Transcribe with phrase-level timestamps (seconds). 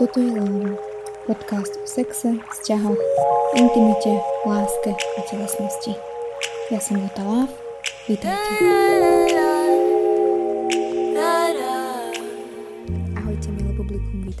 [0.00, 0.80] Toto je Láva,
[1.28, 2.96] podcast o sexe, vzťahoch,
[3.52, 4.16] intimite,
[4.48, 5.92] láske a telesnosti.
[6.72, 7.52] Ja som Vota Láv,
[8.08, 9.09] vítajte.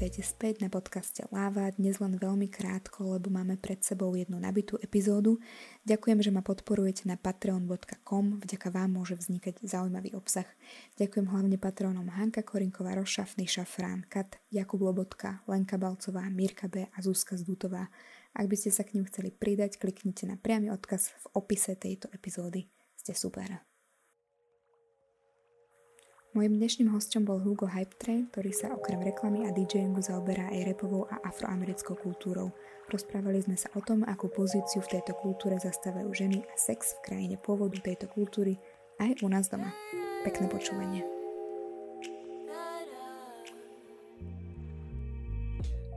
[0.00, 4.80] Vítajte späť na podcaste Láva, dnes len veľmi krátko, lebo máme pred sebou jednu nabitú
[4.80, 5.36] epizódu.
[5.84, 10.48] Ďakujem, že ma podporujete na patreon.com, vďaka vám môže vznikať zaujímavý obsah.
[10.96, 16.98] Ďakujem hlavne patrónom Hanka Korinková, Rošafný Šafrán, Kat, Jakub Lobotka, Lenka Balcová, Mirka B a
[17.04, 17.92] Zuzka Zdutová.
[18.32, 22.08] Ak by ste sa k ním chceli pridať, kliknite na priamy odkaz v opise tejto
[22.16, 22.72] epizódy.
[22.96, 23.69] Ste super.
[26.30, 31.10] Mojím dnešným hostom bol Hugo Hypetrain, ktorý sa okrem reklamy a DJingu zaoberá aj repovou
[31.10, 32.54] a afroamerickou kultúrou.
[32.86, 37.10] Rozprávali sme sa o tom, akú pozíciu v tejto kultúre zastávajú ženy a sex v
[37.10, 38.62] krajine pôvodu tejto kultúry
[39.02, 39.74] aj u nás doma.
[40.22, 41.02] Pekné počúvanie.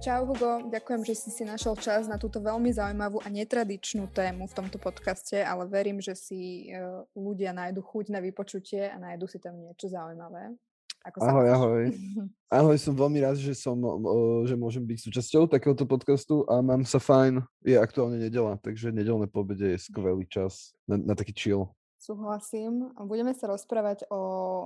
[0.04, 4.52] Čau Hugo, ďakujem, že si si našiel čas na túto veľmi zaujímavú a netradičnú tému
[4.52, 9.32] v tomto podcaste, ale verím, že si uh, ľudia nájdu chuť na vypočutie a nájdu
[9.32, 10.60] si tam niečo zaujímavé.
[11.08, 11.84] Ako ahoj, ahoj.
[12.60, 16.84] ahoj, som veľmi rád, že, som, uh, že môžem byť súčasťou takéhoto podcastu a mám
[16.84, 17.40] sa fajn.
[17.64, 21.72] Je aktuálne nedela, takže nedelné pobede je skvelý čas na, na taký chill.
[22.04, 22.92] Súhlasím.
[23.00, 24.20] Budeme sa rozprávať o,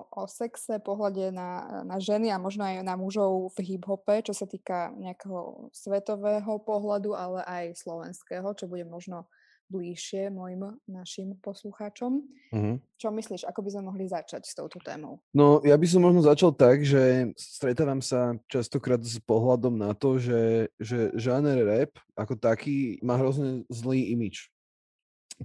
[0.10, 4.50] o sexe, pohľade na, na ženy a možno aj na mužov v hip-hope, čo sa
[4.50, 9.30] týka nejakého svetového pohľadu, ale aj slovenského, čo bude možno
[9.70, 12.26] bližšie mojim našim poslucháčom.
[12.50, 12.76] Mm-hmm.
[12.98, 15.22] Čo myslíš, ako by sme mohli začať s touto témou?
[15.30, 20.18] No, ja by som možno začal tak, že stretávam sa častokrát s pohľadom na to,
[20.18, 24.50] že, že žáner rap ako taký má hrozne zlý imič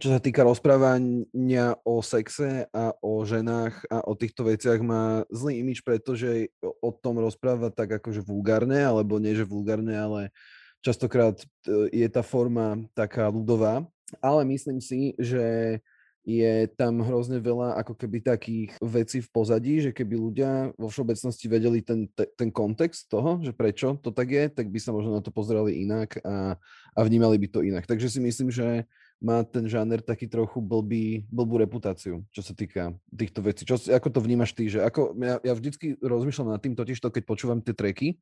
[0.01, 5.61] čo sa týka rozprávania o sexe a o ženách a o týchto veciach má zlý
[5.61, 10.21] imič, pretože o tom rozpráva tak akože vulgárne, alebo nie že vulgárne, ale
[10.81, 11.47] častokrát e,
[11.93, 13.85] je tá forma taká ľudová.
[14.25, 15.79] Ale myslím si, že
[16.23, 21.51] je tam hrozne veľa ako keby takých vecí v pozadí, že keby ľudia vo všeobecnosti
[21.51, 25.21] vedeli ten, ten kontext toho, že prečo to tak je, tak by sa možno na
[25.21, 26.55] to pozerali inak a,
[26.95, 27.85] a vnímali by to inak.
[27.91, 28.87] Takže si myslím, že
[29.23, 33.63] má ten žáner taký trochu blbý, blbú reputáciu, čo sa týka týchto vecí.
[33.63, 34.67] Čo, ako to vnímaš ty?
[34.67, 38.19] Že ako, ja, ja vždycky rozmýšľam nad tým, totiž to, keď počúvam tie treky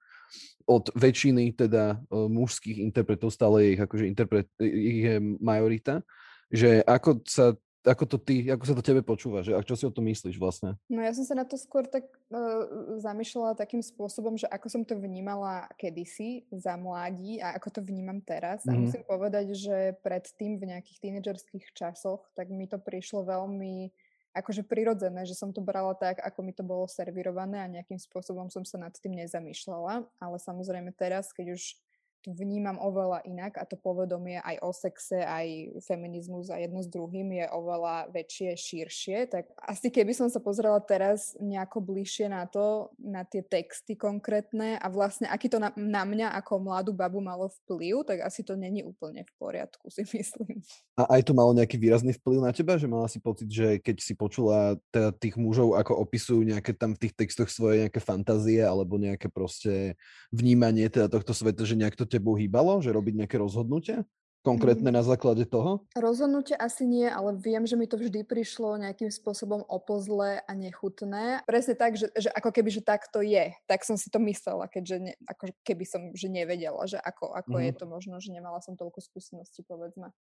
[0.69, 6.05] od väčšiny teda uh, mužských interpretov, stále ich, akože interpret, ich je majorita,
[6.53, 9.89] že ako sa ako to ty, ako sa to tebe počúva, že a čo si
[9.89, 10.77] o tom myslíš vlastne?
[10.93, 14.83] No ja som sa na to skôr tak uh, zamýšľala takým spôsobom, že ako som
[14.85, 18.65] to vnímala kedysi za mladí a ako to vnímam teraz.
[18.65, 18.77] Mm-hmm.
[18.77, 23.89] A musím povedať, že predtým v nejakých tínedžerských časoch, tak mi to prišlo veľmi
[24.31, 28.47] akože prirodzené, že som to brala tak, ako mi to bolo servirované a nejakým spôsobom
[28.47, 30.07] som sa nad tým nezamýšľala.
[30.23, 31.75] Ale samozrejme teraz, keď už
[32.21, 36.89] to vnímam oveľa inak a to povedomie aj o sexe, aj feminizmus a jedno s
[36.93, 42.45] druhým je oveľa väčšie, širšie, tak asi keby som sa pozrela teraz nejako bližšie na
[42.45, 47.25] to, na tie texty konkrétne a vlastne aký to na, na mňa ako mladú babu
[47.25, 50.61] malo vplyv, tak asi to není úplne v poriadku, si myslím.
[51.01, 53.97] A aj to malo nejaký výrazný vplyv na teba, že mala si pocit, že keď
[54.05, 58.61] si počula teda tých mužov, ako opisujú nejaké tam v tých textoch svoje nejaké fantázie
[58.61, 59.97] alebo nejaké proste
[60.29, 64.03] vnímanie teda tohto sveta, že nejak to tebou hýbalo, že robiť nejaké rozhodnutie?
[64.41, 64.97] konkrétne mm.
[64.97, 65.85] na základe toho?
[65.93, 71.45] Rozhodnutie asi nie, ale viem, že mi to vždy prišlo nejakým spôsobom opozle a nechutné.
[71.45, 73.53] Presne tak, že, že ako keby, že tak to je.
[73.69, 77.57] Tak som si to myslela, keďže ne, ako keby som že nevedela, že ako, ako
[77.61, 77.65] mm.
[77.69, 80.13] je to možno, že nemala som toľko skúseností, povedzme.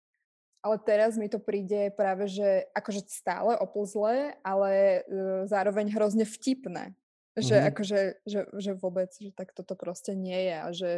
[0.58, 5.00] Ale teraz mi to príde práve, že akože stále opozle, ale e,
[5.46, 6.98] zároveň hrozne vtipné.
[7.38, 7.66] Že mm.
[7.70, 10.90] akože, že, že vôbec, že tak toto proste nie je a že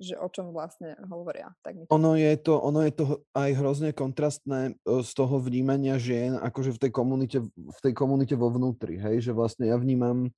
[0.00, 1.52] že o čom vlastne hovoria.
[1.60, 1.92] Tak mi to...
[1.92, 3.04] Ono, je to, ono je to
[3.36, 8.48] aj hrozne kontrastné z toho vnímania žien, akože v tej komunite, v tej komunite vo
[8.48, 10.32] vnútri, hej, že vlastne ja vnímam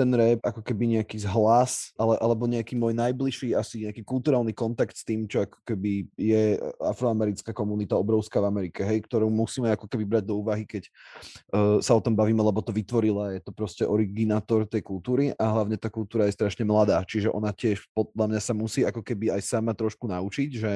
[0.00, 4.96] ten rap ako keby nejaký zhlas, ale, alebo nejaký môj najbližší asi nejaký kulturálny kontakt
[4.96, 9.84] s tým, čo ako keby je afroamerická komunita obrovská v Amerike, hej, ktorú musíme ako
[9.84, 13.52] keby brať do úvahy, keď uh, sa o tom bavíme, lebo to vytvorila, je to
[13.52, 18.32] proste originátor tej kultúry a hlavne tá kultúra je strašne mladá, čiže ona tiež podľa
[18.32, 20.72] mňa sa musí ako keby aj sama trošku naučiť, že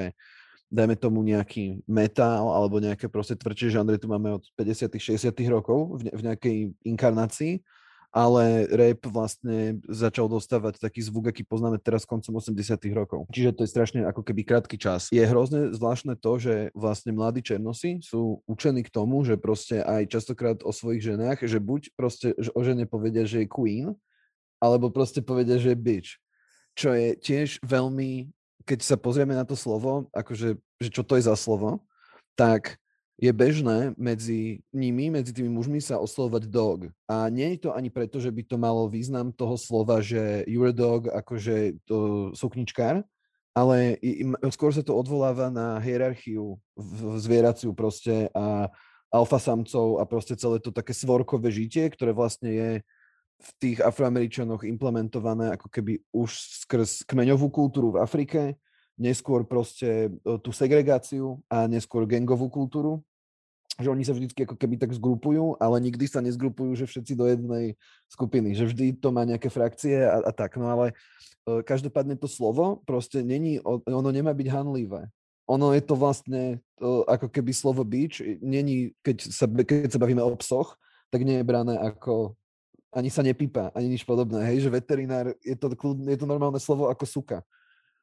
[0.69, 6.03] dajme tomu nejaký metal alebo nejaké proste tvrdšie žánre tu máme od 50 60 rokov
[6.03, 7.63] v, ne, v nejakej inkarnácii
[8.15, 12.55] ale rap vlastne začal dostávať taký zvuk, aký poznáme teraz koncom 80
[12.95, 13.27] rokov.
[13.35, 15.11] Čiže to je strašne ako keby krátky čas.
[15.11, 20.15] Je hrozne zvláštne to, že vlastne mladí černosi sú učení k tomu, že proste aj
[20.15, 23.91] častokrát o svojich ženách, že buď proste že o žene povedia, že je queen,
[24.63, 26.11] alebo proste povedia, že je bitch.
[26.79, 28.31] čo je tiež veľmi,
[28.63, 31.83] keď sa pozrieme na to slovo, akože, že čo to je za slovo,
[32.35, 32.79] tak
[33.15, 36.91] je bežné medzi nimi, medzi tými mužmi sa oslovovať dog.
[37.07, 40.71] A nie je to ani preto, že by to malo význam toho slova, že you're
[40.71, 43.07] a dog, akože to sukničkár,
[43.55, 44.03] ale
[44.51, 46.59] skôr sa to odvoláva na hierarchiu
[47.23, 48.67] zvieraciu proste a
[49.15, 52.71] alfa samcov a proste celé to také svorkové žitie, ktoré vlastne je
[53.39, 56.35] v tých afroameričanoch implementované ako keby už
[56.67, 58.59] skrz kmeňovú kultúru v Afrike,
[58.95, 63.03] neskôr proste e, tú segregáciu a neskôr gangovú kultúru,
[63.75, 67.27] že oni sa vždy ako keby tak zgrupujú, ale nikdy sa nezgrupujú, že všetci do
[67.27, 67.75] jednej
[68.07, 70.55] skupiny, že vždy to má nejaké frakcie a, a tak.
[70.55, 70.95] No ale
[71.51, 75.11] uh, každopádne to slovo proste není, ono nemá byť hanlivé.
[75.51, 80.23] Ono je to vlastne uh, ako keby slovo beach, není, keď sa, keď sa bavíme
[80.23, 80.79] o psoch,
[81.11, 82.39] tak nie je brané ako
[82.95, 84.47] ani sa nepípa, ani nič podobné.
[84.47, 85.67] Hej, že veterinár, je to,
[86.07, 87.43] je to normálne slovo ako suka.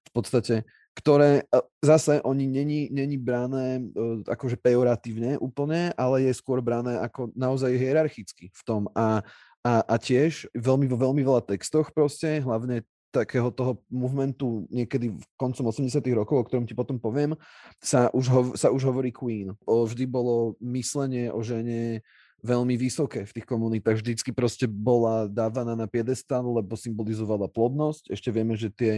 [0.04, 0.68] V podstate
[1.02, 1.44] ktoré e,
[1.82, 7.74] zase oni není, není brané e, akože pejoratívne úplne, ale je skôr brané ako naozaj
[7.74, 8.86] hierarchicky v tom.
[8.94, 9.26] A,
[9.66, 15.24] a, a tiež veľmi, vo veľmi veľa textoch proste, hlavne takého toho movementu niekedy v
[15.36, 17.36] koncom 80 rokov, o ktorom ti potom poviem,
[17.84, 19.52] sa už, ho, sa už hovorí Queen.
[19.68, 22.00] O, vždy bolo myslenie o žene
[22.42, 24.02] veľmi vysoké v tých komunitách.
[24.02, 28.14] Vždycky proste bola dávaná na piedestal, lebo symbolizovala plodnosť.
[28.14, 28.94] Ešte vieme, že tie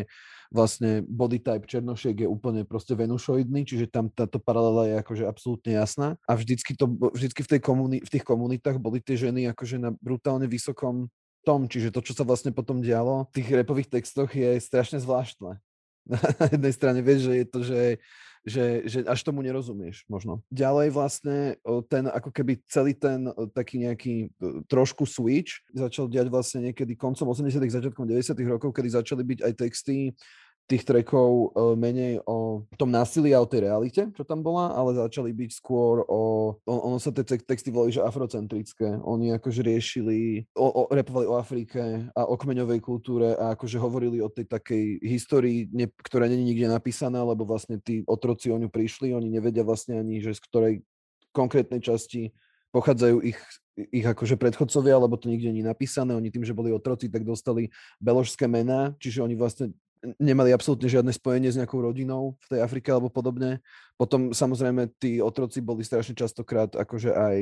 [0.49, 5.71] vlastne body type černošiek je úplne proste venušoidný, čiže tam táto paralela je akože absolútne
[5.75, 6.15] jasná.
[6.25, 9.91] A vždycky, to, vždycky v, tej komuni- v tých komunitách boli tie ženy akože na
[9.99, 11.11] brutálne vysokom
[11.43, 15.59] tom, čiže to, čo sa vlastne potom dialo v tých repových textoch je strašne zvláštne.
[16.39, 17.79] Na jednej strane vieš, že je to, že
[18.43, 20.43] že, že až tomu nerozumieš možno.
[20.51, 21.55] Ďalej vlastne
[21.87, 24.15] ten ako keby celý ten taký nejaký
[24.67, 29.53] trošku switch začal diať vlastne niekedy koncom 80 začiatkom 90 rokov, kedy začali byť aj
[29.55, 30.11] texty
[30.63, 34.95] tých trackov uh, menej o tom násilí a o tej realite, čo tam bola, ale
[34.95, 36.55] začali byť skôr o...
[36.63, 39.03] On, ono sa tie texty volali, že afrocentrické.
[39.03, 44.23] Oni akože riešili, o, o, repovali o Afrike a o kmeňovej kultúre a akože hovorili
[44.23, 48.71] o tej takej histórii, ne, ktorá není nikde napísaná, lebo vlastne tí otroci o ňu
[48.71, 50.73] prišli, oni nevedia vlastne ani, že z ktorej
[51.35, 52.31] konkrétnej časti
[52.73, 53.37] pochádzajú ich,
[53.93, 56.17] ich akože predchodcovia, lebo to nikde nie je napísané.
[56.17, 57.69] Oni tým, že boli otroci, tak dostali
[58.01, 59.77] beložské mená, čiže oni vlastne
[60.19, 63.63] nemali absolútne žiadne spojenie s nejakou rodinou v tej Afrike alebo podobne.
[63.95, 67.35] Potom samozrejme tí otroci boli strašne častokrát akože aj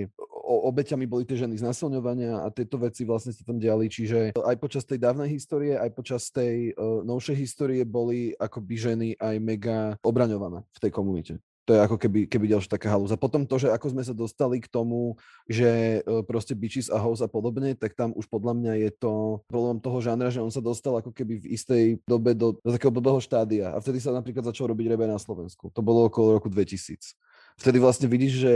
[0.52, 4.84] obeťami boli tie ženy znasilňovania a tieto veci vlastne sa tam diali, čiže aj počas
[4.84, 10.68] tej dávnej histórie, aj počas tej uh, novšej histórie boli akoby ženy aj mega obraňované
[10.76, 11.34] v tej komunite.
[11.72, 13.16] To je ako keby, keby ďalšia taká halúza.
[13.16, 15.16] Potom to, že ako sme sa dostali k tomu,
[15.48, 19.40] že e, proste Bitches a House a podobne, tak tam už podľa mňa je to
[19.48, 22.92] problém toho žánra, že on sa dostal ako keby v istej dobe do, do takého
[22.92, 23.72] blbého štádia.
[23.72, 25.72] A vtedy sa napríklad začal robiť rebe na Slovensku.
[25.72, 27.16] To bolo okolo roku 2000.
[27.56, 28.52] Vtedy vlastne vidíš, že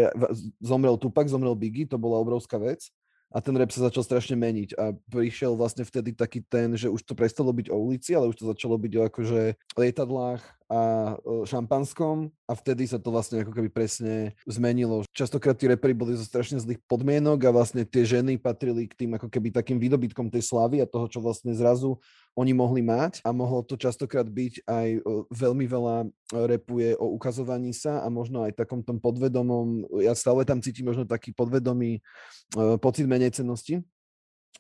[0.60, 2.92] zomrel Tupac, zomrel Biggie, to bola obrovská vec
[3.36, 7.04] a ten rap sa začal strašne meniť a prišiel vlastne vtedy taký ten, že už
[7.04, 9.42] to prestalo byť o ulici, ale už to začalo byť o akože
[9.76, 11.14] lietadlách a
[11.46, 15.06] šampanskom a vtedy sa to vlastne ako keby presne zmenilo.
[15.14, 19.14] Častokrát tí repery boli zo strašne zlých podmienok a vlastne tie ženy patrili k tým
[19.14, 22.02] ako keby takým výdobytkom tej slavy a toho, čo vlastne zrazu
[22.34, 24.88] oni mohli mať a mohlo to častokrát byť aj
[25.32, 30.60] veľmi veľa repuje o ukazovaní sa a možno aj takom tom podvedomom, ja stále tam
[30.60, 32.04] cítim možno taký podvedomý
[32.84, 33.86] pocit menej cennosti,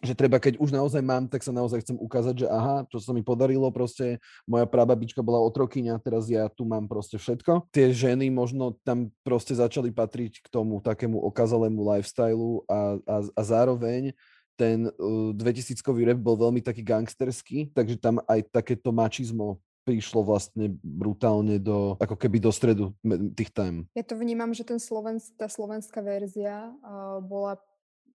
[0.03, 3.15] že treba, keď už naozaj mám, tak sa naozaj chcem ukázať, že aha, čo sa
[3.15, 7.71] mi podarilo, proste moja prababička bola otrokyňa, teraz ja tu mám proste všetko.
[7.71, 13.41] Tie ženy možno tam proste začali patriť k tomu takému okazalému lifestylu a, a, a
[13.41, 14.11] zároveň
[14.55, 20.73] ten uh, 2000-kový rap bol veľmi taký gangsterský, takže tam aj takéto mačizmo prišlo vlastne
[20.81, 22.89] brutálne do, ako keby do stredu
[23.37, 23.85] tých tém.
[23.93, 27.61] Ja to vnímam, že ten Slovensk, tá slovenská verzia uh, bola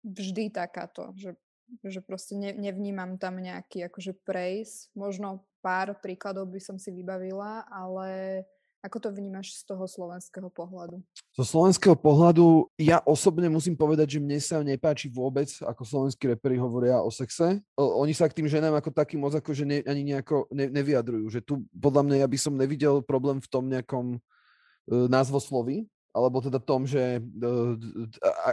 [0.06, 1.34] vždy takáto, že
[1.86, 4.90] že proste ne, nevnímam tam nejaký akože prejs.
[4.94, 8.42] Možno pár príkladov by som si vybavila, ale
[8.86, 11.02] ako to vnímaš z toho slovenského pohľadu?
[11.34, 16.54] Zo slovenského pohľadu ja osobne musím povedať, že mne sa nepáči vôbec, ako slovenskí reperi
[16.54, 17.58] hovoria o sexe.
[17.74, 21.26] Oni sa k tým ženám ako taký moc akože ne, ani nejako ne, nevyjadrujú.
[21.34, 26.40] Že tu podľa mňa ja by som nevidel problém v tom nejakom uh, názvosloví, alebo
[26.40, 27.76] teda tom, že uh,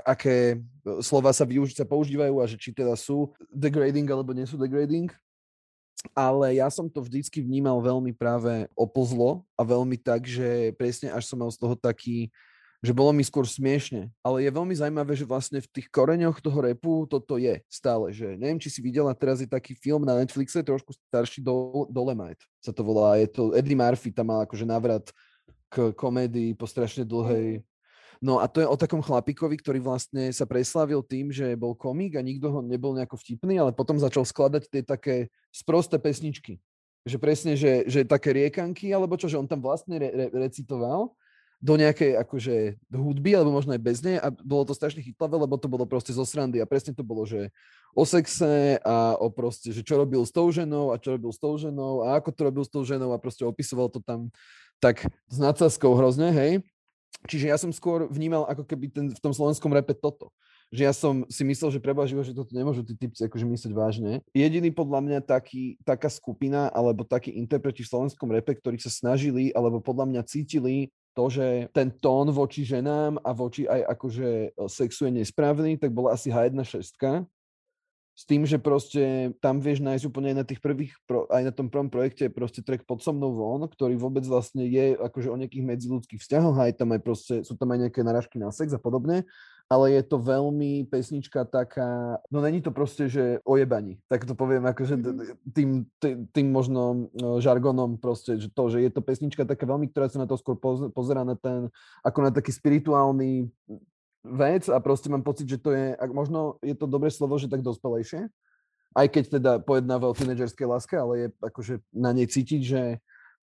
[0.03, 0.59] aké
[0.99, 5.07] slova sa, využ- sa používajú a že či teda sú degrading alebo nie sú degrading.
[6.11, 11.31] Ale ja som to vždycky vnímal veľmi práve opozlo a veľmi tak, že presne až
[11.31, 12.27] som mal z toho taký
[12.83, 14.11] že bolo mi skôr smiešne.
[14.19, 18.11] Ale je veľmi zaujímavé, že vlastne v tých koreňoch toho repu toto je stále.
[18.11, 22.43] Že neviem, či si videla, teraz je taký film na Netflixe, trošku starší, Do, Dolemite
[22.59, 23.15] sa to volá.
[23.15, 25.07] Je to Eddie Murphy, tam mal akože návrat
[25.73, 27.65] k komédii po strašne dlhej...
[28.23, 32.15] No a to je o takom chlapikovi, ktorý vlastne sa preslavil tým, že bol komik
[32.15, 35.15] a nikto ho nebol nejako vtipný, ale potom začal skladať tie také
[35.51, 36.55] sprosté pesničky.
[37.03, 41.11] Že presne, že, že také riekanky, alebo čo, že on tam vlastne re, re, recitoval
[41.63, 42.55] do nejakej akože
[42.91, 46.11] hudby, alebo možno aj bez nej a bolo to strašne chytlavé, lebo to bolo proste
[46.11, 46.59] zo srandy.
[46.59, 47.51] A presne to bolo, že
[47.91, 51.39] o sexe a o proste, že čo robil s tou ženou a čo robil s
[51.39, 54.27] tou ženou a ako to robil s tou ženou a proste opisoval to tam
[54.83, 56.59] tak s nadsázkou hrozne, hej.
[57.23, 60.27] Čiže ja som skôr vnímal ako keby ten, v tom slovenskom repe toto.
[60.75, 63.71] Že ja som si myslel, že preba živo, že toto nemôžu tí typci akože myslieť
[63.71, 64.19] vážne.
[64.35, 69.55] Jediný podľa mňa taký, taká skupina alebo takí interpreti v slovenskom repe, ktorí sa snažili
[69.55, 74.65] alebo podľa mňa cítili to, že ten tón voči ženám a voči aj akože e,
[74.65, 76.97] sexu je nesprávny, tak bola asi H1.6.
[78.13, 81.65] S tým, že proste tam vieš nájsť úplne aj na tých prvých, aj na tom
[81.73, 85.65] prvom projekte proste track pod so mnou von, ktorý vôbec vlastne je akože o nejakých
[85.65, 89.25] medziludských vzťahoch, aj tam aj proste, sú tam aj nejaké narážky na sex a podobne
[89.71, 94.65] ale je to veľmi pesnička taká, no není to proste, že ojebaní, tak to poviem
[94.67, 94.99] akože
[95.55, 99.89] tým, tým, tým možno no, žargonom proste, že to, že je to pesnička taká veľmi,
[99.89, 100.59] ktorá sa na to skôr
[100.91, 101.71] pozera na ten,
[102.03, 103.47] ako na taký spirituálny
[104.23, 107.59] vec a proste mám pocit, že to je, možno je to dobré slovo, že tak
[107.59, 108.31] dospelejšie,
[108.95, 112.81] aj keď teda pojednáva o tínedžerskej láske, ale je akože na nej cítiť, že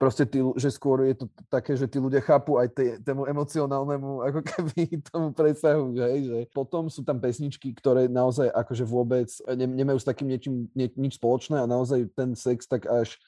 [0.01, 4.11] proste tí, že skôr je to také, že tí ľudia chápu aj té, tému emocionálnemu
[4.33, 9.69] ako keby tomu presahu, hej, že potom sú tam pesničky, ktoré naozaj akože vôbec ne,
[9.69, 13.21] nemajú s takým niečím nie, nič spoločné a naozaj ten sex tak až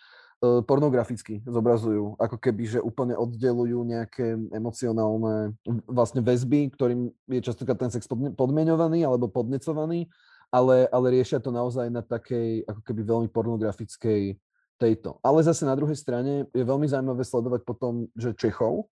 [0.42, 5.54] pornograficky zobrazujú, ako keby, že úplne oddelujú nejaké emocionálne
[5.87, 10.11] vlastne väzby, ktorým je častokrát ten sex podmienovaný alebo podnecovaný,
[10.50, 14.34] ale, ale riešia to naozaj na takej ako keby veľmi pornografickej
[14.82, 15.22] tejto.
[15.22, 18.90] Ale zase na druhej strane je veľmi zaujímavé sledovať potom, že Čechov,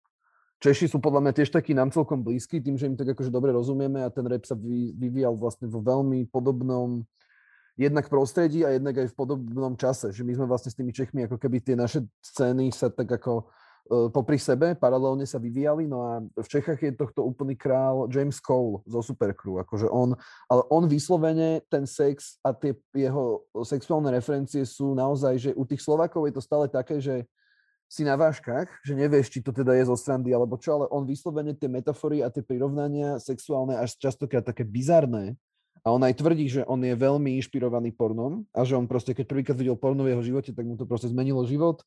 [0.57, 3.53] Češi sú podľa mňa tiež takí nám celkom blízky, tým, že im tak akože dobre
[3.53, 7.05] rozumieme a ten rap sa vyvíjal vlastne vo veľmi podobnom
[7.77, 11.29] jednak prostredí a jednak aj v podobnom čase, že my sme vlastne s tými Čechmi
[11.29, 13.53] ako keby tie naše scény sa tak ako
[13.87, 18.43] E, popri sebe paralelne sa vyvíjali, no a v Čechách je tohto úplný král James
[18.43, 20.19] Cole zo Supercrew, akože on,
[20.51, 25.87] ale on vyslovene ten sex a tie jeho sexuálne referencie sú naozaj, že u tých
[25.87, 27.23] Slovakov je to stále také, že
[27.87, 31.07] si na váškach, že nevieš, či to teda je zo strandy alebo čo, ale on
[31.07, 35.39] vyslovene tie metafory a tie prirovnania sexuálne až častokrát také bizarné,
[35.85, 39.25] a on aj tvrdí, že on je veľmi inšpirovaný pornom a že on proste, keď
[39.29, 41.85] prvýkrát videl porno v jeho živote, tak mu to proste zmenilo život.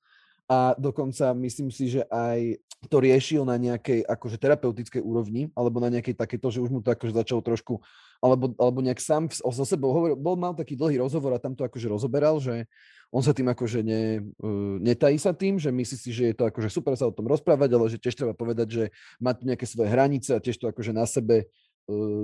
[0.50, 2.58] A dokonca myslím si, že aj
[2.89, 6.89] to riešil na nejakej akože terapeutickej úrovni, alebo na nejakej takéto, že už mu to
[6.89, 7.77] akože začalo trošku,
[8.17, 11.62] alebo, alebo nejak sám so sebou hovoril, bol, mal taký dlhý rozhovor a tam to
[11.67, 12.65] akože rozoberal, že
[13.13, 16.50] on sa tým akože ne, uh, netají sa tým, že myslí si, že je to
[16.50, 18.84] akože super sa o tom rozprávať, ale že tiež treba povedať, že
[19.22, 21.46] má tu nejaké svoje hranice a tiež to akože na sebe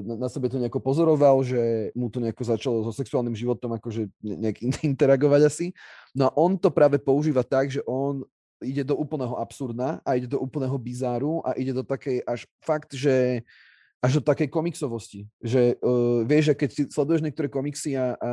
[0.05, 4.61] na, sebe to nejako pozoroval, že mu to nejako začalo so sexuálnym životom akože nejak
[4.93, 5.65] interagovať asi.
[6.13, 8.21] No a on to práve používa tak, že on
[8.63, 12.95] ide do úplného absurda a ide do úplného bizáru a ide do takej až fakt,
[12.95, 13.43] že
[14.05, 18.29] až do takej komiksovosti, že uh, vieš, že keď si sleduješ niektoré komiksy a, a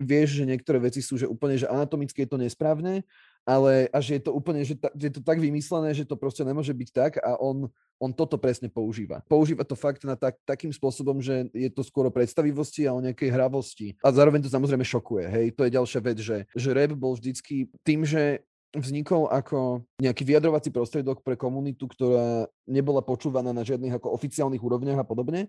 [0.00, 3.04] vieš, že niektoré veci sú že úplne, že anatomicky je to nesprávne,
[3.42, 6.46] ale až je to úplne, že, ta, že je to tak vymyslené, že to proste
[6.46, 7.70] nemôže byť tak a on
[8.02, 9.22] on toto presne používa.
[9.30, 12.98] Používa to fakt na tak, takým spôsobom, že je to skôr o predstavivosti a o
[12.98, 13.94] nejakej hravosti.
[14.02, 15.30] A zároveň to samozrejme šokuje.
[15.30, 18.42] Hej, to je ďalšia vec, že, že rap bol vždycky tým, že
[18.74, 24.98] vznikol ako nejaký vyjadrovací prostriedok pre komunitu, ktorá nebola počúvaná na žiadnych ako oficiálnych úrovniach
[24.98, 25.46] a podobne,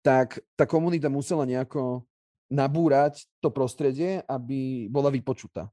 [0.00, 2.08] tak tá komunita musela nejako
[2.48, 5.68] nabúrať to prostredie, aby bola vypočutá.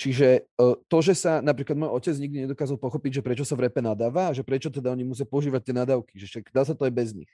[0.00, 3.68] Čiže e, to, že sa napríklad môj otec nikdy nedokázal pochopiť, že prečo sa v
[3.68, 6.72] repe nadáva a že prečo teda oni musia používať tie nadávky, že však dá sa
[6.72, 7.28] to aj bez nich.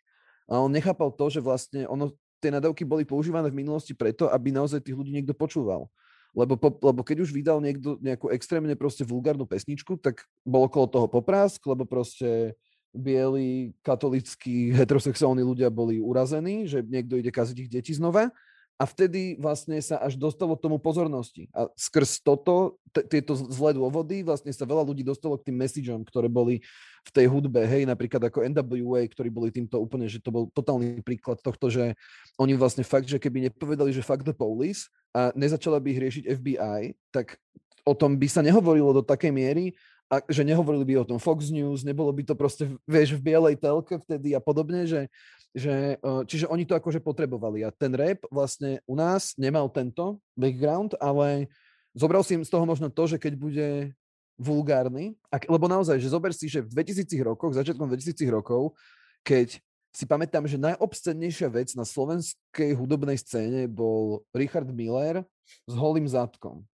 [0.50, 2.10] A on nechápal to, že vlastne ono,
[2.42, 5.86] tie nadávky boli používané v minulosti preto, aby naozaj tých ľudí niekto počúval.
[6.34, 10.90] Lebo, po, lebo keď už vydal niekto nejakú extrémne proste vulgárnu pesničku, tak bol okolo
[10.90, 12.58] toho poprask, lebo proste
[12.90, 18.34] bieli, katolickí, heterosexuálni ľudia boli urazení, že niekto ide kaziť ich deti znova
[18.76, 21.48] a vtedy vlastne sa až dostalo tomu pozornosti.
[21.56, 26.04] A skrz toto, t- tieto zlé dôvody, vlastne sa veľa ľudí dostalo k tým messageom,
[26.04, 26.60] ktoré boli
[27.06, 31.00] v tej hudbe, hej, napríklad ako NWA, ktorí boli týmto úplne, že to bol totálny
[31.00, 31.96] príklad tohto, že
[32.36, 36.24] oni vlastne fakt, že keby nepovedali, že fuck the police a nezačala by ich riešiť
[36.36, 36.80] FBI,
[37.14, 37.40] tak
[37.86, 39.72] o tom by sa nehovorilo do takej miery
[40.06, 43.58] a že nehovorili by o tom Fox News, nebolo by to proste, vieš, v bielej
[43.58, 45.10] telke vtedy a podobne, že,
[45.56, 50.20] že e, čiže oni to akože potrebovali a ten rap vlastne u nás nemal tento
[50.36, 51.48] background, ale
[51.96, 53.68] zobral si im z toho možno to, že keď bude
[54.36, 58.76] vulgárny, ak, lebo naozaj, že zober si, že v 2000 rokoch, začiatkom 2000 rokov,
[59.24, 59.56] keď
[59.96, 65.24] si pamätám, že najobscennejšia vec na slovenskej hudobnej scéne bol Richard Miller
[65.64, 66.68] s holým zadkom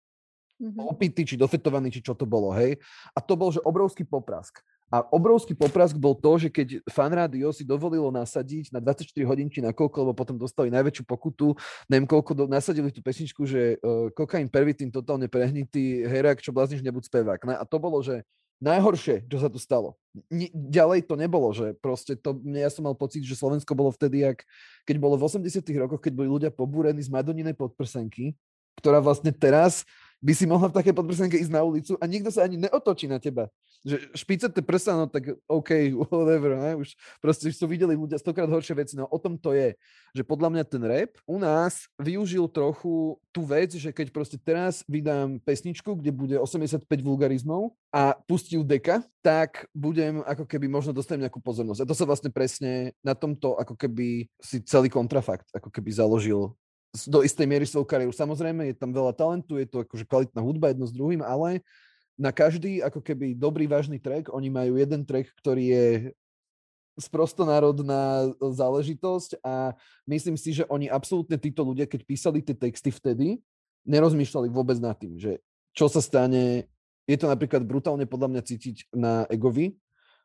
[0.62, 0.86] mm-hmm.
[0.86, 2.76] opitý, či dofetovaný, či čo to bolo, hej.
[3.14, 4.60] A to bol, že obrovský poprask.
[4.88, 9.52] A obrovský poprask bol to, že keď fan rádio si dovolilo nasadiť na 24 hodín
[9.60, 11.52] na koľko, lebo potom dostali najväčšiu pokutu,
[11.92, 16.80] neviem koľko, do, nasadili tú pesničku, že uh, kokain pervitín totálne prehnitý, herak, čo blázniš,
[16.80, 17.40] nebuď spevák.
[17.60, 18.24] A to bolo, že
[18.58, 19.94] najhoršie, čo sa tu stalo.
[20.32, 24.26] N- ďalej to nebolo, že proste to, ja som mal pocit, že Slovensko bolo vtedy,
[24.26, 24.42] jak,
[24.88, 28.34] keď bolo v 80 rokoch, keď boli ľudia pobúrení z Madoninej podprsenky,
[28.78, 29.86] ktorá vlastne teraz
[30.18, 33.22] by si mohla v také podprsenke ísť na ulicu a nikto sa ani neotočí na
[33.22, 33.46] teba.
[33.86, 35.70] Že špicete prsa, no tak OK,
[36.10, 36.72] whatever, ne?
[36.82, 39.78] už proste už sú videli ľudia stokrát horšie veci, no o tom to je,
[40.14, 44.82] že podľa mňa ten rap u nás využil trochu tú vec, že keď proste teraz
[44.90, 51.30] vydám pesničku, kde bude 85 vulgarizmov a pustím deka, tak budem ako keby možno dostanem
[51.30, 51.86] nejakú pozornosť.
[51.86, 56.58] A to sa vlastne presne na tomto ako keby si celý kontrafakt ako keby založil
[57.06, 58.12] do istej miery svoju kariéru.
[58.14, 61.60] Samozrejme, je tam veľa talentu, je to akože kvalitná hudba jedno s druhým, ale
[62.18, 65.86] na každý ako keby dobrý, vážny track, oni majú jeden track, ktorý je
[66.98, 69.70] sprostonárodná záležitosť a
[70.10, 73.38] myslím si, že oni absolútne títo ľudia, keď písali tie texty vtedy,
[73.86, 75.38] nerozmýšľali vôbec nad tým, že
[75.78, 76.66] čo sa stane,
[77.06, 79.78] je to napríklad brutálne podľa mňa cítiť na Egovi,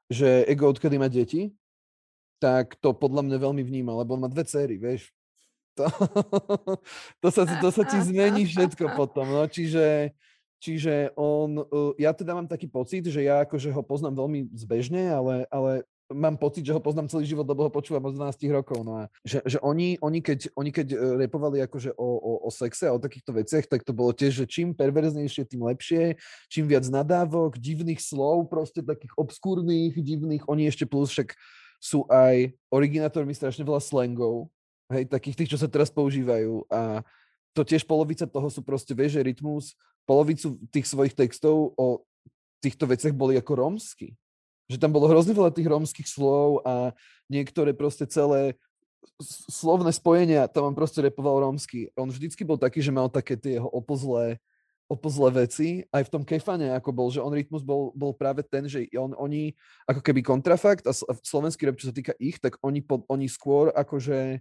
[0.10, 1.54] že Ego odkedy má deti,
[2.42, 5.14] tak to podľa mňa veľmi vníma, lebo on má dve céry, vieš,
[5.78, 5.86] to,
[7.22, 9.26] to, sa, to sa ti zmení všetko potom.
[9.26, 9.44] No.
[9.50, 10.14] Čiže,
[10.62, 11.66] čiže on,
[11.98, 16.38] ja teda mám taký pocit, že ja akože ho poznám veľmi zbežne, ale, ale mám
[16.38, 18.86] pocit, že ho poznám celý život, lebo ho počúvam od 12 rokov.
[18.86, 22.50] No a že, že oni, oni, keď, oni keď e, repovali akože o, o, o
[22.54, 26.70] sexe a o takýchto veciach, tak to bolo tiež, že čím perverznejšie, tým lepšie, čím
[26.70, 31.34] viac nadávok, divných slov, proste takých obskúrnych, divných, oni ešte plus však
[31.84, 34.48] sú aj originátormi strašne veľa slangov,
[34.94, 37.02] hej, takých tých, čo sa teraz používajú a
[37.54, 39.66] to tiež polovica toho sú proste, vieš, že rytmus,
[40.10, 42.02] polovicu tých svojich textov o
[42.60, 44.18] týchto veciach boli ako rómsky.
[44.68, 46.98] Že tam bolo hrozne veľa tých rómskych slov a
[47.30, 48.58] niektoré proste celé
[49.22, 51.92] slovné spojenia, tam on proste repoval rómsky.
[51.94, 54.42] On vždycky bol taký, že mal také tie jeho opozlé,
[54.88, 58.66] opozlé veci, aj v tom kefane, ako bol, že on rytmus bol, bol práve ten,
[58.66, 59.54] že on, oni,
[59.86, 63.70] ako keby kontrafakt a slovenský rap, čo sa týka ich, tak oni, pod, oni skôr
[63.76, 64.40] akože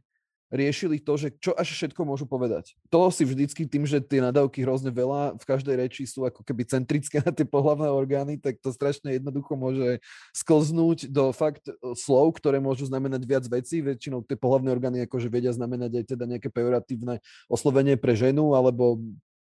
[0.52, 2.76] riešili to, že čo až všetko môžu povedať.
[2.92, 6.68] To si vždycky tým, že tie nadávky hrozne veľa v každej reči sú ako keby
[6.68, 10.04] centrické na tie pohľavné orgány, tak to strašne jednoducho môže
[10.36, 13.80] sklznúť do fakt e, slov, ktoré môžu znamenať viac vecí.
[13.80, 19.00] Väčšinou tie pohľavné orgány akože vedia znamenať aj teda nejaké pejoratívne oslovenie pre ženu alebo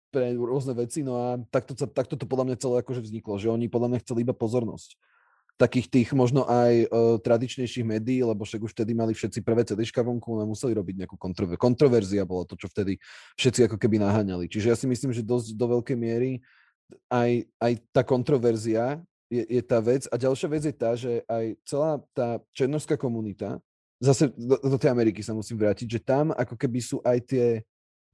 [0.09, 3.67] pre rôzne veci, no a takto, takto to podľa mňa celé akože vzniklo, že oni
[3.67, 4.95] podľa mňa chceli iba pozornosť
[5.55, 10.03] takých tých možno aj uh, tradičnejších médií, lebo však už vtedy mali všetci prvé CDčka
[10.03, 12.99] vonku a museli robiť nejakú kontrover- kontroverzia, bolo to, čo vtedy
[13.39, 14.51] všetci ako keby naháňali.
[14.51, 16.43] Čiže ja si myslím, že dosť do veľkej miery
[17.07, 18.99] aj, aj tá kontroverzia
[19.31, 20.11] je, je tá vec.
[20.11, 23.63] A ďalšia vec je tá, že aj celá tá černorská komunita,
[24.03, 27.47] zase do, do tej Ameriky sa musím vrátiť, že tam ako keby sú aj tie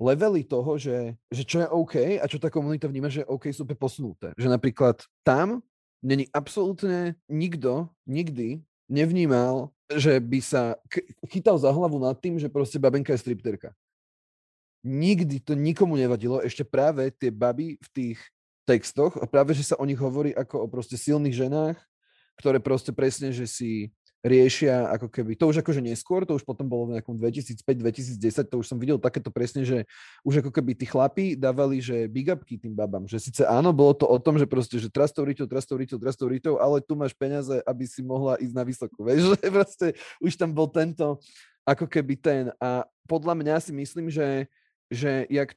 [0.00, 3.68] levely toho, že, že čo je OK a čo tá komunita vníma, že OK sú
[3.76, 4.32] posunuté.
[4.40, 5.60] Že napríklad tam
[6.00, 10.74] není absolútne nikto nikdy nevnímal, že by sa
[11.30, 13.70] chytal za hlavu nad tým, že proste babenka je stripterka.
[14.82, 18.18] Nikdy to nikomu nevadilo, ešte práve tie baby v tých
[18.64, 21.76] textoch a práve, že sa o nich hovorí ako o proste silných ženách,
[22.40, 26.68] ktoré proste presne, že si riešia ako keby, to už akože neskôr, to už potom
[26.68, 29.88] bolo v nejakom 2005-2010, to už som videl takéto presne, že
[30.24, 33.96] už ako keby tí chlapi dávali, že big upky tým babám, že síce áno, bolo
[33.96, 37.16] to o tom, že proste, že trastou riťou, trastou riťou, trastou riťou, ale tu máš
[37.16, 39.86] peniaze, aby si mohla ísť na vysokú, vieš, že proste
[40.20, 41.16] už tam bol tento
[41.64, 42.44] ako keby ten.
[42.60, 44.48] A podľa mňa si myslím, že
[44.90, 45.54] že jak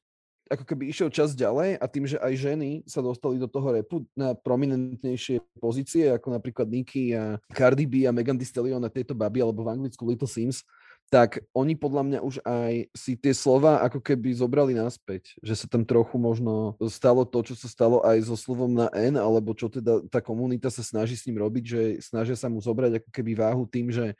[0.52, 4.04] ako keby išiel čas ďalej a tým, že aj ženy sa dostali do toho repu
[4.14, 9.16] na prominentnejšie pozície, ako napríklad Nicky a Cardi B a Megan Thee Stallion a tieto
[9.16, 10.68] baby, alebo v Anglicku Little Sims,
[11.14, 15.70] tak oni podľa mňa už aj si tie slova ako keby zobrali naspäť, že sa
[15.70, 19.70] tam trochu možno stalo to, čo sa stalo aj so slovom na N, alebo čo
[19.70, 23.32] teda tá komunita sa snaží s ním robiť, že snažia sa mu zobrať ako keby
[23.38, 24.18] váhu tým, že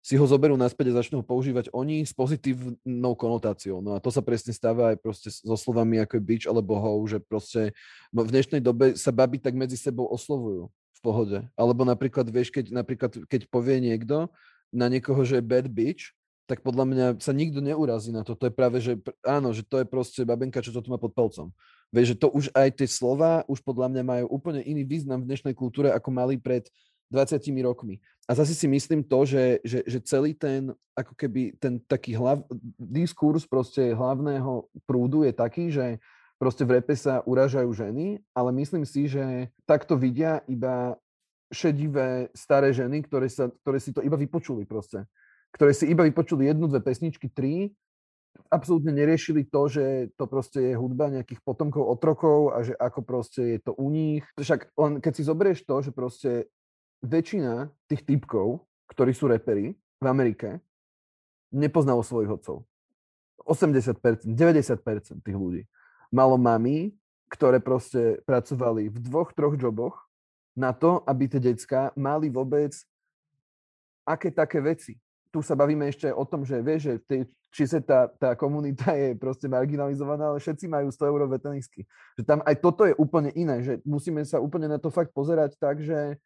[0.00, 3.84] si ho zoberú naspäť a začnú ho používať oni s pozitívnou konotáciou.
[3.84, 6.92] No a to sa presne stáva aj proste so slovami ako je bitch alebo ho,
[7.04, 7.76] že proste
[8.08, 11.38] v dnešnej dobe sa baby tak medzi sebou oslovujú v pohode.
[11.52, 14.32] Alebo napríklad, vieš, keď, napríklad, keď povie niekto
[14.72, 16.16] na niekoho, že je bad bitch,
[16.50, 18.34] tak podľa mňa sa nikto neurazí na to.
[18.34, 21.14] To je práve, že áno, že to je proste babenka, čo to tu má pod
[21.14, 21.54] palcom.
[21.94, 25.30] Vieš, že to už aj tie slova už podľa mňa majú úplne iný význam v
[25.30, 26.66] dnešnej kultúre, ako mali pred
[27.10, 27.98] 20 rokmi.
[28.30, 32.46] A zase si myslím to, že, že, že celý ten, ako keby ten taký hlav,
[32.78, 35.98] diskurs proste hlavného prúdu je taký, že
[36.38, 40.94] proste v repe sa uražajú ženy, ale myslím si, že takto vidia iba
[41.50, 45.02] šedivé staré ženy, ktoré, sa, ktoré si to iba vypočuli proste
[45.50, 47.74] ktoré si iba vypočuli jednu, dve pesničky, tri,
[48.48, 53.58] absolútne neriešili to, že to proste je hudba nejakých potomkov otrokov a že ako proste
[53.58, 54.22] je to u nich.
[54.38, 56.30] Však len keď si zoberieš to, že proste
[57.00, 60.60] väčšina tých typkov, ktorí sú reperi v Amerike,
[61.50, 62.64] nepoznalo svojich otcov.
[63.44, 65.64] 80%, 90% tých ľudí.
[66.12, 66.92] Malo mami,
[67.32, 69.96] ktoré proste pracovali v dvoch, troch joboch
[70.54, 72.74] na to, aby tie decka mali vôbec
[74.04, 74.98] aké také veci
[75.30, 77.20] tu sa bavíme ešte o tom, že vieš, že tej,
[77.54, 81.86] či sa tá, tá komunita je proste marginalizovaná, ale všetci majú 100 eurové tenisky.
[82.18, 85.54] Že tam aj toto je úplne iné, že musíme sa úplne na to fakt pozerať
[85.56, 86.18] tak, že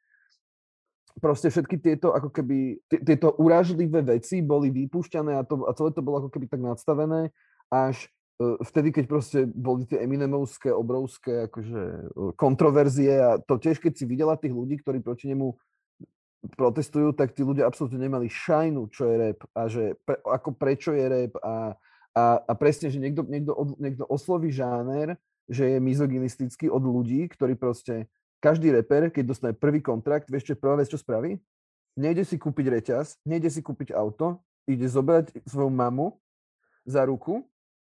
[1.18, 6.03] proste všetky tieto ako keby, tieto urážlivé veci boli vypúšťané a, to, a celé to
[6.03, 7.31] bolo ako keby tak nadstavené
[7.70, 8.11] až
[8.42, 13.92] e, vtedy, keď proste boli tie Eminemovské obrovské akože e, kontroverzie a to tiež, keď
[13.94, 15.55] si videla tých ľudí, ktorí proti nemu
[16.59, 20.92] protestujú, tak tí ľudia absolútne nemali šajnu, čo je rap a že pre, ako prečo
[20.92, 21.57] je rap a,
[22.12, 25.16] a, a presne, že niekto, niekto, niekto osloví žáner,
[25.48, 28.09] že je mizogynistický od ľudí, ktorí proste,
[28.44, 31.40] každý reper, keď dostane prvý kontrakt, vieš čo prvá vec, čo spraví?
[31.96, 36.12] Nejde si kúpiť reťaz, nejde si kúpiť auto, ide zobrať svoju mamu
[36.85, 37.48] za ruku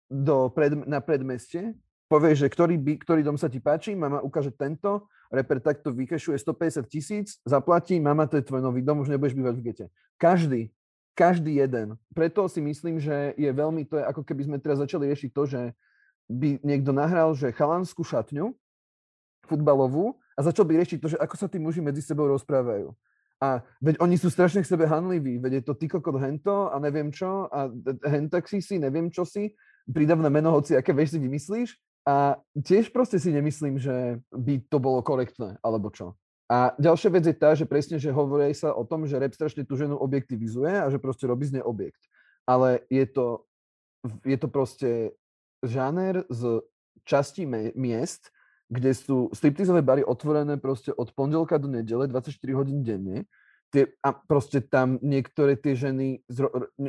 [0.07, 1.75] do pred, na predmeste,
[2.07, 6.39] povie, že ktorý, by, ktorý dom sa ti páči, mama ukáže tento, reper takto vykešuje
[6.39, 9.86] 150 tisíc, zaplatí, mama, to je tvoj nový dom, už nebudeš bývať v gete.
[10.15, 10.71] Každý,
[11.12, 11.99] každý jeden.
[12.15, 15.43] Preto si myslím, že je veľmi, to je ako keby sme teraz začali riešiť to,
[15.43, 15.62] že
[16.31, 18.55] by niekto nahral, že chalanskú šatňu,
[19.47, 22.93] futbalovú, a začal by riešiť to, že ako sa tí muži medzi sebou rozprávajú.
[23.38, 26.78] A veď oni sú strašne k sebe hanliví, veď je to ty kokot hento a
[26.82, 27.69] neviem čo, a
[28.06, 29.54] hentaxi si, neviem čo si,
[29.86, 31.69] pridavné meno, hoci aké veš si vymyslíš
[32.08, 36.17] a tiež proste si nemyslím, že by to bolo korektné, alebo čo.
[36.47, 39.67] A ďalšia vec je tá, že presne, že hovorí sa o tom, že rap strašne
[39.67, 42.00] tú ženu objektivizuje a že proste robí z nej objekt.
[42.47, 43.43] Ale je to,
[44.23, 44.89] je to proste
[45.60, 46.63] žáner z
[47.04, 47.43] časti
[47.76, 48.32] miest,
[48.67, 53.23] kde sú striptizové bary otvorené proste od pondelka do nedele, 24 hodín denne.
[53.67, 56.23] Tie, a proste tam niektoré tie ženy,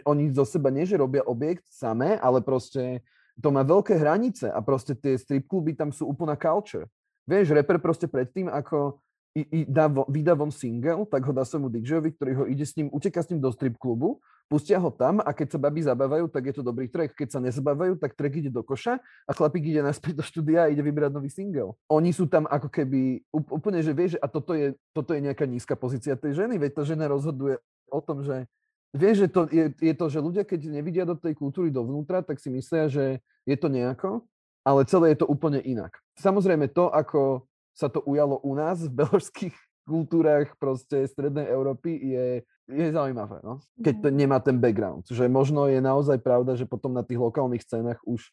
[0.06, 3.02] oni zo seba nie, že robia objekt samé, ale proste
[3.38, 6.86] to má veľké hranice a proste tie strip kluby tam sú úplná culture.
[7.26, 8.98] Vieš, reper proste predtým, ako
[9.36, 12.76] i, i dá vydá von single, tak ho dá svojmu DJovi, ktorý ho ide s
[12.76, 16.32] ním, uteká s ním do strip klubu, pustia ho tam a keď sa baby zabávajú,
[16.32, 17.12] tak je to dobrý track.
[17.12, 18.96] Keď sa nezabávajú, tak track ide do koša
[19.28, 21.76] a chlapík ide naspäť do štúdia a ide vybrať nový single.
[21.92, 25.76] Oni sú tam ako keby úplne, že vieš, a toto je, toto je nejaká nízka
[25.76, 27.60] pozícia tej ženy, veď tá žena rozhoduje
[27.92, 28.48] o tom, že
[28.96, 32.40] Vieš, že to je, je to, že ľudia, keď nevidia do tej kultúry dovnútra, tak
[32.40, 34.24] si myslia, že je to nejako,
[34.64, 35.92] ale celé je to úplne inak.
[36.16, 37.44] Samozrejme to, ako
[37.78, 39.54] sa to ujalo u nás v beložských
[39.90, 42.26] kultúrach proste strednej Európy je,
[42.66, 43.62] je zaujímavé, no?
[43.78, 44.16] keď to mhm.
[44.18, 45.06] nemá ten background.
[45.06, 48.26] Že možno je naozaj pravda, že potom na tých lokálnych scénach už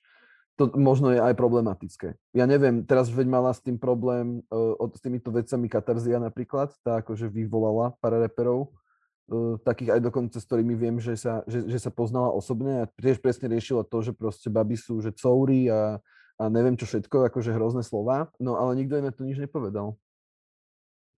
[0.56, 2.16] to možno je aj problematické.
[2.32, 7.04] Ja neviem, teraz veď mala s tým problém, uh, s týmito vecami Katarzia napríklad, tá
[7.04, 11.76] akože vyvolala pár reperov, uh, takých aj dokonca, s ktorými viem, že sa, že, že
[11.76, 16.00] sa poznala osobne a tiež presne riešila to, že proste baby sú, že coury a,
[16.36, 19.96] a neviem čo všetko, akože hrozné slova, no ale nikto im na to nič nepovedal.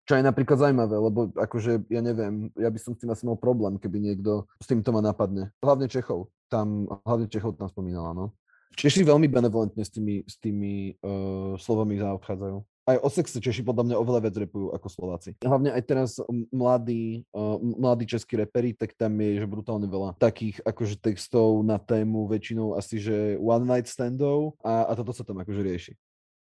[0.08, 3.36] Čo je napríklad zaujímavé, lebo akože, ja neviem, ja by som s tým asi mal
[3.36, 5.52] problém, keby niekto s týmto ma napadne.
[5.60, 6.32] Hlavne Čechov.
[6.48, 8.32] Tam, hlavne Čechov tam spomínala, no.
[8.80, 13.91] Češi veľmi benevolentne s tými, s tými uh, slovami zaobchádzajú aj o sexe Češi podľa
[13.91, 15.36] mňa oveľa viac repujú ako Slováci.
[15.43, 16.10] Hlavne aj teraz
[16.56, 17.28] mladí,
[17.60, 22.80] mladí českí reperi, tak tam je že brutálne veľa takých akože textov na tému väčšinou
[22.80, 25.93] asi, že one night standov a, a toto sa tam akože rieši.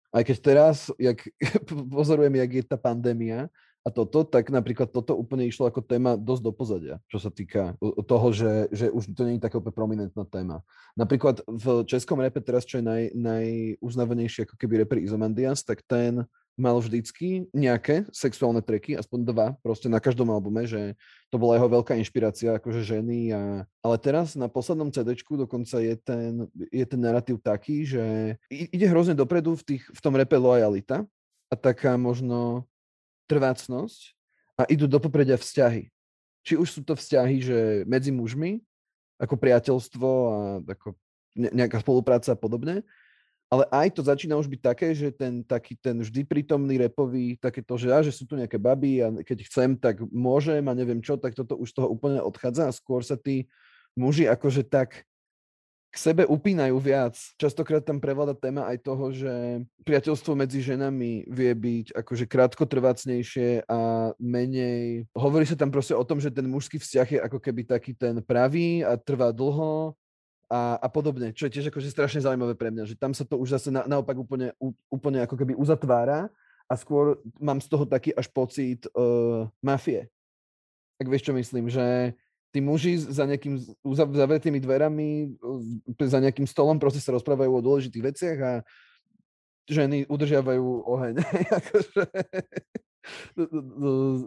[0.07, 1.19] Aj keď teraz, jak
[1.93, 3.51] pozorujem, jak je tá pandémia,
[3.87, 7.79] a toto, tak napríklad toto úplne išlo ako téma dosť do pozadia, čo sa týka
[7.79, 10.59] toho, že, že už to nie je taká úplne prominentná téma.
[10.99, 16.27] Napríklad v českom repe teraz, čo je naj, najuznávanejší ako keby reper Izomandias, tak ten
[16.57, 20.97] mal vždycky nejaké sexuálne treky, aspoň dva, proste na každom albume, že
[21.29, 23.31] to bola jeho veľká inšpirácia, akože ženy.
[23.31, 23.41] A...
[23.85, 29.13] Ale teraz na poslednom CD dokonca je ten, je ten narratív taký, že ide hrozne
[29.13, 31.05] dopredu v, tých, v tom repe lojalita
[31.47, 32.65] a taká možno
[33.27, 34.15] trvácnosť
[34.57, 35.91] a idú do popredia vzťahy.
[36.47, 38.63] Či už sú to vzťahy, že medzi mužmi,
[39.19, 40.95] ako priateľstvo a ako
[41.37, 42.81] nejaká spolupráca a podobne,
[43.47, 47.79] ale aj to začína už byť také, že ten taký ten vždy prítomný repový, takéto,
[47.79, 51.15] že, a, že sú tu nejaké baby a keď chcem, tak môžem a neviem čo,
[51.15, 53.47] tak toto už toho úplne odchádza a skôr sa tí
[53.95, 55.07] muži akože tak
[55.97, 57.17] sebe upínajú viac.
[57.41, 64.11] Častokrát tam prevláda téma aj toho, že priateľstvo medzi ženami vie byť akože krátkotrvácnejšie a
[64.21, 65.09] menej...
[65.17, 68.21] Hovorí sa tam proste o tom, že ten mužský vzťah je ako keby taký ten
[68.21, 69.97] pravý a trvá dlho
[70.47, 73.35] a, a podobne, čo je tiež akože strašne zaujímavé pre mňa, že tam sa to
[73.35, 74.55] už zase na, naopak úplne,
[74.87, 76.31] úplne ako keby uzatvára
[76.71, 80.07] a skôr mám z toho taký až pocit uh, mafie.
[80.97, 82.15] Tak vieš, čo myslím, že
[82.57, 83.61] tí muži za nejakým
[84.17, 85.37] zavretými dverami,
[86.01, 88.53] za nejakým stolom proste sa rozprávajú o dôležitých veciach a
[89.69, 91.21] ženy udržiavajú oheň.
[91.61, 92.01] akože,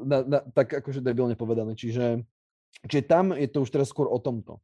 [0.07, 1.75] na, na, tak akože debilne povedané.
[1.75, 2.23] Čiže,
[2.87, 4.63] čiže tam je to už teraz skôr o tomto.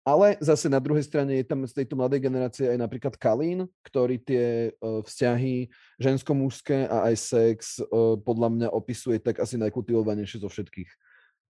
[0.00, 4.16] Ale zase na druhej strane je tam z tejto mladej generácie aj napríklad Kalín, ktorý
[4.22, 5.68] tie uh, vzťahy
[6.00, 10.88] žensko-mužské a aj sex uh, podľa mňa opisuje tak asi najkultivovanejšie zo všetkých.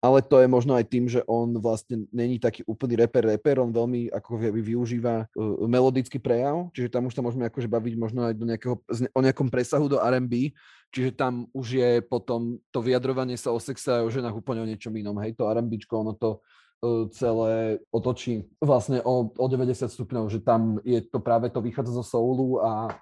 [0.04, 3.72] Ale to je možno aj tým, že on vlastne není taký úplný reper reper, on
[3.72, 8.34] veľmi ako využíva uh, melodický prejav, čiže tam už sa môžeme akože baviť možno aj
[8.36, 8.76] do nejakého,
[9.16, 10.52] o nejakom presahu do R&B,
[10.92, 14.68] čiže tam už je potom to vyjadrovanie sa o sexe a o ženách úplne o
[14.68, 16.44] niečom inom, hej, to R&Bčko, ono to
[16.84, 21.96] E, celé otočí vlastne o, o 90 stupňov, že tam je to práve to vychádza
[21.96, 22.92] zo soulu a,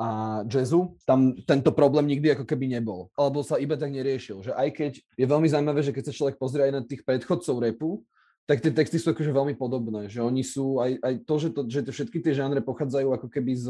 [0.00, 0.96] a jazzu.
[1.04, 3.12] Tam tento problém nikdy ako keby nebol.
[3.20, 4.40] Alebo sa iba tak neriešil.
[4.40, 7.60] Že aj keď je veľmi zaujímavé, že keď sa človek pozrie aj na tých predchodcov
[7.60, 8.00] repu,
[8.48, 10.08] tak tie texty sú akože veľmi podobné.
[10.08, 13.28] Že oni sú aj, aj to, že, to, že to všetky tie žánre pochádzajú ako
[13.28, 13.68] keby z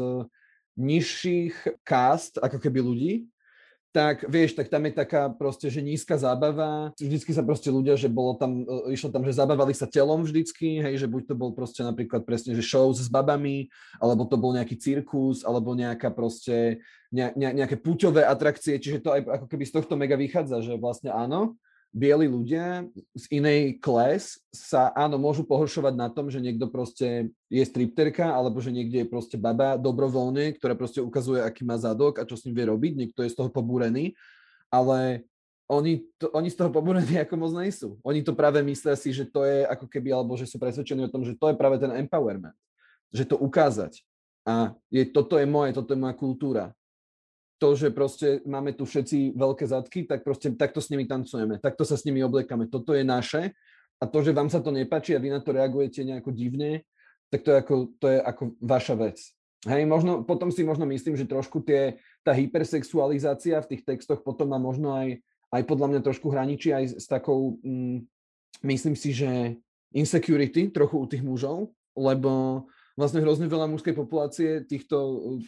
[0.79, 3.13] nižších cast, ako keby ľudí,
[3.91, 6.95] tak vieš, tak tam je taká proste, že nízka zábava.
[6.95, 10.79] Vždycky sa proste ľudia, že bolo tam, e, išlo tam, že zabávali sa telom vždycky,
[10.79, 13.67] hej, že buď to bol proste napríklad presne, že show s babami,
[13.99, 16.79] alebo to bol nejaký cirkus, alebo nejaká proste,
[17.11, 20.79] ne, ne, nejaké puťové atrakcie, čiže to aj ako keby z tohto mega vychádza, že
[20.79, 21.59] vlastne áno,
[21.91, 27.63] bieli ľudia z inej kles sa, áno, môžu pohoršovať na tom, že niekto proste je
[27.67, 32.27] stripterka, alebo že niekde je proste baba dobrovoľne, ktorá proste ukazuje, aký má zadok a
[32.27, 34.15] čo s ním vie robiť, niekto je z toho pobúrený,
[34.71, 35.27] ale
[35.67, 37.99] oni, to, oni z toho pobúrení ako moc nejsú.
[38.03, 41.11] Oni to práve myslia si, že to je ako keby, alebo že sú presvedčení o
[41.11, 42.55] tom, že to je práve ten empowerment.
[43.11, 43.99] Že to ukázať.
[44.47, 46.65] A je, toto je moje, toto je moja kultúra
[47.61, 51.85] to, že proste máme tu všetci veľké zadky, tak proste takto s nimi tancujeme, takto
[51.85, 53.53] sa s nimi obliekame, toto je naše
[54.01, 56.81] a to, že vám sa to nepáči a vy na to reagujete nejako divne,
[57.29, 59.21] tak to je ako, to je ako vaša vec.
[59.69, 64.49] Hej, možno, potom si možno myslím, že trošku tie, tá hypersexualizácia v tých textoch potom
[64.49, 65.21] má možno aj,
[65.53, 68.01] aj podľa mňa trošku hraničí aj s takou, mm,
[68.65, 69.61] myslím si, že
[69.93, 74.95] insecurity trochu u tých mužov, lebo vlastne hrozne veľa mužskej populácie týchto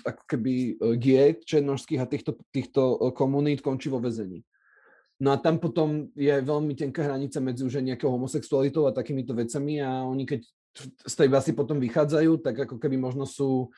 [0.03, 4.43] ako keby e, giek černožských a týchto, týchto e, komunít končí vo väzení.
[5.23, 9.79] No a tam potom je veľmi tenká hranica medzi už nejakou homosexualitou a takýmito vecami
[9.79, 10.41] a oni keď
[11.05, 13.69] z tej vlasy potom vychádzajú, tak ako keby možno sú...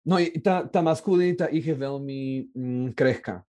[0.00, 3.44] No tá, tá maskulinita ich je veľmi mm, krehká.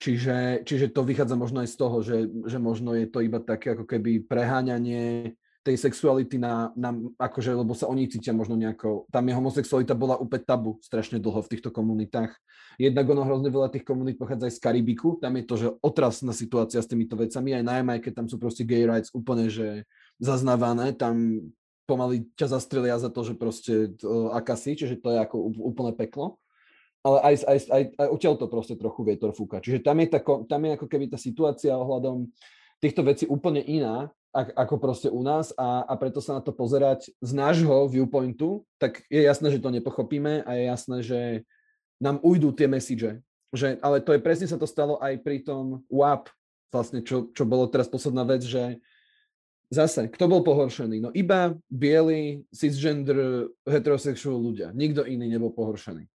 [0.00, 3.76] Čiže, čiže to vychádza možno aj z toho, že, že možno je to iba také
[3.76, 9.28] ako keby preháňanie tej sexuality na, na akože, lebo sa oni cítia možno nejako, tam
[9.28, 12.32] je homosexualita bola úplne tabu strašne dlho v týchto komunitách.
[12.80, 16.32] Jednak ono hrozne veľa tých komunít pochádza aj z Karibiku, tam je to, že otrasná
[16.32, 19.84] situácia s týmito vecami, aj na Jamajke tam sú proste gay rights úplne, že
[20.16, 21.44] zaznávané, tam
[21.84, 26.40] pomaly ťa zastrelia za to, že proste to, aká čiže to je ako úplne peklo.
[27.00, 29.56] Ale aj, aj, aj, aj odtiaľ to proste trochu vietor fúka.
[29.56, 32.28] Čiže tam je, ta, tam je ako keby tá situácia ohľadom
[32.76, 37.10] týchto vecí úplne iná, ako proste u nás a, a preto sa na to pozerať
[37.18, 41.20] z nášho viewpointu, tak je jasné, že to nepochopíme a je jasné, že
[41.98, 43.18] nám ujdú tie message.
[43.50, 46.30] Že, ale to je presne sa to stalo aj pri tom WAP,
[46.70, 48.78] vlastne čo, čo bolo teraz posledná vec, že
[49.74, 50.96] zase, kto bol pohoršený?
[51.02, 54.70] No iba bieli, cisgender, heterosexual ľudia.
[54.70, 56.06] Nikto iný nebol pohoršený.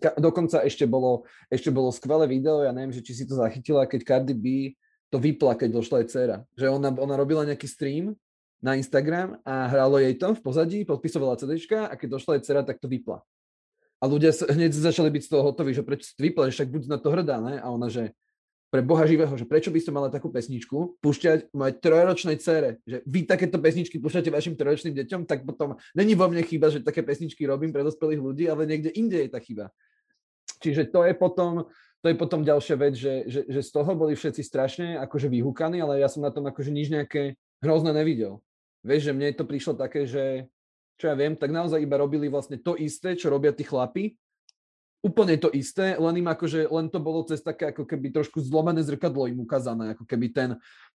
[0.00, 3.84] Ka- dokonca ešte bolo, ešte bolo skvelé video, ja neviem, že či si to zachytila,
[3.84, 4.72] keď Cardi B
[5.14, 6.36] to vypla, keď došla jej dcera.
[6.58, 8.18] Že ona, ona robila nejaký stream
[8.58, 12.66] na Instagram a hralo jej to v pozadí, podpisovala CDčka a keď došla jej dcera,
[12.66, 13.22] tak to vypla.
[14.02, 16.82] A ľudia hneď začali byť z toho hotoví, že prečo si vypla, že však buď
[16.90, 17.62] na to hrdá, ne?
[17.62, 18.10] A ona, že
[18.74, 23.06] pre Boha živého, že prečo by som mala takú pesničku púšťať mojej trojročnej cere, že
[23.06, 27.06] vy takéto pesničky púšťate vašim trojročným deťom, tak potom není vo mne chyba, že také
[27.06, 29.70] pesničky robím pre dospelých ľudí, ale niekde inde je tá chyba.
[30.58, 31.70] Čiže to je potom,
[32.04, 35.80] to je potom ďalšia vec, že, že, že z toho boli všetci strašne akože vyhúkaní,
[35.80, 37.32] ale ja som na tom akože nič nejaké
[37.64, 38.44] hrozné nevidel.
[38.84, 40.44] Vieš, že mne to prišlo také, že
[41.00, 44.20] čo ja viem, tak naozaj iba robili vlastne to isté, čo robia tí chlapi,
[45.00, 48.84] úplne to isté, len im akože, len to bolo cez také ako keby trošku zlomené
[48.84, 50.50] zrkadlo im ukázané, ako keby ten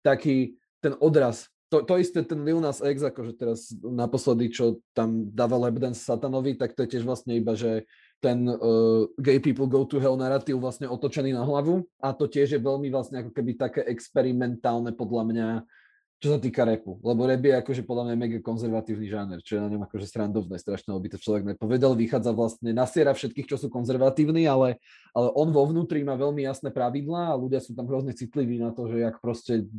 [0.04, 1.48] taký, ten odraz.
[1.72, 6.56] To, to isté ten Lil Nas X, akože teraz naposledy, čo tam dával Dance Satanovi,
[6.56, 7.88] tak to je tiež vlastne iba, že
[8.18, 11.86] ten uh, gay people go to hell narratív vlastne otočený na hlavu.
[12.02, 15.48] A to tiež je veľmi vlastne ako keby také experimentálne podľa mňa
[16.18, 19.62] čo sa týka repu, lebo rap je akože podľa mňa mega konzervatívny žáner, čo je
[19.62, 23.70] na ňom akože srandovné, strašné, aby to človek nepovedal, vychádza vlastne, nasiera všetkých, čo sú
[23.70, 24.82] konzervatívni, ale,
[25.14, 28.74] ale on vo vnútri má veľmi jasné pravidlá a ľudia sú tam hrozne citliví na
[28.74, 29.70] to, že jak proste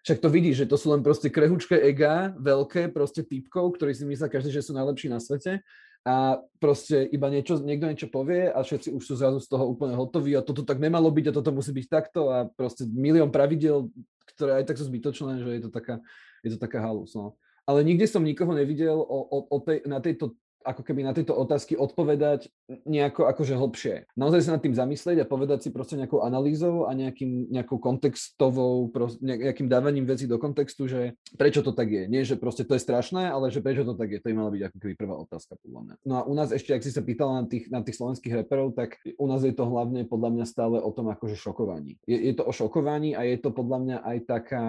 [0.00, 4.08] však to vidíš, že to sú len proste krehučké ega, veľké proste typkov, ktorí si
[4.08, 5.60] myslia každý, že sú najlepší na svete
[6.00, 9.92] a proste iba niečo, niekto niečo povie a všetci už sú zrazu z toho úplne
[9.92, 13.92] hotoví a toto tak nemalo byť a toto musí byť takto a proste milión pravidel
[14.40, 16.00] ktoré aj tak sú zbytočné, že je to taká,
[16.40, 17.12] je to taká halus.
[17.12, 17.36] No.
[17.68, 21.32] Ale nikde som nikoho nevidel o, o, o tej, na tejto ako keby na tieto
[21.32, 22.52] otázky odpovedať
[22.84, 23.94] nejako akože hlbšie.
[24.14, 28.92] Naozaj sa nad tým zamyslieť a povedať si proste nejakou analýzou a nejakým, nejakou kontextovou,
[29.24, 32.04] nejakým dávaním veci do kontextu, že prečo to tak je.
[32.06, 34.20] Nie, že proste to je strašné, ale že prečo to tak je.
[34.20, 35.94] To je mala byť ako keby prvá otázka podľa mňa.
[36.04, 38.76] No a u nás ešte, ak si sa pýtala na tých, na tých slovenských reperov,
[38.76, 41.96] tak u nás je to hlavne podľa mňa stále o tom akože šokovaní.
[42.04, 44.64] Je, je to o šokovaní a je to podľa mňa aj taká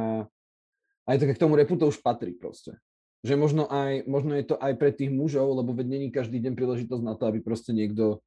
[1.09, 2.77] aj tak k tomu repu to už patrí proste
[3.21, 6.53] že možno, aj, možno je to aj pre tých mužov, lebo veď není každý deň
[6.57, 8.25] príležitosť na to, aby proste niekto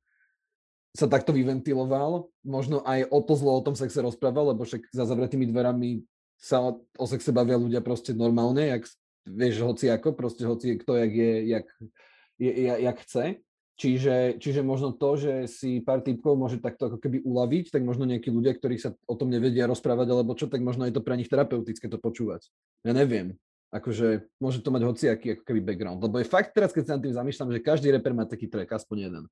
[0.95, 2.31] sa takto vyventiloval.
[2.47, 6.07] Možno aj o to zlo o tom sexe rozprával, lebo však za zavretými dverami
[6.39, 8.87] sa o sexe bavia ľudia proste normálne, jak
[9.27, 11.67] vieš, hoci ako, proste hoci kto jak je, jak,
[12.39, 13.25] je, jak, jak chce.
[13.75, 18.07] Čiže, čiže možno to, že si pár typkov môže takto ako keby uľaviť, tak možno
[18.07, 21.19] nejakí ľudia, ktorí sa o tom nevedia rozprávať, alebo čo, tak možno je to pre
[21.19, 22.47] nich terapeutické to počúvať.
[22.87, 23.35] Ja neviem
[23.75, 25.99] akože môže to mať hociaký ako keby background.
[25.99, 28.71] Lebo je fakt teraz, keď sa nad tým zamýšľam, že každý reper má taký track,
[28.71, 29.25] aspoň jeden.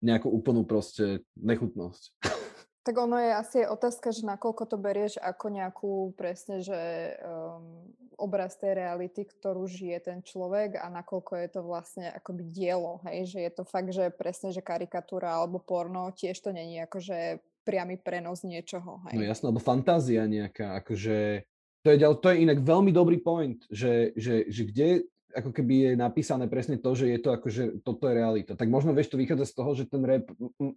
[0.00, 2.02] Nejakú úplnú proste nechutnosť.
[2.82, 7.86] Tak ono je asi otázka, že nakoľko to berieš ako nejakú presne, že um,
[8.18, 13.30] obraz tej reality, ktorú žije ten človek a nakoľko je to vlastne akoby dielo, hej,
[13.30, 18.02] že je to fakt, že presne, že karikatúra alebo porno, tiež to není akože priamy
[18.02, 19.14] prenos niečoho, hej.
[19.14, 21.46] No jasno, alebo fantázia nejaká, akože
[21.82, 24.88] to je, to je inak veľmi dobrý point, že, že, že kde
[25.32, 28.52] ako keby je napísané presne to, že je to ako, že toto je realita.
[28.52, 30.28] Tak možno vieš, to vychádza z toho, že ten rap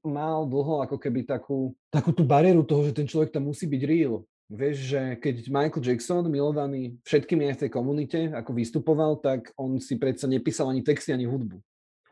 [0.01, 3.83] mal dlho ako keby takú, takú tú bariéru toho, že ten človek tam musí byť
[3.83, 4.23] real.
[4.45, 9.81] Vieš, že keď Michael Jackson, milovaný všetkými aj v tej komunite, ako vystupoval, tak on
[9.81, 11.57] si predsa nepísal ani texty, ani hudbu.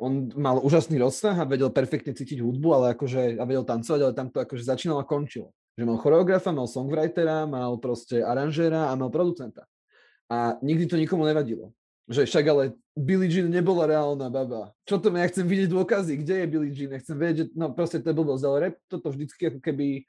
[0.01, 4.13] On mal úžasný rozsah a vedel perfektne cítiť hudbu, ale akože, a vedel tancovať, ale
[4.17, 5.53] tam to akože začínalo a končilo.
[5.73, 9.65] Že mal choreografa, mal songwritera, mal proste aranžéra a mal producenta.
[10.29, 11.73] A nikdy to nikomu nevadilo.
[12.05, 14.69] Že však ale Billie Jean nebola reálna baba.
[14.85, 17.97] Čo to ja chcem vidieť dôkazy, kde je Billie Jean, ja chcem vedieť, no proste
[18.03, 20.05] to je blbosť, ale rap toto vždycky ako keby,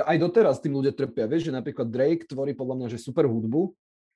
[0.00, 3.74] aj doteraz tým ľudia trpia, vieš, že napríklad Drake tvorí podľa mňa, že super hudbu,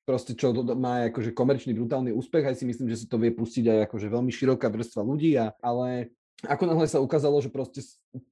[0.08, 3.68] proste čo má akože komerčný brutálny úspech, aj si myslím, že si to vie pustiť
[3.68, 6.14] aj akože veľmi široká vrstva ľudí, a, ale
[6.46, 7.84] ako náhle sa ukázalo, že proste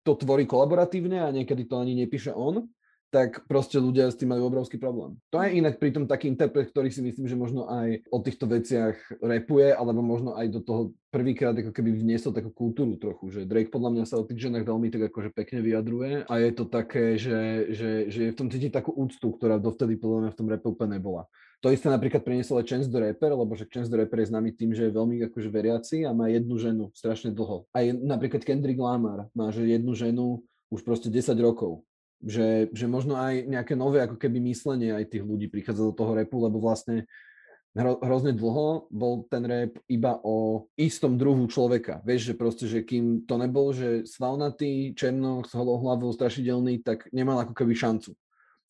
[0.04, 2.68] to tvorí kolaboratívne a niekedy to ani nepíše on,
[3.08, 5.16] tak proste ľudia s tým majú obrovský problém.
[5.32, 9.00] To je inak pritom taký interpret, ktorý si myslím, že možno aj o týchto veciach
[9.24, 13.72] repuje, alebo možno aj do toho prvýkrát ako keby vniesol takú kultúru trochu, že Drake
[13.72, 17.16] podľa mňa sa o tých ženách veľmi tak akože pekne vyjadruje a je to také,
[17.16, 20.48] že, že, že je v tom cítiť takú úctu, ktorá dovtedy podľa mňa v tom
[20.52, 21.24] repe úplne nebola.
[21.58, 24.54] To isté napríklad priniesol aj Chance the Rapper, lebo že Chance the Rapper je známy
[24.54, 27.66] tým, že je veľmi akože veriaci a má jednu ženu strašne dlho.
[27.74, 31.82] Aj napríklad Kendrick Lamar má že jednu ženu už proste 10 rokov.
[32.22, 36.14] Že, že možno aj nejaké nové ako keby myslenie aj tých ľudí prichádza do toho
[36.14, 37.06] repu, lebo vlastne
[37.74, 42.02] hro, hrozne dlho bol ten rap iba o istom druhu človeka.
[42.06, 47.06] Vieš, že proste, že kým to nebol, že svalnatý, černo, s holou hlavou, strašidelný, tak
[47.10, 48.14] nemal ako keby šancu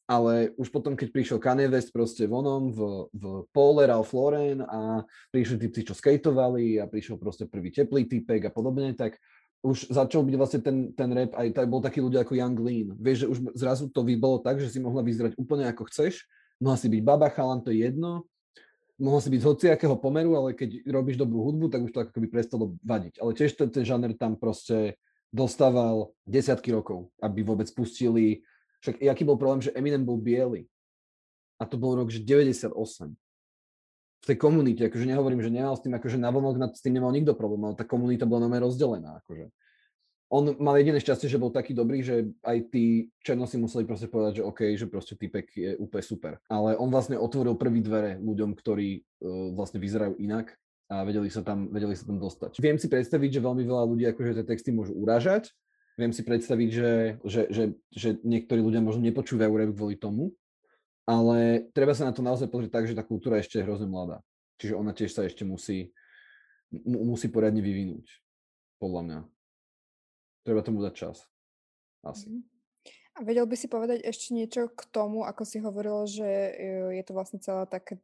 [0.08, 5.04] ale už potom, keď prišiel Kanye West proste vonom v, v Pole, Ralph Lauren a
[5.28, 9.20] prišli typci, čo skateovali a prišiel proste prvý teplý typek a podobne, tak
[9.60, 12.88] už začal byť vlastne ten, ten rap, aj tak bol taký ľudia ako Young Lean.
[12.96, 16.24] Vieš, že už zrazu to bolo tak, že si mohla vyzerať úplne ako chceš,
[16.56, 18.24] mohla si byť baba, chalan, to je jedno.
[18.98, 22.12] mohol si byť z hociakého pomeru, ale keď robíš dobrú hudbu, tak už to ako
[22.16, 23.20] keby prestalo vadiť.
[23.20, 24.98] Ale tiež ten, ten žáner tam proste
[25.30, 28.42] dostával desiatky rokov, aby vôbec pustili.
[28.84, 30.66] Však aký bol problém, že Eminem bol biely.
[31.58, 32.70] A to bol rok, že 98.
[34.18, 37.10] V tej komunite, akože nehovorím, že nemal s tým, akože na vonok s tým nemal
[37.14, 39.22] nikto problém, ale tá komunita bola na rozdelená.
[39.22, 39.50] Akože
[40.28, 44.40] on mal jediné šťastie, že bol taký dobrý, že aj tí černosi museli proste povedať,
[44.40, 46.32] že OK, že proste typek je úplne super.
[46.52, 50.52] Ale on vlastne otvoril prvý dvere ľuďom, ktorí uh, vlastne vyzerajú inak
[50.92, 52.60] a vedeli sa, tam, vedeli sa tam dostať.
[52.60, 55.48] Viem si predstaviť, že veľmi veľa ľudí akože tie texty môžu urážať.
[55.98, 56.92] Viem si predstaviť, že,
[57.26, 60.30] že, že, že niektorí ľudia možno nepočúvajú rap kvôli tomu,
[61.02, 64.22] ale treba sa na to naozaj pozrieť tak, že tá kultúra ešte je hrozne mladá.
[64.62, 65.90] Čiže ona tiež sa ešte musí,
[66.86, 68.06] musí poriadne vyvinúť,
[68.78, 69.18] podľa mňa
[70.46, 71.26] treba tomu dať čas.
[72.06, 72.30] Asi.
[72.30, 72.46] Mhm.
[73.18, 76.52] A vedel by si povedať ešte niečo k tomu, ako si hovoril, že e,
[76.94, 77.98] je to vlastne celé také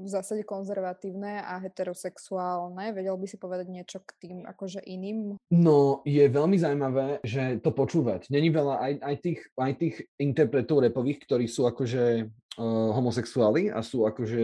[0.00, 2.96] v zásade konzervatívne a heterosexuálne.
[2.96, 5.36] Vedel by si povedať niečo k tým akože iným?
[5.52, 8.32] No, je veľmi zaujímavé, že to počúvať.
[8.32, 13.84] Není veľa aj, aj, tých, aj tých interpretov repových, ktorí sú akože uh, homosexuáli a
[13.84, 14.42] sú akože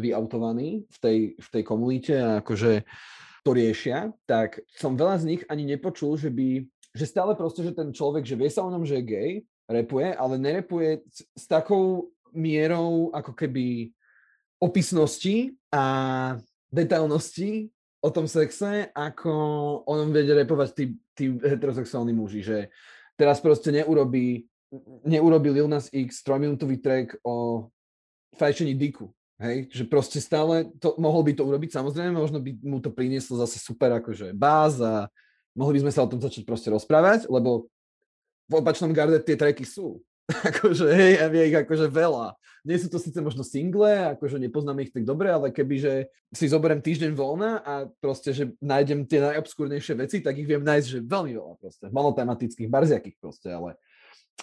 [0.00, 2.82] vyautovaní v tej, v tej komunite a akože
[3.46, 7.70] to riešia, tak som veľa z nich ani nepočul, že by, že stále proste, že
[7.70, 9.30] ten človek, že vie sa o ňom, že je gay,
[9.70, 13.94] repuje, ale nerepuje s, s takou mierou ako keby
[14.62, 15.84] opisnosti a
[16.72, 17.68] detailnosti
[18.00, 19.30] o tom sexe, ako
[19.82, 20.84] o ňom vedia repovať tí,
[21.16, 22.58] tí heterosexuálni muži, že
[23.18, 24.46] teraz proste neurobí,
[25.04, 27.66] neurobí Lil Nas X trojminútový track o
[28.36, 29.10] fajčení diku.
[29.36, 33.36] Hej, že proste stále to, mohol by to urobiť, samozrejme, možno by mu to prinieslo
[33.36, 35.12] zase super akože báz a
[35.52, 37.68] mohli by sme sa o tom začať proste rozprávať, lebo
[38.48, 40.00] v opačnom garde tie tracky sú.
[40.50, 42.34] akože hej, a vie ich akože veľa.
[42.66, 45.92] Nie sú to síce možno single, akože nepoznáme ich tak dobre, ale keby, že
[46.34, 50.86] si zoberiem týždeň voľna a proste, že nájdem tie najobskúrnejšie veci, tak ich viem nájsť,
[50.90, 51.86] že veľmi veľa proste.
[51.94, 53.78] Monotematických, barziakých proste, ale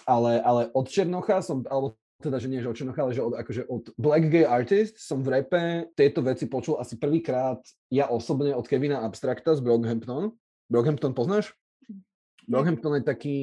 [0.02, 3.34] ale, ale od Černocha som, alebo teda, že nie že od Černocha, ale že od,
[3.38, 5.62] akože od Black Gay Artist som v repe
[5.94, 7.62] tieto veci počul asi prvýkrát
[7.94, 10.34] ja osobne od Kevina Abstracta z Brockhampton.
[10.66, 11.54] Brockhampton poznáš?
[12.48, 13.38] Brockhampton je taký,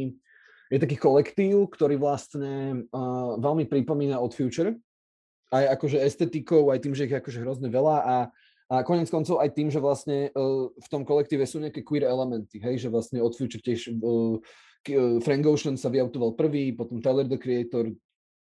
[0.72, 4.80] je taký kolektív, ktorý vlastne uh, veľmi pripomína od Future.
[5.52, 8.18] Aj akože estetikou, aj tým, že ich je akože hrozne veľa a,
[8.72, 12.64] a konec koncov aj tým, že vlastne uh, v tom kolektíve sú nejaké queer elementy,
[12.64, 14.40] hej, že vlastne od Future tiež uh,
[15.22, 17.92] Frank Ocean sa vyautoval prvý, potom Tyler the Creator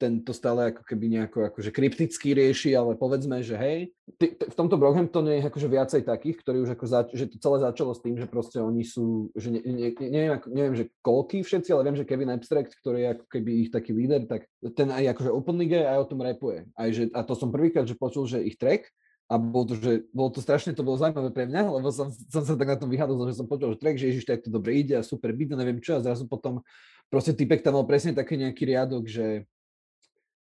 [0.01, 4.49] ten to stále ako keby nejako akože krypticky rieši, ale povedzme, že hej, t- t-
[4.49, 7.93] v tomto Brockhamptone je akože viacej takých, ktorí už ako zač- že to celé začalo
[7.93, 11.69] s tým, že proste oni sú, že ne, ne, neviem, ako, neviem, že koľky všetci,
[11.77, 15.13] ale viem, že Kevin Abstract, ktorý je ako keby ich taký líder, tak ten aj
[15.13, 16.65] akože openly gay aj o tom repuje.
[16.73, 18.89] Aj že, a to som prvýkrát, že počul, že ich track,
[19.31, 22.43] a bolo to, že, bolo to strašne, to bolo zaujímavé pre mňa, lebo som, som
[22.43, 24.75] sa tak na tom vyhádol, že som počul, že track, že Ježiš, tak to dobre
[24.75, 26.67] ide a super beat, neviem čo, a zrazu potom
[27.07, 29.47] proste typek tam mal presne taký nejaký riadok, že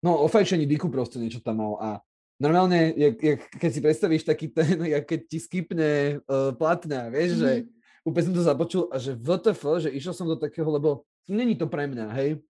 [0.04, 1.90] No, o fajčení diku proste niečo tam mal a
[2.36, 7.40] normálne, jak, jak, keď si predstavíš taký ten, jak keď ti skipne uh, platňa, vieš,
[7.40, 7.42] mm-hmm.
[7.42, 7.66] že mhm.
[8.04, 11.72] úplne som to započul a že VTF, že išiel som do takého, lebo není to
[11.72, 12.44] pre mňa, hej.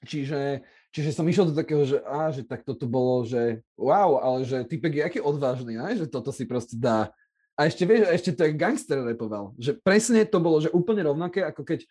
[0.00, 4.46] Čiže, čiže som išiel do takého, že á, že tak toto bolo, že wow, ale
[4.48, 5.92] že typek je aký odvážny, ne?
[5.98, 7.10] že toto si proste dá.
[7.58, 11.44] A ešte vieš, ešte to je gangster repoval, že presne to bolo, že úplne rovnaké,
[11.44, 11.84] ako keď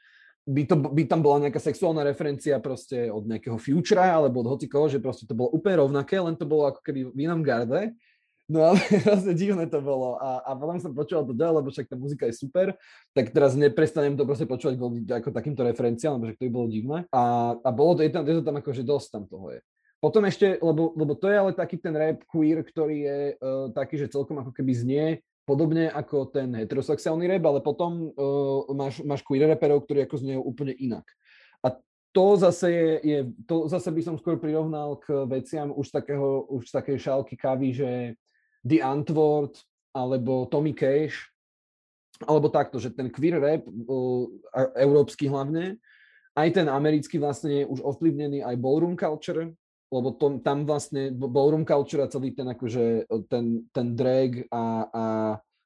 [0.48, 4.88] by, to, by tam bola nejaká sexuálna referencia proste od nejakého futura alebo od hocikoho,
[4.88, 7.94] že proste to bolo úplne rovnaké, len to bolo ako keby v inom garde.
[8.50, 11.86] No ale vlastne divné to bolo a, a potom som počúval to ďalej, lebo však
[11.86, 12.74] tá muzika je super,
[13.14, 14.76] tak teraz neprestanem to proste počúvať
[15.22, 17.06] ako takýmto referenciám, lebo že to by bolo divné.
[17.14, 19.62] A, a bolo to, je tam, je to tam akože dosť tam toho je.
[20.00, 24.00] Potom ešte, lebo, lebo to je ale taký ten rap queer, ktorý je uh, taký,
[24.00, 25.06] že celkom ako keby znie
[25.50, 30.42] podobne ako ten heterosexuálny rap, ale potom uh, máš, máš queer reperov, ktorí ako znejú
[30.46, 31.10] úplne inak.
[31.66, 31.74] A
[32.14, 33.20] to zase je, je,
[33.50, 37.90] to zase by som skôr prirovnal k veciam už takého, už takej šálky kávy, že
[38.62, 39.58] The Antwort
[39.90, 41.34] alebo Tommy Cash,
[42.30, 44.30] alebo takto, že ten queer rap, uh,
[44.78, 45.82] európsky hlavne,
[46.38, 49.50] aj ten americký vlastne je už ovplyvnený aj ballroom culture,
[49.90, 55.06] lebo to, tam vlastne ballroom culture a celý ten akože ten, ten drag a, a,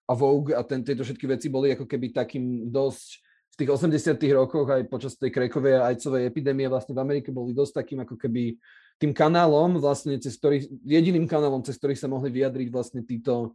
[0.07, 4.17] a Vogue a ten, tieto všetky veci boli ako keby takým dosť v tých 80
[4.33, 8.17] rokoch aj počas tej krekovej a ajcovej epidémie vlastne v Amerike boli dosť takým ako
[8.17, 8.57] keby
[8.97, 13.53] tým kanálom vlastne, cez ktorý, jediným kanálom, cez ktorý sa mohli vyjadriť vlastne títo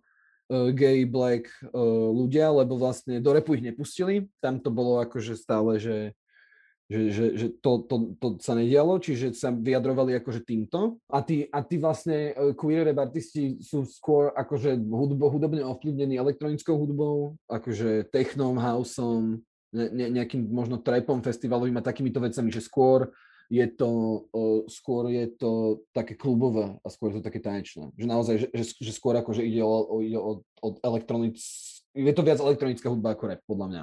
[0.53, 4.31] uh, gay, black uh, ľudia, lebo vlastne do repu ich nepustili.
[4.39, 6.15] Tam to bolo akože stále, že
[6.89, 10.97] Že, že, že to, to, to sa nedialo, čiže sa vyjadrovali akože týmto.
[11.13, 16.17] A tí, a tí vlastne e, queer rap artisti sú skôr akože hudbo, hudobne ovplyvnení
[16.17, 19.37] elektronickou hudbou, akože technom, houseom,
[19.77, 23.13] ne, nejakým možno trapom festivalovým a takýmito vecami, že skôr
[23.49, 27.93] je to, uh, skôr je to také klubové a skôr je to také tanečné.
[27.97, 31.37] Že naozaj, že, že, že skôr akože ide o, o, o, o elektronic...
[31.97, 33.83] Je to viac elektronická hudba ako rap, podľa mňa.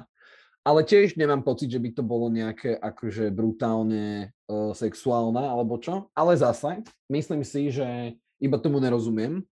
[0.66, 6.10] Ale tiež nemám pocit, že by to bolo nejaké akože brutálne uh, sexuálne alebo čo.
[6.10, 9.46] Ale zase, myslím si, že iba tomu nerozumiem,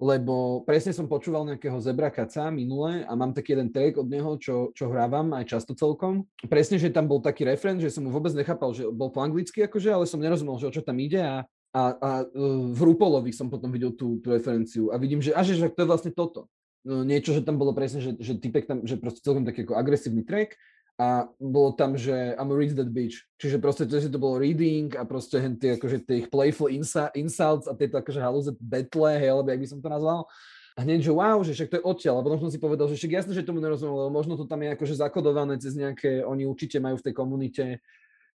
[0.00, 4.40] lebo presne som počúval nejakého Zebra Kaca minule a mám taký jeden track od neho,
[4.40, 6.24] čo, čo hrávam aj často celkom.
[6.48, 9.68] Presne, že tam bol taký referent, že som mu vôbec nechápal, že bol po anglicky
[9.68, 11.44] akože, ale som nerozumel, že o čo tam ide a,
[11.76, 15.44] a, a uh, v Rupolovi som potom videl tú, tú referenciu a vidím, že, a
[15.44, 16.48] že, že to je vlastne toto
[16.84, 20.22] niečo, že tam bolo presne, že, že typek tam, že proste celkom taký ako agresívny
[20.22, 20.54] track
[20.98, 23.22] a bolo tam, že I'm a read that bitch.
[23.38, 27.14] Čiže proste to, že to bolo reading a proste tie, akože tie ich playful insa,
[27.14, 30.26] insults a tieto akože halúze betle, hej, alebo jak by som to nazval.
[30.74, 32.18] A hneď, že wow, že však to je odtiaľ.
[32.18, 34.62] A potom som si povedal, že však jasne, že tomu nerozumiem, lebo možno to tam
[34.62, 37.64] je akože zakodované cez nejaké, oni určite majú v tej komunite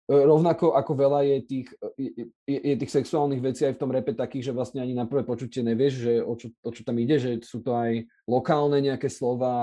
[0.10, 1.68] rovnako ako veľa je tých,
[2.48, 5.24] je, je tých sexuálnych vecí aj v tom repe takých, že vlastne ani na prvé
[5.24, 9.08] počutie nevieš, že o čo, o čo tam ide, že sú to aj lokálne nejaké
[9.08, 9.54] slova,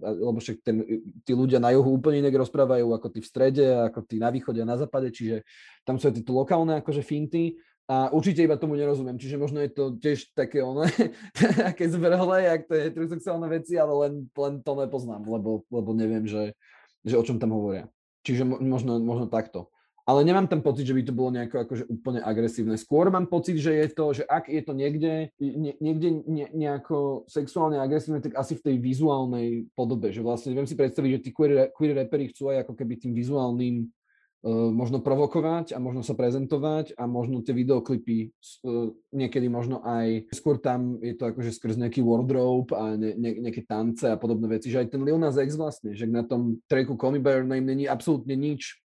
[0.00, 0.82] lebo však ten,
[1.22, 4.64] tí ľudia na juhu úplne inak rozprávajú ako tí v strede, ako tí na východe
[4.64, 5.44] a na západe, čiže
[5.86, 9.70] tam sú aj tieto lokálne akože finty a určite iba tomu nerozumiem, čiže možno je
[9.70, 10.86] to tiež také ono,
[11.68, 16.24] také zvrhlé, jak to je heterosexuálne veci, ale len, len to nepoznám, lebo, lebo neviem,
[16.24, 16.56] že,
[17.02, 17.90] že o čom tam hovoria.
[18.22, 19.71] Čiže možno, možno takto
[20.02, 22.74] ale nemám tam pocit, že by to bolo nejako akože úplne agresívne.
[22.74, 27.22] Skôr mám pocit, že je to, že ak je to niekde, nie, niekde ne, nejako
[27.30, 31.30] sexuálne agresívne, tak asi v tej vizuálnej podobe, že vlastne viem si predstaviť, že tí
[31.30, 36.18] queer, queer rapperi chcú aj ako keby tým vizuálnym uh, možno provokovať a možno sa
[36.18, 38.34] prezentovať a možno tie videoklipy
[38.66, 43.38] uh, niekedy možno aj skôr tam je to akože skrz nejaký wardrobe a ne, ne,
[43.38, 46.58] nejaké tance a podobné veci, že aj ten Lil Nas X vlastne, že na tom
[46.66, 48.82] tracku Call Me By Your Name není absolútne nič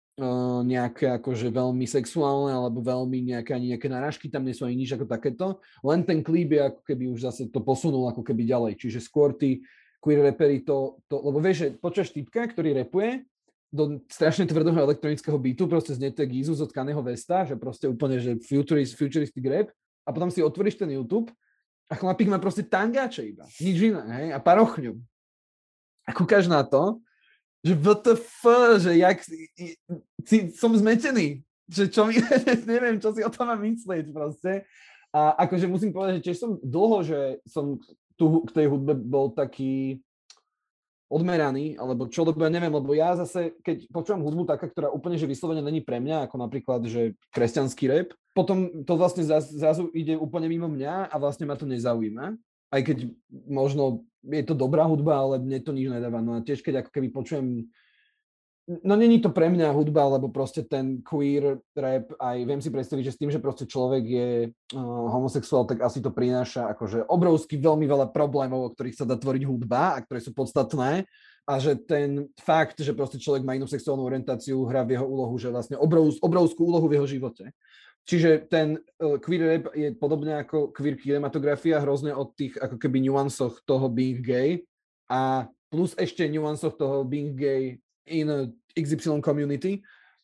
[0.64, 4.94] nejaké akože veľmi sexuálne alebo veľmi nejaké, ani nejaké narážky tam nie sú ani nič
[4.94, 5.58] ako takéto.
[5.82, 8.78] Len ten klip je ako keby už zase to posunul ako keby ďalej.
[8.78, 9.66] Čiže skôr tí
[9.98, 13.26] queer repery to, to lebo vieš, že počas typka, ktorý repuje
[13.74, 18.22] do strašne tvrdého elektronického beatu, proste z tak Gizu od Kaneho Vesta, že proste úplne,
[18.22, 19.74] že futurist, futuristic rap
[20.06, 21.34] a potom si otvoríš ten YouTube
[21.90, 24.94] a chlapík má proste tangáče iba, nič iné, hej, a parochňu.
[26.06, 27.02] A kúkaš na to
[27.64, 28.40] že WTF,
[28.84, 29.18] že jak,
[30.28, 31.42] si, som zmetený,
[31.72, 32.20] že čo mi,
[32.72, 34.68] neviem, čo si o tom mám myslieť proste.
[35.14, 37.80] A akože musím povedať, že tiež som dlho, že som
[38.20, 40.02] tu k tej hudbe bol taký
[41.08, 45.30] odmeraný, alebo čo, ja neviem, lebo ja zase, keď počúvam hudbu taká, ktorá úplne, že
[45.30, 50.50] vyslovene není pre mňa, ako napríklad, že kresťanský rap, potom to vlastne zrazu ide úplne
[50.50, 52.34] mimo mňa a vlastne ma to nezaujíma
[52.74, 52.98] aj keď
[53.46, 56.24] možno je to dobrá hudba, ale mne to nič nedáva.
[56.24, 57.68] No a tiež keď ako keby počujem
[58.64, 63.04] No není to pre mňa hudba, lebo proste ten queer rap, aj viem si predstaviť,
[63.04, 67.60] že s tým, že proste človek je uh, homosexuál, tak asi to prináša akože obrovský
[67.60, 71.04] veľmi veľa problémov, o ktorých sa dá tvoriť hudba a ktoré sú podstatné
[71.44, 75.36] a že ten fakt, že proste človek má inú sexuálnu orientáciu, hrá v jeho úlohu,
[75.36, 77.52] že vlastne obrov, obrovskú úlohu v jeho živote.
[78.04, 83.00] Čiže ten uh, queer rap je podobne ako queer kinematografia, hrozne od tých ako keby
[83.00, 84.60] nuansoch toho being gay
[85.08, 87.80] a plus ešte nuansoch toho being gay
[88.12, 89.80] in XY community.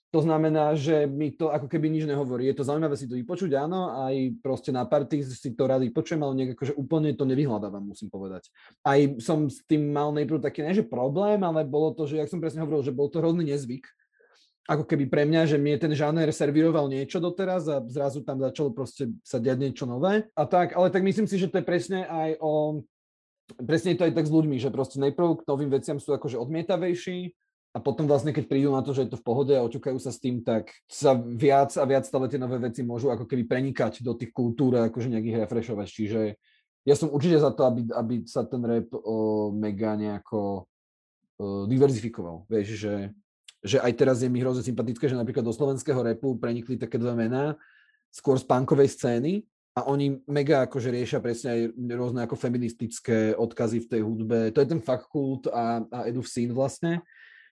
[0.09, 2.49] To znamená, že mi to ako keby nič nehovorí.
[2.49, 6.25] Je to zaujímavé si to vypočuť, áno, aj proste na party si to rady počujem,
[6.25, 8.49] ale nejak akože úplne to nevyhľadávam, musím povedať.
[8.81, 12.25] Aj som s tým mal najprv taký, ne že problém, ale bolo to, že, jak
[12.25, 13.85] som presne hovoril, že bol to hrozný nezvyk,
[14.69, 18.69] ako keby pre mňa, že mi ten žáner servíroval niečo doteraz a zrazu tam začalo
[18.69, 20.29] proste sa diať niečo nové.
[20.37, 22.85] A tak, ale tak myslím si, že to je presne aj o...
[23.57, 26.37] Presne je to aj tak s ľuďmi, že proste najprv k novým veciam sú akože
[26.37, 27.33] odmietavejší
[27.73, 30.13] a potom vlastne, keď prídu na to, že je to v pohode a očukajú sa
[30.13, 34.05] s tým, tak sa viac a viac stále tie nové veci môžu ako keby prenikať
[34.05, 35.87] do tých kultúr a akože nejak ich refreshovať.
[35.89, 36.21] Čiže
[36.85, 42.49] ja som určite za to, aby, aby sa ten rap o, mega nejako o, diverzifikoval.
[42.49, 42.93] Vieš, že
[43.59, 47.11] že aj teraz je mi hrozne sympatické, že napríklad do slovenského repu prenikli také dve
[47.15, 47.59] mená,
[48.09, 49.43] skôr z punkovej scény
[49.77, 51.61] a oni mega akože riešia presne aj
[51.93, 54.49] rôzne ako feministické odkazy v tej hudbe.
[54.51, 57.05] To je ten kult a, a Edu Scene vlastne.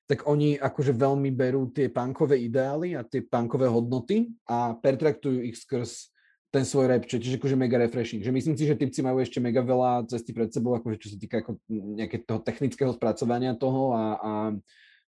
[0.08, 5.60] Tak oni akože veľmi berú tie punkové ideály a tie punkové hodnoty a pertraktujú ich
[5.60, 6.16] skrz
[6.48, 8.24] ten svoj rap, čiže akože mega refreshing.
[8.24, 11.18] Že myslím si, že typci majú ešte mega veľa cesty pred sebou, akože čo sa
[11.20, 14.32] týka ako nejakého technického spracovania toho a, a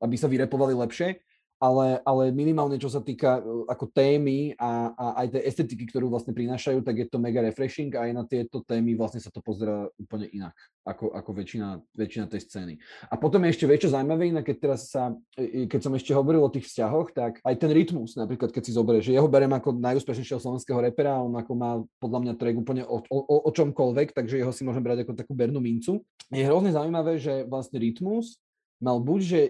[0.02, 1.18] aby sa vyrepovali lepšie.
[1.58, 6.06] ale, ale minimálne čo sa týka e, ako témy a, a aj tej estetiky, ktorú
[6.06, 9.42] vlastne prinášajú, tak je to mega refreshing a aj na tieto témy vlastne sa to
[9.42, 10.54] pozera úplne inak,
[10.86, 12.74] ako, ako väčšina, väčšina tej scény.
[13.10, 16.14] A potom je ešte väčšie zaujímavé, inak keď teraz sa, e, e, keď som ešte
[16.14, 19.50] hovoril o tých vzťahoch, tak aj ten rytmus, napríklad keď si zoberieš, že jeho berem
[19.50, 24.14] ako najúspešnejšieho slovenského repera, on ako má podľa mňa track úplne o, o, o čomkoľvek,
[24.14, 26.06] takže jeho si môžem brať ako takú bernú mincu.
[26.30, 28.38] Je hrozne zaujímavé, že vlastne rytmus
[28.78, 29.40] mal buď, že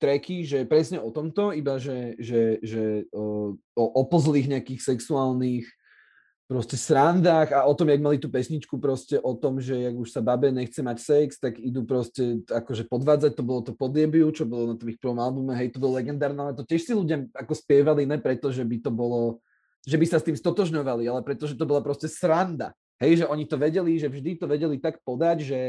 [0.00, 5.68] tracky, že presne o tomto, iba že, že, že o, o opozlých nejakých sexuálnych
[6.50, 10.08] proste srandách a o tom, jak mali tú pesničku proste o tom, že jak už
[10.10, 14.50] sa babe nechce mať sex, tak idú proste akože podvádzať, to bolo to podiebiu, čo
[14.50, 17.22] bolo na tom ich prvom albume, hej, to bolo legendárne, ale to tiež si ľudia
[17.38, 19.38] ako spievali, ne preto, že by to bolo,
[19.86, 22.74] že by sa s tým stotožňovali, ale preto, že to bola proste sranda.
[22.98, 25.60] Hej, že oni to vedeli, že vždy to vedeli tak podať, že,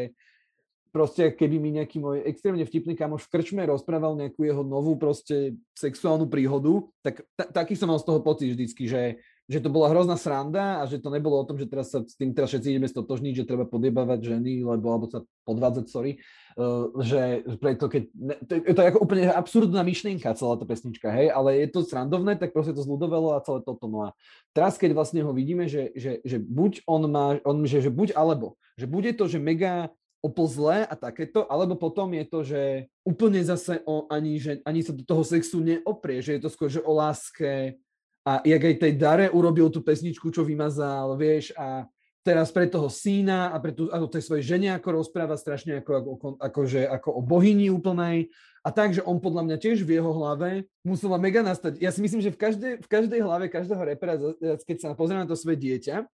[0.92, 5.56] proste keby mi nejaký môj extrémne vtipný kamoš v krčme rozprával nejakú jeho novú proste
[5.74, 9.88] sexuálnu príhodu, tak t- taký som mal z toho pocit vždycky, že, že to bola
[9.88, 12.76] hrozná sranda a že to nebolo o tom, že teraz sa s tým teraz všetci
[12.76, 16.20] ideme stotožniť, že treba podjebávať ženy, lebo alebo sa podvádzať, sorry,
[16.60, 21.08] uh, že preto keď, ne, to, je to ako úplne absurdná myšlienka celá tá pesnička,
[21.08, 23.88] hej, ale je to srandovné, tak proste to zľudovelo a celé toto.
[23.88, 24.16] No a
[24.52, 28.12] teraz, keď vlastne ho vidíme, že, že, že buď on má, on, že, že buď
[28.12, 29.88] alebo, že bude to, že mega
[30.22, 32.62] oplzlé a takéto, alebo potom je to, že
[33.02, 36.70] úplne zase o, ani, že ani sa do toho sexu neoprie, že je to skôr,
[36.70, 37.76] že o láske
[38.22, 41.90] a jak aj tej Dare urobil tú pesničku, čo vymazal, vieš, a
[42.22, 45.92] teraz pre toho syna a pre tú, ako tej svojej žene ako rozpráva strašne ako,
[45.98, 48.30] ako, ako, že, ako o bohyni úplnej
[48.62, 51.82] a tak, že on podľa mňa tiež v jeho hlave musela mega nastať.
[51.82, 55.26] Ja si myslím, že v každej, v každej hlave každého repera, keď sa pozrie na
[55.26, 56.06] to svoje dieťa,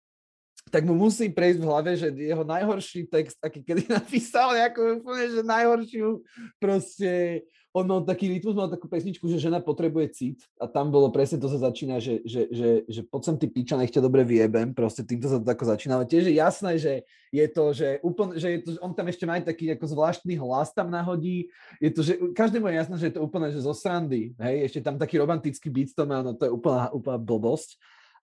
[0.67, 5.25] tak mu musí prejsť v hlave, že jeho najhorší text, aký kedy napísal, ako úplne,
[5.31, 6.07] že najhoršiu,
[6.59, 7.43] proste,
[7.77, 11.37] on mal taký rytmus, mal takú pesničku, že žena potrebuje cit a tam bolo presne
[11.37, 14.73] to sa začína, že, že, že, že poď sem ty piča, nech ťa dobre vyjebem,
[14.73, 16.93] proste týmto sa to tako začína, ale tiež je jasné, že
[17.29, 20.33] je to, že úplne, že je to, on tam ešte má aj taký ako zvláštny
[20.41, 23.73] hlas tam nahodí, je to, že každému je jasné, že je to úplne, že zo
[23.77, 27.77] srandy, hej, ešte tam taký romantický beat to má, no to je úplná, úplná blbosť.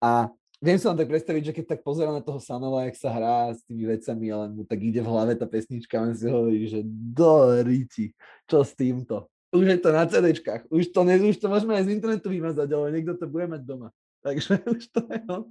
[0.01, 3.09] A Viem sa vám tak predstaviť, že keď tak pozerám na toho Sanova, jak sa
[3.09, 6.29] hrá s tými vecami, ale mu tak ide v hlave tá pesnička a on si
[6.29, 8.13] hovorí, že do ríti,
[8.45, 9.33] čo s týmto.
[9.57, 12.69] Už je to na CDčkách, už to, ne, už to môžeme aj z internetu vymazať,
[12.77, 13.89] ale niekto to bude mať doma.
[14.21, 15.49] Takže už to je, no.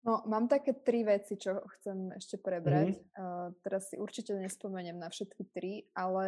[0.00, 2.96] No, mám také tri veci, čo chcem ešte prebrať.
[2.96, 3.20] Mm-hmm.
[3.20, 6.26] Uh, teraz si určite nespomeniem na všetky tri, ale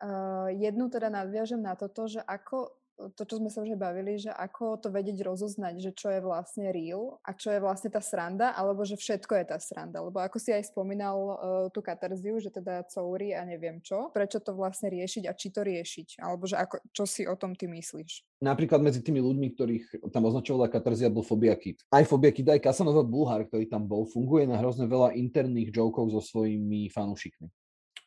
[0.00, 4.30] uh, jednu teda nadviažem na toto, že ako to, čo sme sa už bavili, že
[4.30, 8.54] ako to vedieť rozoznať, že čo je vlastne real a čo je vlastne tá sranda,
[8.54, 9.98] alebo že všetko je tá sranda.
[9.98, 11.36] Lebo ako si aj spomínal uh,
[11.74, 15.66] tú katarziu, že teda coury a neviem čo, prečo to vlastne riešiť a či to
[15.66, 18.22] riešiť, alebo že ako, čo si o tom ty myslíš?
[18.44, 21.82] Napríklad medzi tými ľuďmi, ktorých tam označovala katarzia, bol Fobia Kid.
[21.88, 26.12] Aj Fobia Kid, aj Kasanova Bulhar, ktorý tam bol, funguje na hrozne veľa interných jokov
[26.12, 27.48] so svojimi fanúšikmi.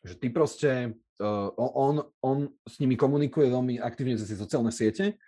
[0.06, 0.70] Že ty proste,
[1.18, 5.18] uh, on, on s nimi komunikuje veľmi aktívne cez sociálne siete.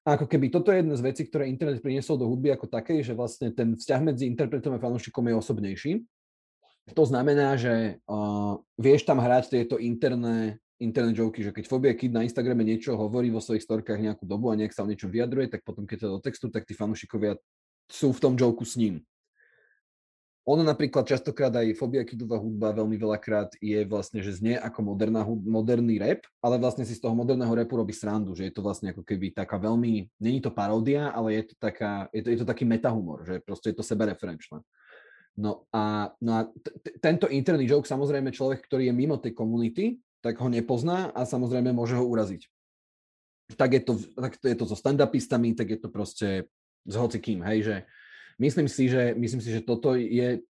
[0.00, 3.04] A ako keby toto je jedna z vecí, ktoré internet priniesol do hudby ako takej,
[3.04, 5.92] že vlastne ten vzťah medzi interpretom a fanúšikom je osobnejší.
[6.96, 12.16] To znamená, že uh, vieš tam hrať tieto interné, interné joky, že keď Fobia Kid
[12.16, 15.52] na Instagrame niečo hovorí vo svojich storkách nejakú dobu a nejak sa o niečom vyjadruje,
[15.52, 17.36] tak potom keď to do textu, tak tí fanúšikovia
[17.86, 19.04] sú v tom joku s ním.
[20.50, 25.22] Ono napríklad častokrát aj Fobia Kidová hudba veľmi veľakrát je vlastne, že znie ako moderná,
[25.22, 28.90] moderný rap, ale vlastne si z toho moderného rapu robí srandu, že je to vlastne
[28.90, 32.46] ako keby taká veľmi, není to paródia, ale je to, taká, je to, je to
[32.50, 34.58] taký metahumor, že proste je to sebereferenčné.
[35.38, 40.02] No a, no a t- tento interný joke, samozrejme človek, ktorý je mimo tej komunity,
[40.18, 42.50] tak ho nepozná a samozrejme môže ho uraziť.
[43.54, 46.50] Tak je to, tak je to so stand-upistami, tak je to proste
[46.82, 47.76] s hocikým, hej, že
[48.40, 50.40] myslím si, že, myslím si, že toto je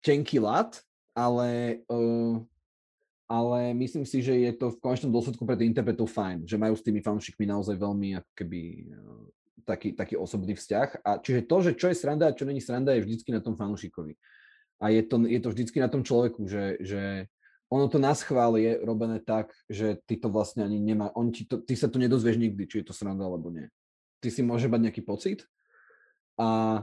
[0.00, 0.80] tenký lat,
[1.12, 2.40] ale, uh,
[3.28, 6.74] ale myslím si, že je to v konečnom dôsledku pre tých interpretov fajn, že majú
[6.74, 9.24] s tými fanúšikmi naozaj veľmi ako keby uh,
[9.64, 11.04] taký, taký osobný vzťah.
[11.04, 13.56] A čiže to, že čo je sranda a čo není sranda, je vždycky na tom
[13.56, 14.16] fanúšikovi.
[14.82, 17.30] A je to, je to vždycky na tom človeku, že, že
[17.72, 21.48] ono to na schvál je robené tak, že ty to vlastne ani nemá, on ti
[21.48, 23.66] to, ty sa to nedozvieš nikdy, či je to sranda alebo nie.
[24.20, 25.48] Ty si môže mať nejaký pocit
[26.36, 26.82] a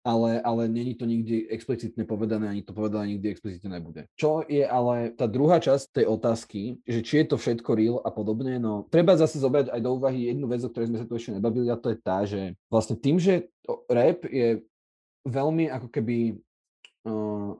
[0.00, 4.08] ale, ale není to nikdy explicitne povedané, ani to povedané nikdy explicitne nebude.
[4.16, 8.10] Čo je ale tá druhá časť tej otázky, že či je to všetko real a
[8.12, 11.14] podobne, no treba zase zobrať aj do úvahy jednu vec, o ktorej sme sa tu
[11.16, 13.52] ešte nebavili a to je tá, že vlastne tým, že
[13.88, 14.64] rap je
[15.28, 16.40] veľmi ako keby
[17.04, 17.52] uh,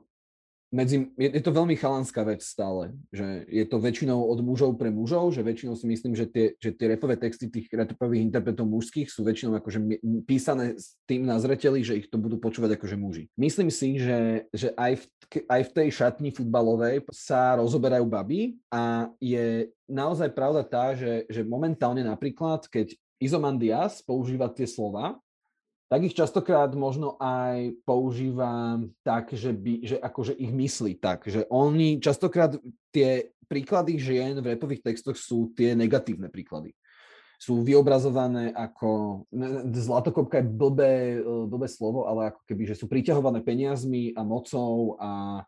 [0.71, 4.87] medzi, je, je to veľmi chalanská vec stále, že je to väčšinou od mužov pre
[4.87, 9.11] mužov, že väčšinou si myslím, že tie, že tie repové texty tých repových interpretov mužských
[9.11, 9.79] sú väčšinou akože
[10.23, 13.27] písané s tým na zreteli, že ich to budú počúvať akože muži.
[13.35, 15.05] Myslím si, že, že aj, v,
[15.51, 21.43] aj v tej šatni futbalovej sa rozoberajú baby a je naozaj pravda tá, že, že
[21.43, 25.19] momentálne napríklad, keď Izomandias používa tie slova,
[25.91, 31.43] tak ich častokrát možno aj používa tak, že, by, že akože ich myslí tak, že
[31.51, 32.55] oni častokrát
[32.95, 36.71] tie príklady žien v repových textoch sú tie negatívne príklady.
[37.35, 39.25] Sú vyobrazované ako,
[39.75, 40.95] zlatokopka je blbé,
[41.51, 45.43] blbé slovo, ale ako keby, že sú priťahované peniazmi a mocou a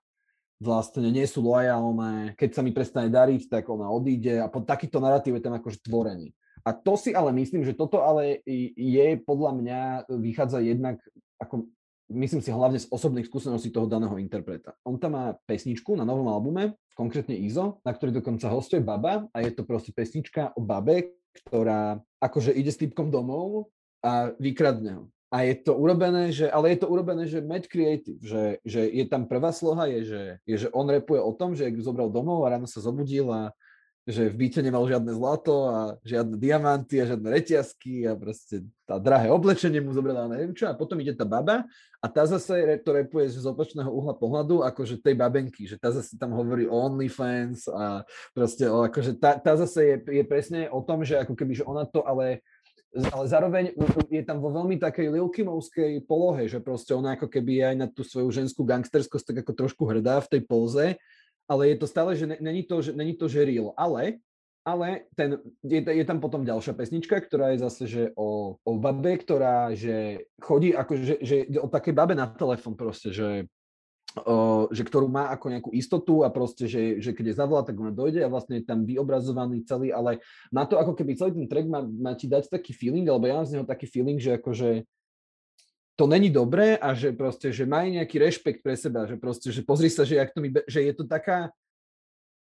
[0.60, 2.36] vlastne nie sú lojálne.
[2.36, 5.80] Keď sa mi prestane dariť, tak ona odíde a pod takýto narratív je tam akože
[5.80, 6.36] tvorený.
[6.64, 8.40] A to si ale myslím, že toto ale
[8.80, 11.04] je podľa mňa, vychádza jednak,
[11.36, 11.68] ako
[12.12, 14.72] myslím si hlavne z osobných skúseností toho daného interpreta.
[14.88, 19.38] On tam má pesničku na novom albume, konkrétne Izo, na ktorej dokonca hostuje baba a
[19.44, 23.74] je to proste pesnička o babe, ktorá akože ide s typkom domov
[24.06, 25.04] a vykradne ho.
[25.34, 29.02] A je to urobené, že, ale je to urobené, že mad creative, že, že je
[29.10, 32.54] tam prvá sloha, je že, je, že on repuje o tom, že zobral domov a
[32.54, 33.50] ráno sa zobudil a
[34.04, 39.00] že v byte nemal žiadne zlato a žiadne diamanty a žiadne reťazky a proste tá
[39.00, 41.64] drahé oblečenie mu zobrala neviem čo a potom ide tá baba
[42.04, 46.20] a tá zase to repuje z opačného uhla pohľadu akože tej babenky, že tá zase
[46.20, 48.04] tam hovorí o OnlyFans a
[48.36, 51.64] proste o, akože tá, tá zase je, je presne o tom, že ako keby, že
[51.64, 52.44] ona to ale
[52.94, 53.74] ale zároveň
[54.06, 58.06] je tam vo veľmi takej Lilkimovskej polohe, že proste ona ako keby aj na tú
[58.06, 60.86] svoju ženskú gangsterskosť tak ako trošku hrdá v tej póze
[61.48, 63.76] ale je to stále, že není to, že, není to, že real.
[63.76, 64.24] Ale,
[64.64, 69.20] ale ten, je, je tam potom ďalšia pesnička, ktorá je zase, že o, o babe,
[69.20, 73.48] ktorá že chodí ako, že, že o také babe na telefon proste, že
[74.70, 77.90] že ktorú má ako nejakú istotu a proste, že, že keď je zavolá, tak ona
[77.90, 80.22] dojde a vlastne je tam vyobrazovaný celý, ale
[80.54, 83.42] má to ako keby celý ten track má, má ti dať taký feeling, alebo ja
[83.42, 84.86] mám z neho taký feeling, že akože
[85.96, 89.62] to není dobré a že proste, že majú nejaký rešpekt pre seba, že proste, že
[89.62, 91.54] pozri sa, že, to mi, že je to taká,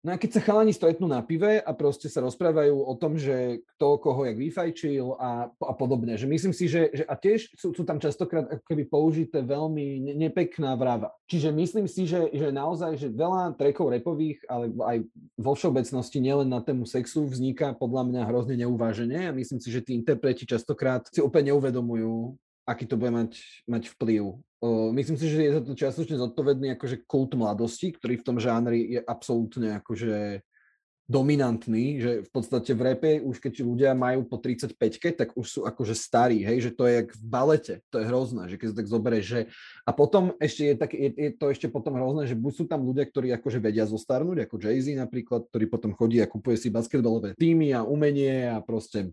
[0.01, 3.61] no a keď sa chalani stretnú na pive a proste sa rozprávajú o tom, že
[3.77, 7.77] kto koho jak vyfajčil a, a podobne, že myslím si, že, že a tiež sú,
[7.77, 11.13] sú tam častokrát ako keby použité veľmi nepekná vrava.
[11.29, 14.97] Čiže myslím si, že, že naozaj, že veľa trekov repových, ale aj
[15.37, 19.85] vo všeobecnosti nielen na tému sexu vzniká podľa mňa hrozne neuváženie a myslím si, že
[19.85, 23.33] tí interpreti častokrát si úplne neuvedomujú, aký to bude mať,
[23.67, 24.39] mať vplyv.
[24.63, 28.37] Uh, myslím si, že je za to častočne zodpovedný akože kult mladosti, ktorý v tom
[28.39, 30.43] žánri je absolútne akože
[31.11, 34.79] dominantný, že v podstate v repe už keď ľudia majú po 35
[35.19, 38.47] tak už sú akože starí, hej, že to je jak v balete, to je hrozné,
[38.49, 39.41] že keď sa tak zoberie, že
[39.83, 42.87] a potom ešte je, tak, je, je to ešte potom hrozné, že buď sú tam
[42.87, 47.35] ľudia, ktorí akože vedia zostarnúť, ako Jay-Z napríklad, ktorý potom chodí a kupuje si basketbalové
[47.35, 49.11] týmy a umenie a proste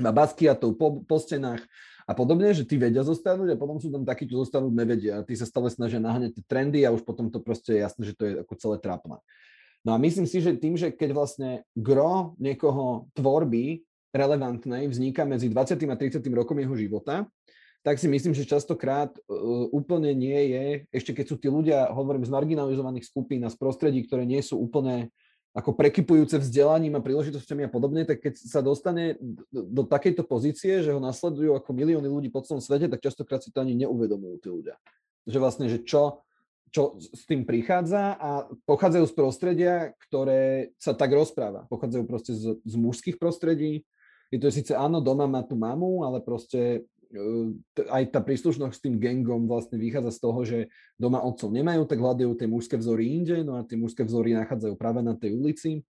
[0.00, 1.62] má baskiatov po, po stenách
[2.08, 5.26] a podobne, že tí vedia zostanúť a potom sú tam takí, čo zostanúť nevedia a
[5.28, 8.16] tí sa stále snažia naháňať tie trendy a už potom to proste je jasné, že
[8.16, 9.20] to je ako celé trápne.
[9.84, 15.52] No a myslím si, že tým, že keď vlastne gro niekoho tvorby relevantnej vzniká medzi
[15.52, 15.76] 20.
[15.84, 16.24] a 30.
[16.32, 17.28] rokom jeho života,
[17.84, 22.26] tak si myslím, že častokrát uh, úplne nie je, ešte keď sú tí ľudia, hovorím,
[22.26, 25.12] z marginalizovaných skupín a z prostredí, ktoré nie sú úplne
[25.58, 29.18] ako prekypujúce vzdelaním a príležitosťami a podobne, tak keď sa dostane
[29.50, 33.50] do, takejto pozície, že ho nasledujú ako milióny ľudí po celom svete, tak častokrát si
[33.50, 34.78] to ani neuvedomujú tí ľudia.
[35.26, 36.22] Že vlastne, že čo,
[36.70, 39.74] čo s tým prichádza a pochádzajú z prostredia,
[40.06, 41.66] ktoré sa tak rozpráva.
[41.66, 43.82] Pochádzajú proste z, z mužských prostredí.
[44.30, 46.86] Je to síce áno, doma má tú mamu, ale proste
[47.88, 50.58] aj tá príslušnosť s tým gangom vlastne vychádza z toho, že
[51.00, 54.74] doma otcov nemajú, tak hľadajú tie mužské vzory inde, no a tie mužské vzory nachádzajú
[54.76, 55.88] práve na tej ulici.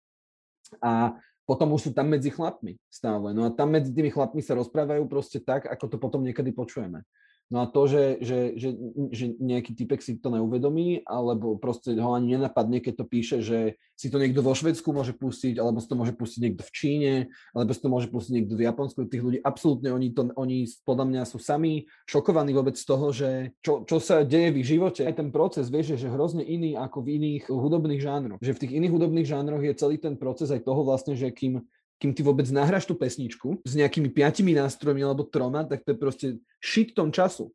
[0.80, 1.12] A
[1.44, 3.36] potom už sú tam medzi chlapmi stále.
[3.36, 7.04] No a tam medzi tými chlapmi sa rozprávajú proste tak, ako to potom niekedy počujeme.
[7.52, 8.72] No a to, že, že, že,
[9.12, 13.76] že nejaký typek si to neuvedomí, alebo proste ho ani nenapadne, keď to píše, že
[13.92, 17.12] si to niekto vo Švedsku môže pustiť, alebo si to môže pustiť niekto v Číne,
[17.52, 19.04] alebo si to môže pustiť niekto v Japonsku.
[19.04, 23.52] Tých ľudí absolútne, oni, to, oni podľa mňa sú sami šokovaní vôbec z toho, že
[23.60, 25.04] čo, čo sa deje v ich živote.
[25.04, 28.40] Aj ten proces, vieš, že hrozne iný ako v iných hudobných žánroch.
[28.40, 31.60] Že v tých iných hudobných žánroch je celý ten proces aj toho vlastne, že kým
[32.02, 35.98] kým ty vôbec nahráš tú pesničku s nejakými piatimi nástrojmi alebo troma, tak to je
[36.02, 36.26] proste
[36.58, 37.54] šitom času.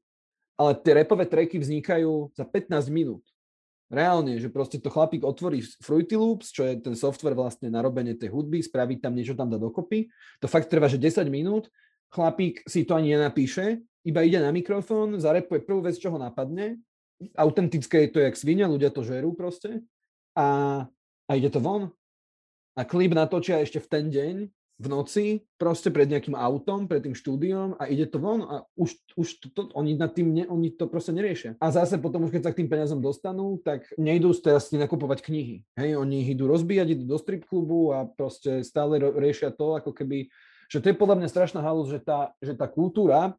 [0.56, 3.28] Ale tie repové tracky vznikajú za 15 minút.
[3.92, 8.16] Reálne, že proste to chlapík otvorí Fruity Loops, čo je ten software vlastne na robenie
[8.16, 10.08] tej hudby, spraví tam niečo tam dá dokopy.
[10.40, 11.68] To fakt trvá, že 10 minút.
[12.08, 16.80] Chlapík si to ani nenapíše, iba ide na mikrofón, zarepuje prvú vec, čo ho napadne
[17.36, 19.82] autentické je to jak svinia, ľudia to žerú proste
[20.38, 20.48] a,
[21.26, 21.90] a ide to von.
[22.78, 24.36] A klip natočia ešte v ten deň
[24.78, 28.94] v noci, proste pred nejakým autom, pred tým štúdiom a ide to von a už,
[29.18, 31.58] už to, to, oni, nad tým ne, oni to proste neriešia.
[31.58, 35.26] A zase potom už keď sa k tým peniazom dostanú, tak nejdú teraz si nakupovať
[35.26, 35.66] knihy.
[35.74, 40.30] Hej, oni idú rozbíjať, idú do strip klubu a proste stále riešia to, ako keby,
[40.70, 43.34] že to je podľa mňa strašná halus, že tá, že tá kultúra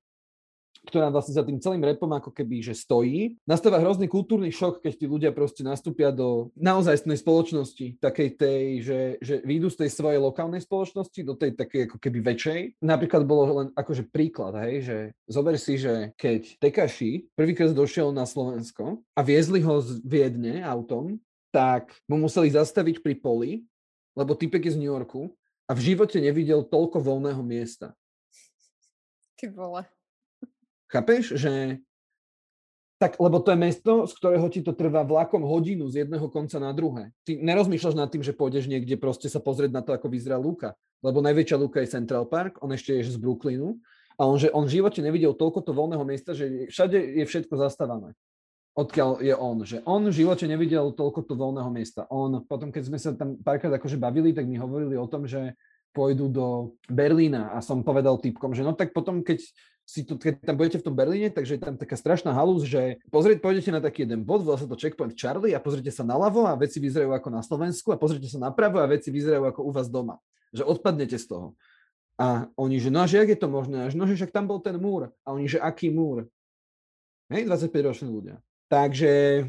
[0.88, 3.36] ktorá vlastne za tým celým repom ako keby, že stojí.
[3.44, 9.00] Nastáva hrozný kultúrny šok, keď tí ľudia proste nastúpia do naozajstnej spoločnosti, takej tej, že,
[9.20, 12.60] že výjdu z tej svojej lokálnej spoločnosti do tej takej ako keby väčšej.
[12.80, 18.24] Napríklad bolo len akože príklad, hej, že zober si, že keď Tekaši prvýkrát došiel na
[18.24, 21.20] Slovensko a viezli ho z Viedne autom,
[21.52, 23.50] tak mu museli zastaviť pri poli,
[24.16, 25.32] lebo typek je z New Yorku
[25.68, 27.92] a v živote nevidel toľko voľného miesta.
[29.38, 29.97] Ty vole.
[30.88, 31.78] Chápeš, že
[32.98, 36.58] tak, lebo to je mesto, z ktorého ti to trvá vlakom hodinu z jedného konca
[36.58, 37.14] na druhé.
[37.22, 40.74] Ty nerozmýšľaš nad tým, že pôjdeš niekde proste sa pozrieť na to, ako vyzerá Luka.
[40.98, 43.78] Lebo najväčšia Luka je Central Park, on ešte je z Brooklynu.
[44.18, 47.54] A on, že on v živote nevidel toľko to voľného miesta, že všade je všetko
[47.54, 48.18] zastávané.
[48.74, 49.62] Odkiaľ je on.
[49.62, 52.02] Že on v živote nevidel toľko to voľného miesta.
[52.10, 55.54] On potom, keď sme sa tam párkrát akože bavili, tak mi hovorili o tom, že
[55.94, 56.46] pôjdu do
[56.90, 59.38] Berlína a som povedal typkom, že no tak potom, keď
[59.88, 63.00] si to, keď tam budete v tom Berlíne, takže je tam taká strašná halúz, že
[63.08, 66.44] pozrieť, pôjdete na taký jeden bod, volá sa to Checkpoint Charlie a pozrite sa naľavo
[66.44, 69.70] a veci vyzerajú ako na Slovensku a pozrite sa napravo a veci vyzerajú ako u
[69.72, 70.20] vás doma.
[70.52, 71.56] Že odpadnete z toho.
[72.20, 73.80] A oni, že no a že jak je to možné?
[73.80, 75.08] A no, že však tam bol ten múr.
[75.24, 76.28] A oni, že aký múr?
[77.32, 78.36] Hej, 25-roční ľudia.
[78.68, 79.48] Takže,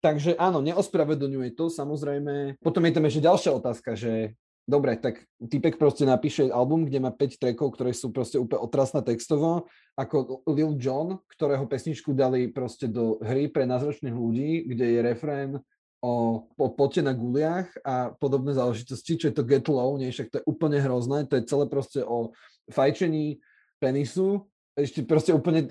[0.00, 2.56] takže áno, neospravedlňuje to, samozrejme.
[2.64, 4.32] Potom je tam ešte ďalšia otázka, že
[4.64, 9.04] dobre, tak typek proste napíše album, kde má 5 trackov, ktoré sú proste úplne otrasné
[9.04, 15.00] textovo, ako Lil Jon, ktorého pesničku dali proste do hry pre názročných ľudí, kde je
[15.04, 15.50] refrén
[16.04, 20.28] o, o pote na guliach a podobné záležitosti, čo je to Get Low, nie, však
[20.32, 22.32] to je úplne hrozné, to je celé proste o
[22.72, 23.40] fajčení
[23.80, 25.70] penisu, ešte proste úplne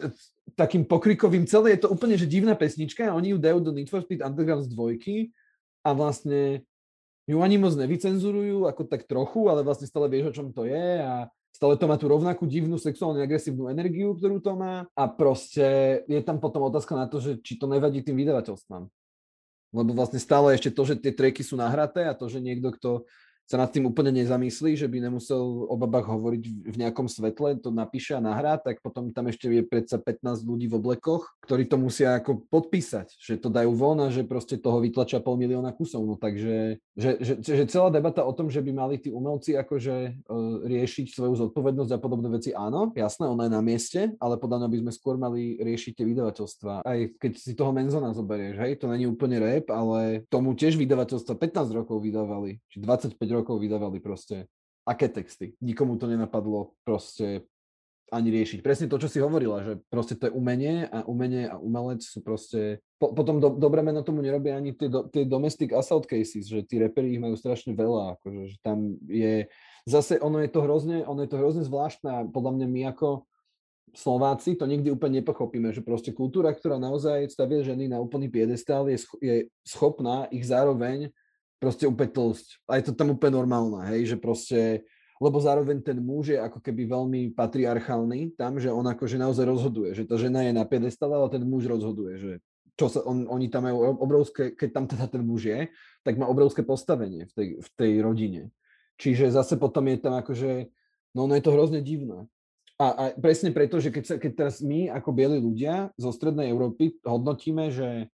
[0.56, 3.92] takým pokrikovým celé, je to úplne že divná pesnička a oni ju dajú do Need
[3.92, 5.16] for Speed Underground z dvojky
[5.84, 6.64] a vlastne
[7.24, 11.00] ju ani moc nevycenzurujú, ako tak trochu, ale vlastne stále vieš, o čom to je
[11.00, 16.02] a stále to má tú rovnakú divnú sexuálne agresívnu energiu, ktorú to má a proste
[16.10, 18.84] je tam potom otázka na to, že či to nevadí tým vydavateľstvám.
[19.74, 22.90] Lebo vlastne stále ešte to, že tie treky sú nahraté a to, že niekto, kto
[23.44, 27.70] sa nad tým úplne nezamyslí, že by nemusel o babách hovoriť v nejakom svetle, to
[27.76, 31.76] napíše a nahrá, tak potom tam ešte je predsa 15 ľudí v oblekoch, ktorí to
[31.76, 36.08] musia ako podpísať, že to dajú von a že proste toho vytlačia pol milióna kusov.
[36.08, 39.96] No takže že, že, že celá debata o tom, že by mali tí umelci akože
[40.30, 44.64] uh, riešiť svoju zodpovednosť a podobné veci, áno, jasné, ona je na mieste, ale podľa
[44.64, 46.86] mňa by sme skôr mali riešiť tie vydavateľstva.
[46.86, 51.34] Aj keď si toho Menzona zoberieš, hej, to není úplne rap, ale tomu tiež vydavateľstva
[51.36, 54.46] 15 rokov vydávali, či 25 rokov vydávali proste
[54.86, 55.58] aké texty.
[55.64, 57.48] Nikomu to nenapadlo proste
[58.14, 58.62] ani riešiť.
[58.62, 62.22] Presne to, čo si hovorila, že proste to je umenie a umenie a umelec sú
[62.22, 62.78] proste...
[63.02, 66.62] Po, potom do, dobré meno tomu nerobia ani tie, do, tie domestic assault cases, že
[66.62, 69.50] tí reperi ich majú strašne veľa, akože, že tam je...
[69.90, 73.26] Zase ono je to hrozne, ono je to hrozne zvláštne podľa mňa my ako
[73.94, 78.90] Slováci to nikdy úplne nepochopíme, že proste kultúra, ktorá naozaj stavia ženy na úplný piedestál,
[78.90, 81.14] je, je schopná ich zároveň
[81.62, 82.48] proste úplne tlsť.
[82.70, 84.84] A je to tam úplne normálne, hej, že proste,
[85.18, 89.96] lebo zároveň ten muž je ako keby veľmi patriarchálny tam, že on akože naozaj rozhoduje,
[89.96, 92.34] že tá žena je na piedestale, ale ten muž rozhoduje, že
[92.74, 95.70] čo sa, on, oni tam majú obrovské, keď tam teda ten muž je,
[96.02, 98.44] tak má obrovské postavenie v tej, v tej rodine.
[98.98, 100.74] Čiže zase potom je tam akože,
[101.14, 102.26] no, no je to hrozne divné.
[102.82, 106.50] A, a presne preto, že keď, sa, keď teraz my ako bieli ľudia zo strednej
[106.50, 108.10] Európy hodnotíme, že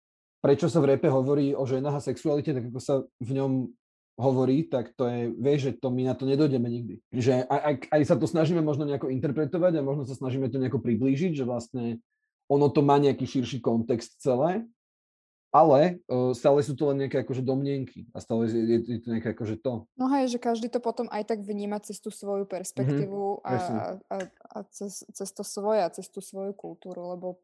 [0.46, 3.74] prečo sa v repe hovorí o ženách a sexualite, tak ako sa v ňom
[4.22, 7.02] hovorí, tak to je, vieš, že to my na to nedojdeme nikdy.
[7.10, 10.62] Že aj, aj, aj sa to snažíme možno nejako interpretovať a možno sa snažíme to
[10.62, 11.98] nejako priblížiť, že vlastne
[12.46, 14.62] ono to má nejaký širší kontext celé,
[15.50, 19.08] ale uh, stále sú to len nejaké akože domnienky a stále je, je, je to
[19.18, 19.89] nejaké akože to.
[19.98, 23.56] No hej, že každý to potom aj tak vníma cez tú svoju perspektívu mm-hmm, a,
[24.14, 27.41] a, a cez, cez to svoje a cez tú svoju kultúru, lebo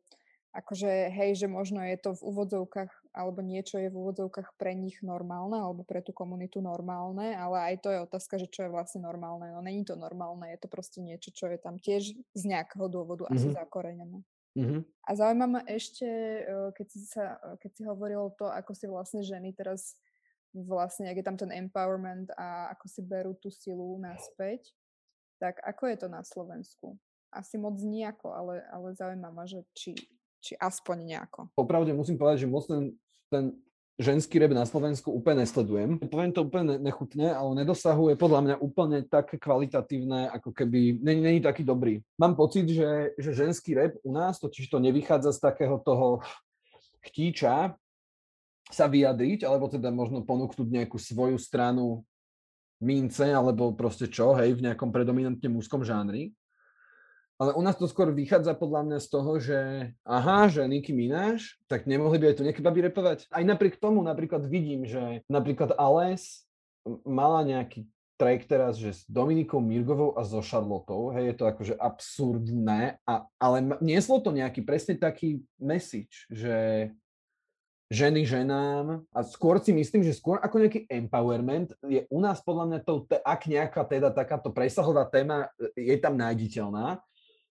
[0.52, 4.99] akože hej, že možno je to v úvodzovkách, alebo niečo je v úvodzovkách pre nich
[4.99, 9.04] normálne, alebo pre tú komunitu normálne, ale aj to je otázka, že čo je vlastne
[9.04, 9.56] normálne.
[9.56, 13.28] No není to normálne, je to proste niečo, čo je tam tiež z nejakého dôvodu
[13.28, 13.39] mm-hmm.
[13.39, 14.20] asi zakorenené.
[14.52, 14.82] Mm-hmm.
[15.08, 16.08] A zaujíma ma ešte,
[16.43, 19.95] e, keď si, sa, e, keď si hovoril to, ako si vlastne ženy teraz
[20.52, 24.76] vlastne, ak je tam ten empowerment a ako si berú tú silu naspäť,
[25.39, 26.99] tak ako je to na Slovensku?
[27.32, 29.95] Asi moc nejako, ale, ale zaujíma ma, že či
[30.41, 31.53] Či aspoň nejako.
[31.53, 32.97] Popravde musím povedať, že moc ten,
[33.29, 33.53] ten
[34.01, 36.01] ženský rap na Slovensku úplne nesledujem.
[36.09, 41.39] Poviem to úplne nechutne, ale nedosahuje podľa mňa úplne také kvalitatívne, ako keby, není, není
[41.39, 42.01] taký dobrý.
[42.17, 46.25] Mám pocit, že, že ženský rap u nás, totiž to nevychádza z takého toho
[47.05, 47.77] chtíča
[48.71, 52.01] sa vyjadriť, alebo teda možno ponúknuť nejakú svoju stranu
[52.81, 56.33] mince, alebo proste čo, hej, v nejakom predominantne mužskom žánri.
[57.41, 59.59] Ale u nás to skôr vychádza podľa mňa z toho, že
[60.05, 63.25] aha, že Nicki Minaj, tak nemohli by aj tu nejaké baby repovať.
[63.33, 66.45] Aj napriek tomu napríklad vidím, že napríklad Ales
[67.01, 67.89] mala nejaký
[68.21, 73.25] track teraz, že s Dominikou Mirgovou a so Charlotou, hej, je to akože absurdné, a,
[73.41, 76.53] ale nieslo to nejaký presne taký message, že
[77.89, 82.65] ženy ženám a skôr si myslím, že skôr ako nejaký empowerment je u nás podľa
[82.69, 87.01] mňa to, ak nejaká teda takáto presahová téma e, je tam nájditeľná,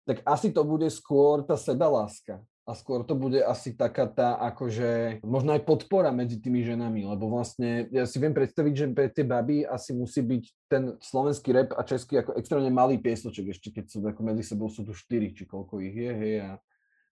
[0.07, 2.43] tak asi to bude skôr tá sebaláska.
[2.69, 7.25] A skôr to bude asi taká tá, akože, možno aj podpora medzi tými ženami, lebo
[7.25, 11.73] vlastne, ja si viem predstaviť, že pre tie baby asi musí byť ten slovenský rap
[11.73, 15.33] a český ako extrémne malý piesloček, ešte keď sú ako medzi sebou sú tu štyri,
[15.33, 16.61] či koľko ich je, hej, a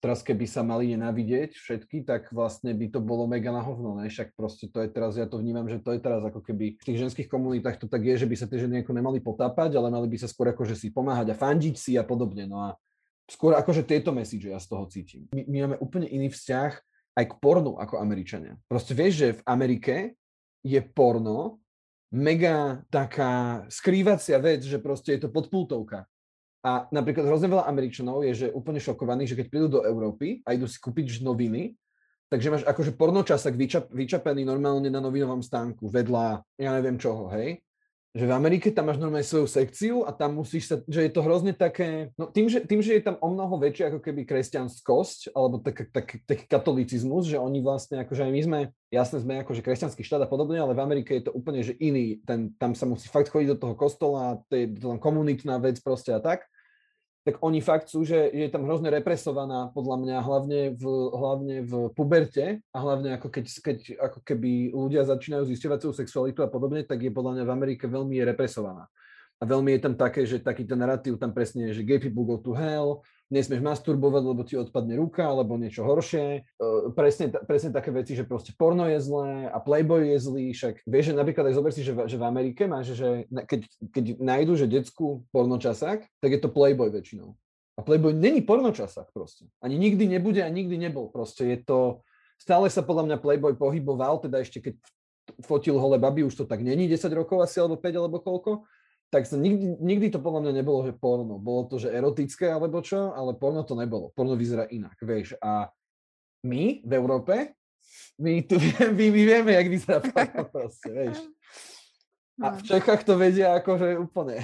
[0.01, 4.09] teraz keby sa mali nenávidieť všetky, tak vlastne by to bolo mega na hovno, ne?
[4.09, 6.87] Však proste to je teraz, ja to vnímam, že to je teraz ako keby v
[6.89, 9.93] tých ženských komunitách to tak je, že by sa tie ženy ako nemali potápať, ale
[9.93, 12.69] mali by sa skôr akože si pomáhať a fandiť si a podobne, no a
[13.29, 15.31] skôr akože tieto message ja z toho cítim.
[15.37, 16.73] My, my máme úplne iný vzťah
[17.21, 18.59] aj k pornu ako Američania.
[18.67, 19.95] Proste vieš, že v Amerike
[20.67, 21.61] je porno
[22.11, 26.10] mega taká skrývacia vec, že proste je to podpultovka.
[26.61, 30.53] A napríklad hrozne veľa Američanov je že úplne šokovaných, že keď prídu do Európy a
[30.53, 31.73] idú si kúpiť noviny,
[32.29, 37.65] takže máš akože pornočasak vyčap, vyčapený normálne na novinovom stánku vedľa, ja neviem čoho, hej?
[38.11, 41.23] Že v Amerike tam máš normálne svoju sekciu a tam musíš sa, že je to
[41.23, 45.31] hrozne také, no tým, že, tým, že je tam o mnoho väčšia ako keby kresťanskosť,
[45.31, 49.63] alebo taký tak, tak, katolicizmus, že oni vlastne, akože aj my sme, jasne sme akože
[49.63, 52.83] kresťanský štát a podobne, ale v Amerike je to úplne, že iný, ten, tam sa
[52.83, 56.50] musí fakt chodiť do toho kostola, to je to tam komunitná vec proste a tak
[57.21, 61.73] tak oni fakt sú, že je tam hrozne represovaná, podľa mňa, hlavne v, hlavne v
[61.93, 66.81] puberte a hlavne ako keď, keď ako keby ľudia začínajú zisťovať svoju sexualitu a podobne,
[66.89, 68.89] tak je podľa mňa v Amerike veľmi represovaná.
[69.41, 72.25] A veľmi je tam také, že taký ten narratív tam presne je, že gay people
[72.25, 76.45] go to hell, nesmieš masturbovať, lebo ti odpadne ruka, alebo niečo horšie.
[76.59, 80.83] Uh, presne, presne také veci, že proste porno je zlé a Playboy je zlý, však
[80.85, 83.61] vieš, že napríklad aj zober si, že, v, že v Amerike máš, že keď,
[83.95, 87.39] keď nájdu, že detskú pornočasák, tak je to Playboy väčšinou.
[87.79, 89.49] A Playboy není pornočasák proste.
[89.65, 91.09] Ani nikdy nebude a nikdy nebol.
[91.09, 91.79] Proste je to,
[92.37, 94.75] stále sa podľa mňa Playboy pohyboval, teda ešte keď
[95.47, 98.67] fotil hole baby, už to tak není 10 rokov asi, alebo 5, alebo koľko,
[99.11, 101.37] tak sa nikdy, nikdy to podľa mňa nebolo, že porno.
[101.37, 104.15] Bolo to, že erotické alebo čo, ale porno to nebolo.
[104.15, 105.35] Porno vyzerá inak, vieš.
[105.43, 105.67] A
[106.47, 107.59] my v Európe,
[108.23, 108.57] my, tu,
[108.95, 111.19] my, my vieme, jak vyzerá porno proste, vieš.
[112.41, 112.69] A v no.
[112.73, 114.41] Čechách to vedia akože úplne.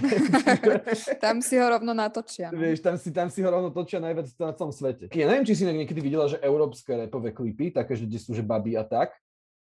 [1.25, 2.53] tam si ho rovno natočia.
[2.53, 2.61] No.
[2.61, 5.09] Vieš, tam si, tam si ho rovno točia najviac na celom svete.
[5.17, 8.45] Ja neviem, či si niekedy videla, že európske repové klipy, také, že kde sú že
[8.45, 9.17] baby a tak,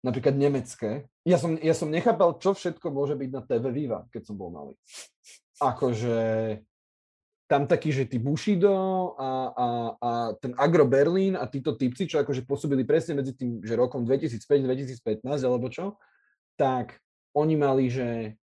[0.05, 1.09] napríklad nemecké.
[1.25, 4.53] Ja som, ja som nechápal, čo všetko môže byť na TV Viva, keď som bol
[4.53, 4.77] malý.
[5.57, 6.17] Akože
[7.49, 12.21] tam taký, že ty Bushido a, a, a ten Agro Berlin a títo typci, čo
[12.21, 15.97] akože pôsobili presne medzi tým, že rokom 2005-2015 alebo čo,
[16.57, 16.97] tak
[17.37, 18.37] oni mali, že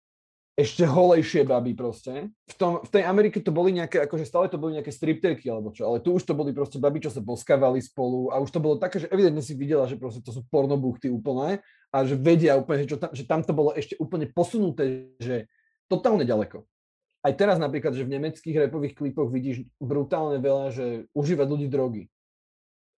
[0.59, 2.27] ešte holejšie baby proste.
[2.51, 5.71] V, tom, v tej Amerike to boli nejaké, akože stále to boli nejaké stripterky alebo
[5.71, 8.59] čo, ale tu už to boli proste baby, čo sa boskávali spolu a už to
[8.59, 11.63] bolo také, že evidentne si videla, že proste to sú pornobuchty úplné
[11.95, 15.47] a že vedia úplne, že, čo tam, že tam to bolo ešte úplne posunuté, že
[15.87, 16.67] totálne ďaleko.
[17.23, 20.85] Aj teraz napríklad, že v nemeckých repových klipoch vidíš brutálne veľa, že
[21.15, 22.03] užívať ľudí drogy.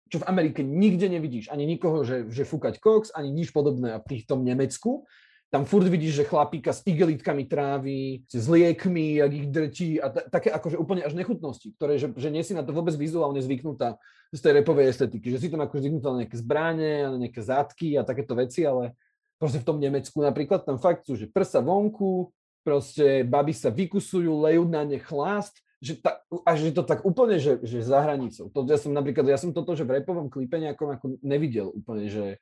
[0.10, 3.93] Čo v Amerike nikde nevidíš, ani nikoho, že, že fúkať koks, ani nič podobné.
[3.95, 5.05] A v tom Nemecku
[5.50, 10.26] tam furt vidíš, že chlapíka s igelitkami trávi, s liekmi, jak ich drtí a t-
[10.30, 13.97] také akože úplne až nechutnosti, ktoré, že, že nie si na to vôbec vizuálne zvyknutá
[14.30, 17.97] z tej repovej estetiky, že si tam akože zvyknutá na nejaké zbráne, na nejaké zátky
[17.97, 18.93] a takéto veci, ale
[19.41, 22.30] proste v tom Nemecku napríklad tam fakt sú, že prsa vonku,
[22.62, 27.41] proste baby sa vykusujú, lejú na ne chlast, že ta, a že to tak úplne,
[27.41, 28.52] že, že za hranicou.
[28.54, 32.12] To, ja som napríklad, ja som toto, že v repovom klipe nejakom ako nevidel úplne,
[32.12, 32.38] že,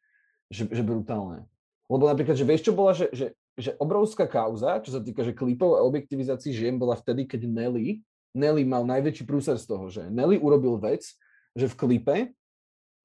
[0.51, 1.47] že, že brutálne.
[1.87, 5.31] Lebo napríklad, že vieš, čo bola, že, že, že obrovská kauza, čo sa týka, že
[5.31, 8.03] klipov a objektivizácií žien bola vtedy, keď Nelly,
[8.35, 11.07] Nelly mal najväčší prúser z toho, že Nelly urobil vec,
[11.55, 12.15] že v klipe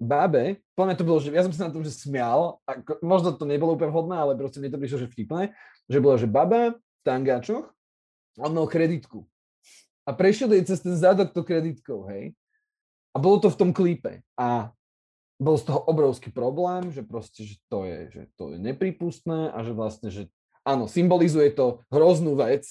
[0.02, 3.46] Babe, podľa to bolo, že ja som sa na tom, že smial, a možno to
[3.46, 5.54] nebolo úplne vhodné, ale proste mne to prišlo, že vtipné,
[5.86, 7.70] že bola, že baba v tangáčoch,
[8.42, 9.22] on mal kreditku.
[10.02, 12.34] A prešiel jej cez ten zadok to kreditkou, hej.
[13.14, 14.26] A bolo to v tom klípe.
[14.34, 14.74] A
[15.42, 19.58] bol z toho obrovský problém, že proste, že to je, že to je nepripustné a
[19.66, 20.30] že vlastne, že
[20.62, 22.64] áno, symbolizuje to hroznú vec,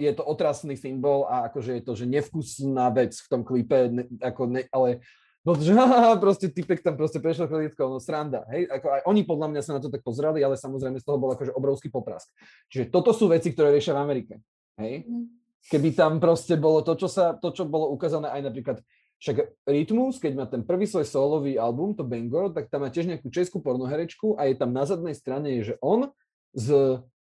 [0.00, 4.04] je to otrasný symbol a akože je to, že nevkusná vec v tom klipe, ne,
[4.20, 5.04] ako ne, ale
[5.44, 9.22] to, že haha, proste typek tam proste prešiel kreditkou, no sranda, hej, ako aj oni
[9.24, 12.28] podľa mňa sa na to tak pozerali, ale samozrejme z toho bol akože obrovský poprask.
[12.68, 14.34] Čiže toto sú veci, ktoré riešia v Amerike,
[14.80, 15.08] hej.
[15.08, 15.36] Mm.
[15.68, 18.78] Keby tam proste bolo to, čo sa, to, čo bolo ukázané aj napríklad
[19.18, 23.10] však Rytmus, keď má ten prvý svoj solový album, to Bangor, tak tam má tiež
[23.10, 26.14] nejakú českú pornoherečku a je tam na zadnej strane, že on
[26.54, 26.70] s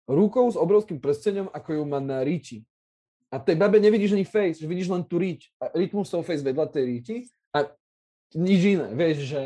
[0.07, 2.67] rukou s obrovským prstenom, ako ju má na ríči.
[3.27, 5.51] A tej babe nevidíš ani face, že vidíš len tú ríč.
[5.59, 7.15] A Rytmusov face vedľa tej ríči
[7.51, 7.67] a
[8.35, 8.87] nič iné.
[8.91, 9.41] Vieš, že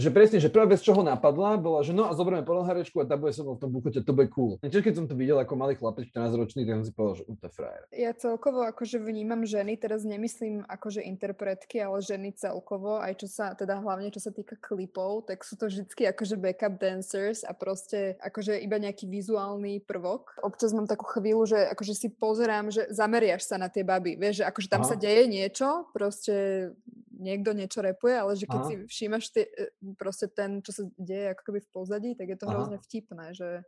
[0.00, 3.04] že presne, že prvá vec, čo ho napadla, bola, že no a zoberieme pornoherečku a
[3.04, 4.56] tá bude so mnou v tom buchote, to bude cool.
[4.64, 7.24] Tiež keď som to videl ako malý chlapec, 14 ročný, tak som si povedal, že
[7.28, 7.82] to je frajer.
[7.92, 13.52] Ja celkovo akože vnímam ženy, teraz nemyslím akože interpretky, ale ženy celkovo, aj čo sa,
[13.52, 18.16] teda hlavne čo sa týka klipov, tak sú to vždycky akože backup dancers a proste
[18.24, 20.40] akože iba nejaký vizuálny prvok.
[20.40, 24.40] Občas mám takú chvíľu, že akože si pozerám, že zameriaš sa na tie baby, vieš,
[24.40, 24.88] že akože tam Aha.
[24.88, 26.72] sa deje niečo, proste
[27.22, 28.68] niekto niečo repuje, ale že keď Aha.
[28.68, 32.38] si všímaš tie, e, proste ten, čo sa deje ako keby v pozadí, tak je
[32.38, 32.52] to Aha.
[32.58, 33.62] hrozne vtipné, že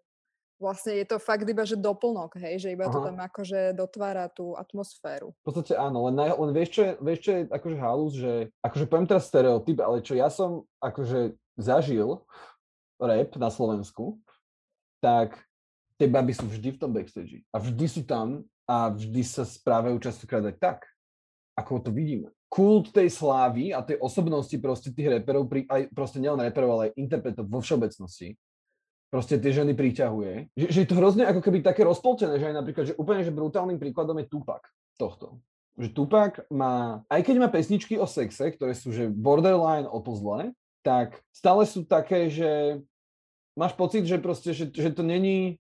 [0.59, 2.95] vlastne je to fakt iba, že doplnok, hej, že iba Aha.
[2.95, 5.35] to tam akože dotvára tú atmosféru.
[5.43, 8.33] V podstate áno, len, na, len vieš, čo je, vieš, čo je akože halus, že
[8.63, 12.23] akože poviem teraz stereotyp, ale čo ja som akože zažil
[12.99, 14.19] rap na Slovensku,
[15.03, 15.37] tak
[15.99, 17.45] tie baby sú vždy v tom backstage.
[17.55, 20.79] A vždy sú tam a vždy sa správajú častokrát aj tak,
[21.55, 26.39] ako to vidíme kult tej slávy a tej osobnosti proste tých reperov, aj proste nielen
[26.39, 28.39] reperov, ale aj interpretov vo všeobecnosti,
[29.11, 30.55] proste tie ženy priťahuje.
[30.55, 33.35] Že, že je to hrozne ako keby také rozpoltené, že aj napríklad, že úplne že
[33.35, 34.63] brutálnym príkladom je Tupac
[34.95, 35.43] tohto.
[35.75, 40.15] Že Tupac má, aj keď má pesničky o sexe, ktoré sú že borderline o to
[40.15, 40.55] zle,
[40.87, 42.79] tak stále sú také, že
[43.59, 45.59] máš pocit, že proste, že, že to není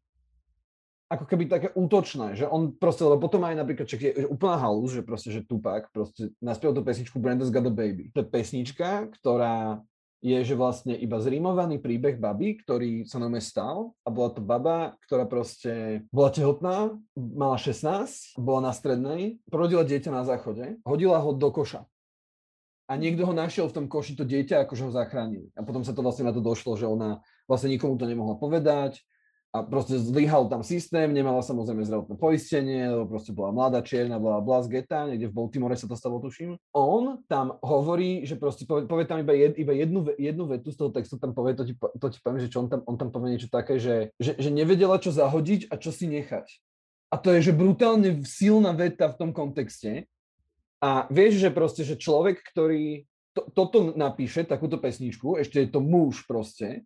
[1.08, 4.96] ako keby také útočné, že on proste, lebo potom aj napríklad, čak je úplná halus,
[4.96, 8.10] že proste, že Tupac proste naspieval tú pesničku Branda's Got a Baby.
[8.16, 9.84] To je pesnička, ktorá
[10.24, 14.96] je, že vlastne iba zrímovaný príbeh baby, ktorý sa na stal a bola to baba,
[15.04, 21.36] ktorá proste bola tehotná, mala 16, bola na strednej, porodila dieťa na záchode, hodila ho
[21.36, 21.84] do koša.
[22.88, 25.52] A niekto ho našiel v tom koši, to dieťa, akože ho zachránili.
[25.56, 29.04] A potom sa to vlastne na to došlo, že ona vlastne nikomu to nemohla povedať,
[29.54, 34.42] a proste zlyhal tam systém, nemala samozrejme zdravotné poistenie, lebo proste bola mladá, čierna, bola
[34.42, 36.58] bla z geta, niekde v Baltimore sa to stalo, tuším.
[36.74, 40.76] On tam hovorí, že proste povie, povie tam iba, jed, iba jednu, jednu vetu z
[40.82, 43.14] toho textu, tam povie, to ti, to ti poviem, že čo on tam, on tam
[43.14, 46.50] povie niečo také, že, že, že nevedela, čo zahodiť a čo si nechať.
[47.14, 50.10] A to je, že brutálne silná veta v tom kontexte.
[50.82, 55.78] A vieš, že proste, že človek, ktorý to, toto napíše, takúto pesničku, ešte je to
[55.78, 56.82] muž proste,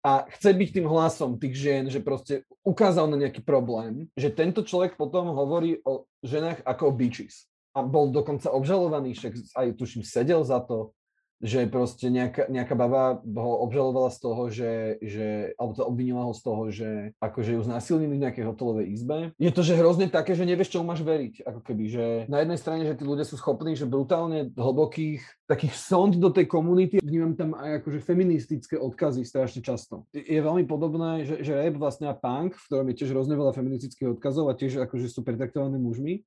[0.00, 4.64] a chce byť tým hlasom tých žien, že proste ukázal na nejaký problém, že tento
[4.64, 7.44] človek potom hovorí o ženách ako o bitches.
[7.76, 10.96] A bol dokonca obžalovaný, však aj tuším sedel za to,
[11.40, 15.26] že proste nejaká, nejaká baba ho obžalovala z toho, že, že
[15.56, 19.18] alebo to obvinila ho z toho, že akože ju znásilnili v nejakej hotelovej izbe.
[19.40, 21.48] Je to, že hrozne také, že nevieš, čo máš veriť.
[21.48, 25.74] Ako keby, že na jednej strane, že tí ľudia sú schopní, že brutálne hlbokých takých
[25.74, 30.04] sond do tej komunity, vnímam tam aj akože feministické odkazy strašne často.
[30.12, 33.56] Je veľmi podobné, že, že rap vlastne a punk, v ktorom je tiež hrozne veľa
[33.56, 36.22] feministických odkazov a tiež akože sú pretraktované mužmi,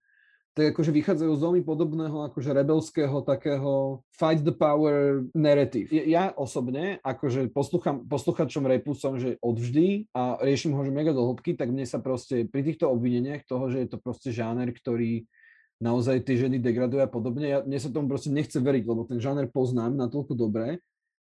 [0.54, 5.90] tak akože vychádzajú z veľmi podobného akože rebelského takého fight the power narrative.
[5.90, 11.26] Ja osobne, akože poslucham, posluchačom repu som, že odvždy a riešim ho, že mega do
[11.34, 15.26] tak mne sa proste pri týchto obvineniach toho, že je to proste žáner, ktorý
[15.82, 19.18] naozaj tie ženy degraduje a podobne, ja, mne sa tomu proste nechce veriť, lebo ten
[19.18, 20.80] žáner poznám natoľko dobre,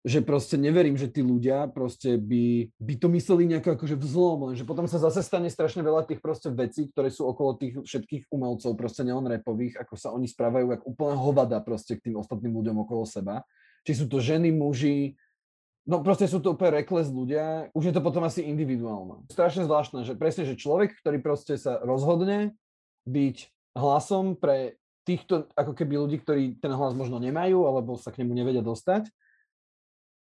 [0.06, 4.62] že proste neverím, že tí ľudia proste by, by to mysleli nejako akože vzlom, že
[4.62, 8.78] potom sa zase stane strašne veľa tých proste vecí, ktoré sú okolo tých všetkých umelcov,
[8.78, 12.86] proste neon repových, ako sa oni správajú, ako úplná hovada proste k tým ostatným ľuďom
[12.86, 13.42] okolo seba.
[13.82, 15.18] Či sú to ženy, muži,
[15.86, 19.22] No proste sú to úplne rekles ľudia, už je to potom asi individuálne.
[19.30, 22.58] Strašne zvláštne, že presne, že človek, ktorý proste sa rozhodne
[23.06, 23.36] byť
[23.78, 28.34] hlasom pre týchto ako keby ľudí, ktorí ten hlas možno nemajú, alebo sa k nemu
[28.34, 29.06] nevedia dostať,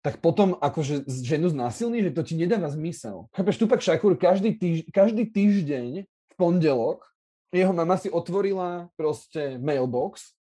[0.04, 3.32] tak potom akože ženu znásilní, že to ti nedáva zmysel.
[3.32, 7.08] Chápeš, Tupak Šakur každý, týž, každý týždeň v pondelok
[7.54, 10.34] jeho mama si otvorila proste mailbox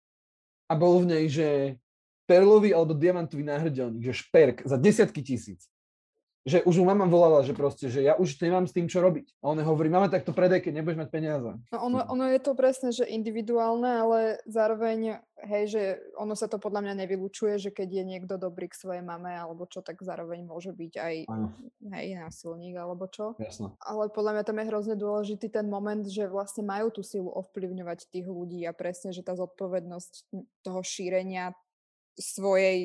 [0.71, 1.75] a bol v nej, že
[2.23, 5.67] perlový alebo diamantový náhrdelník, že šperk za desiatky tisíc.
[6.41, 9.37] Že už mu mama volala, že proste, že ja už nemám s tým čo robiť.
[9.45, 11.51] A on hovorí, mama, tak to predaj, keď nebudeš mať peniaze.
[11.69, 14.19] No ono, ono je to presne, že individuálne, ale
[14.49, 15.81] zároveň, hej, že
[16.17, 19.69] ono sa to podľa mňa nevylučuje, že keď je niekto dobrý k svojej mame alebo
[19.69, 21.53] čo, tak zároveň môže byť aj, ano.
[21.93, 23.37] hej, násilník alebo čo.
[23.37, 23.77] Jasno.
[23.77, 28.09] Ale podľa mňa tam je hrozne dôležitý ten moment, že vlastne majú tú silu ovplyvňovať
[28.09, 30.33] tých ľudí a presne, že tá zodpovednosť
[30.65, 31.53] toho šírenia
[32.21, 32.79] svojej,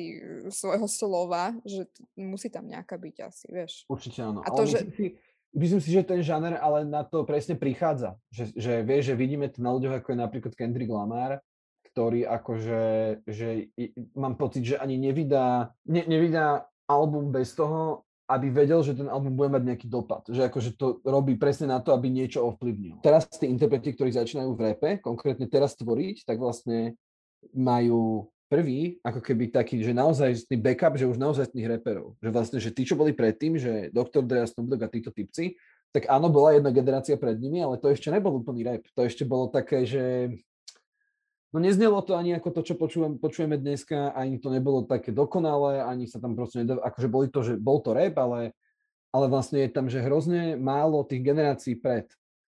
[0.49, 1.85] svojho slova, že
[2.17, 3.73] musí tam nejaká byť asi, vieš.
[3.87, 4.41] Určite áno.
[4.41, 4.77] A to, ale že...
[4.81, 5.07] myslím, si,
[5.53, 8.17] myslím si, že ten žáner ale na to presne prichádza.
[8.33, 11.39] Že, že vieš, že vidíme to na ľuďoch, ako je napríklad Kendrick Lamar,
[11.93, 12.81] ktorý akože,
[13.25, 13.73] že
[14.13, 19.39] mám pocit, že ani nevydá, ne, nevydá album bez toho, aby vedel, že ten album
[19.39, 20.27] bude mať nejaký dopad.
[20.27, 22.99] Že akože to robí presne na to, aby niečo ovplyvnil.
[22.99, 26.99] Teraz tí interpreti, ktorí začínajú v repe, konkrétne teraz tvoriť, tak vlastne
[27.55, 32.15] majú prvý, ako keby taký, že naozaj backup, že už naozaj tých reperov.
[32.23, 34.23] Že vlastne, že tí, čo boli predtým, že Dr.
[34.23, 35.59] Dre a Snoop Dogg a títo typci,
[35.91, 38.83] tak áno, bola jedna generácia pred nimi, ale to ešte nebol úplný rap.
[38.95, 40.35] To ešte bolo také, že
[41.51, 45.83] no neznelo to ani ako to, čo počujem, počujeme dneska, ani to nebolo také dokonalé,
[45.83, 48.51] ani sa tam proste nedá, akože boli to, že bol to rap, ale,
[49.15, 52.07] ale vlastne je tam, že hrozne málo tých generácií pred.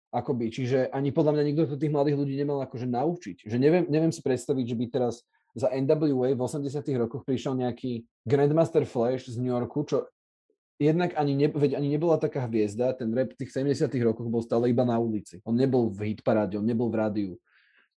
[0.10, 3.46] Akoby, čiže ani podľa mňa nikto to tých mladých ľudí nemal akože naučiť.
[3.46, 5.22] Že neviem, neviem si predstaviť, že by teraz
[5.58, 10.06] za NWA v 80 rokoch prišiel nejaký Grandmaster Flash z New Yorku, čo
[10.80, 14.40] jednak ani, ne, veď ani nebola taká hviezda, ten rap v tých 70 rokoch bol
[14.40, 15.44] stále iba na ulici.
[15.44, 17.32] On nebol v hitparáde, on nebol v rádiu.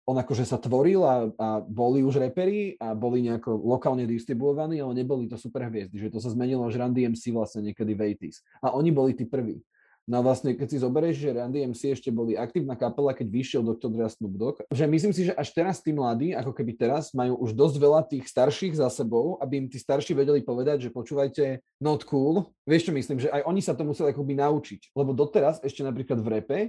[0.10, 4.98] On akože sa tvoril a, a boli už repery a boli nejako lokálne distribuovaní, ale
[4.98, 8.42] neboli to super hviezdy, že to sa zmenilo až Run DMC vlastne niekedy v 80s.
[8.66, 9.62] A oni boli tí prví.
[10.10, 13.62] No a vlastne, keď si zoberieš, že Randy MC ešte boli aktívna kapela, keď vyšiel
[13.62, 13.90] Dr.
[13.94, 17.14] Dre a Snoop Dogg, že myslím si, že až teraz tí mladí, ako keby teraz,
[17.14, 20.94] majú už dosť veľa tých starších za sebou, aby im tí starší vedeli povedať, že
[20.94, 22.50] počúvajte, not cool.
[22.66, 24.98] Vieš čo myslím, že aj oni sa to museli akoby naučiť.
[24.98, 26.60] Lebo doteraz ešte napríklad v repe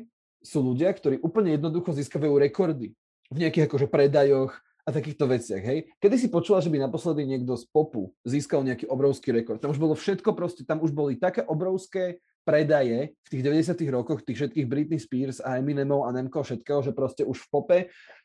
[0.45, 2.93] sú ľudia, ktorí úplne jednoducho získavajú rekordy
[3.33, 4.53] v nejakých akože predajoch,
[4.83, 5.87] a takýchto veciach, hej.
[6.03, 9.63] Kedy si počula, že by naposledy niekto z popu získal nejaký obrovský rekord?
[9.63, 14.23] Tam už bolo všetko proste, tam už boli také obrovské predaje v tých 90 rokoch
[14.27, 17.79] tých všetkých Britney Spears a Eminemov a Nemko všetkého, že proste už v pope,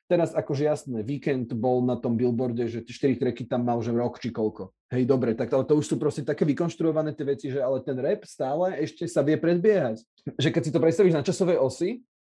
[0.07, 3.91] teraz akože jasné, Weekend bol na tom billboarde, že tie 4 tracky tam mal, že
[3.91, 4.72] rok či koľko.
[4.88, 7.99] Hej, dobre, tak ale to už sú proste také vykonštruované tie veci, že ale ten
[7.99, 9.99] rap stále ešte sa vie predbiehať.
[10.39, 11.89] Že keď si to predstavíš na časovej osi,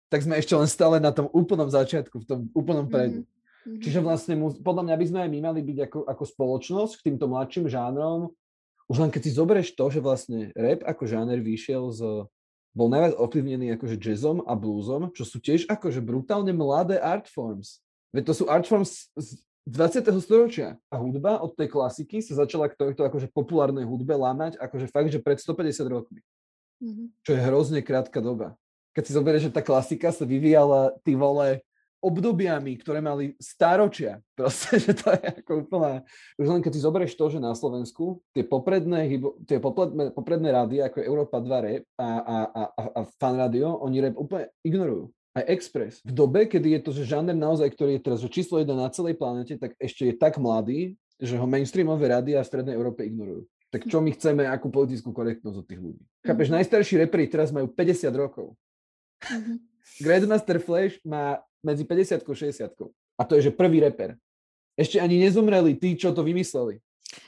[0.10, 3.22] tak sme ešte len stále na tom úplnom začiatku, v tom úplnom predu.
[3.22, 3.84] Mm-hmm.
[3.84, 7.28] Čiže vlastne podľa mňa by sme aj my mali byť ako, ako spoločnosť k týmto
[7.28, 8.32] mladším žánrom
[8.88, 12.02] už len keď si zoberieš to, že vlastne rap ako žáner vyšiel z
[12.78, 17.82] bol najviac ovplyvnený akože jazzom a bluesom, čo sú tiež akože brutálne mladé art forms.
[18.14, 20.06] Veď to sú art forms z 20.
[20.22, 20.78] storočia.
[20.94, 25.10] A hudba od tej klasiky sa začala k tohto akože populárnej hudbe lámať akože fakt,
[25.10, 26.22] že pred 150 rokmi.
[26.78, 27.08] Mm-hmm.
[27.26, 28.54] Čo je hrozne krátka doba.
[28.94, 31.66] Keď si zoberieš, že tá klasika sa vyvíjala, ty vole,
[32.02, 34.22] obdobiami, ktoré mali stáročia.
[34.38, 36.06] Proste, že to je ako úplná...
[36.38, 39.10] Už len keď si zoberieš to, že na Slovensku tie popredné,
[39.50, 44.02] tie popredné, popredné rády, ako Európa 2 Rap a, a, a, a Fan Radio, oni
[44.04, 45.10] rap úplne ignorujú.
[45.38, 46.02] Aj Express.
[46.02, 48.90] V dobe, kedy je to, že žáner naozaj, ktorý je teraz že číslo jeden na
[48.90, 53.06] celej planete, tak ešte je tak mladý, že ho mainstreamové rády a v Strednej Európe
[53.06, 53.46] ignorujú.
[53.68, 56.04] Tak čo my chceme, akú politickú korektnosť od tých ľudí?
[56.24, 56.58] Chápeš, mm-hmm.
[56.64, 58.56] najstarší reperi teraz majú 50 rokov.
[59.28, 59.58] Mm-hmm.
[60.06, 64.18] Grandmaster Flash má medzi 50 a 60 A to je, že prvý reper.
[64.78, 66.78] Ešte ani nezomreli tí, čo to vymysleli.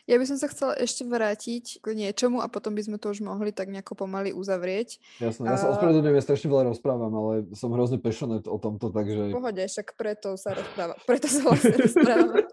[0.06, 3.24] Ja by som sa chcela ešte vrátiť k niečomu a potom by sme to už
[3.24, 5.00] mohli tak nejako pomaly uzavrieť.
[5.24, 9.32] Jasné, ja sa ospravedlňujem, ja strašne veľa rozprávam, ale som hrozne passionate o tomto, takže...
[9.32, 12.44] Pohode, však preto sa rozpráva, preto sa vlastne rozprávame.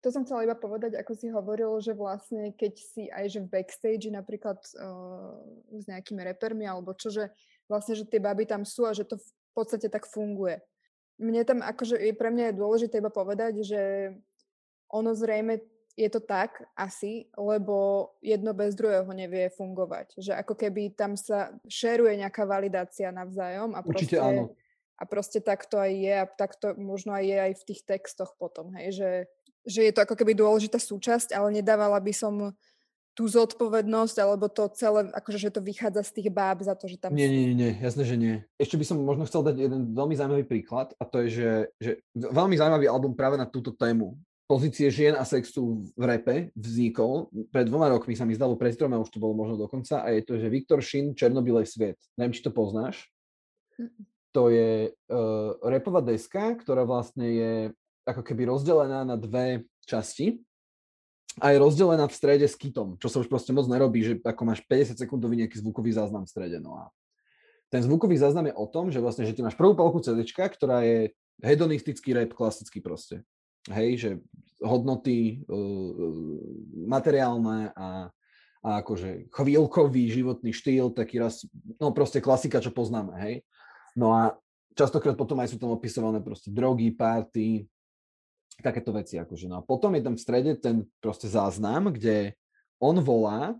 [0.00, 3.52] to som chcela iba povedať, ako si hovoril, že vlastne keď si aj že v
[3.52, 5.38] backstage napríklad uh,
[5.76, 7.28] s nejakými repermi alebo čo, že
[7.68, 10.58] vlastne, že tie baby tam sú a že to v podstate tak funguje
[11.22, 14.12] mne tam akože pre mňa je dôležité iba povedať, že
[14.90, 15.62] ono zrejme
[15.92, 20.16] je to tak asi, lebo jedno bez druhého nevie fungovať.
[20.16, 24.56] Že ako keby tam sa šeruje nejaká validácia navzájom a proste, áno.
[24.96, 27.80] a proste tak to aj je a tak to možno aj je aj v tých
[27.84, 29.10] textoch potom, hej, že,
[29.68, 32.56] že je to ako keby dôležitá súčasť, ale nedávala by som
[33.12, 36.96] tú zodpovednosť, alebo to celé, akože že to vychádza z tých báb za to, že
[36.96, 37.12] tam...
[37.12, 38.40] Nie, nie, nie, jasné, že nie.
[38.56, 41.90] Ešte by som možno chcel dať jeden veľmi zaujímavý príklad a to je, že, že
[42.16, 44.16] veľmi zaujímavý album práve na túto tému.
[44.48, 47.28] Pozície žien a sexu v repe vznikol.
[47.52, 50.24] Pred dvoma rokmi sa mi zdalo, pred troma už to bolo možno dokonca a je
[50.24, 52.00] to, že Viktor Šin, Černobylej svet.
[52.16, 53.08] Neviem, či to poznáš.
[54.32, 57.52] To je uh, repová deska, ktorá vlastne je
[58.08, 60.40] ako keby rozdelená na dve časti
[61.40, 64.42] a je rozdelená v strede s kitom, čo sa už proste moc nerobí, že ako
[64.44, 66.60] máš 50 sekundový nejaký zvukový záznam v strede.
[66.60, 66.92] No a
[67.72, 70.84] ten zvukový záznam je o tom, že vlastne, že ty máš prvú polku CD, ktorá
[70.84, 73.24] je hedonistický rap, klasický proste.
[73.72, 74.10] Hej, že
[74.60, 76.36] hodnoty uh,
[76.84, 78.12] materiálne a,
[78.60, 81.48] a akože chvíľkový životný štýl, taký raz,
[81.80, 83.34] no proste klasika, čo poznáme, hej.
[83.96, 84.36] No a
[84.76, 87.64] častokrát potom aj sú tam opisované proste drogy, party,
[88.62, 89.18] takéto veci.
[89.18, 89.50] Akože.
[89.50, 92.38] No a potom je tam v strede ten proste záznam, kde
[92.78, 93.58] on volá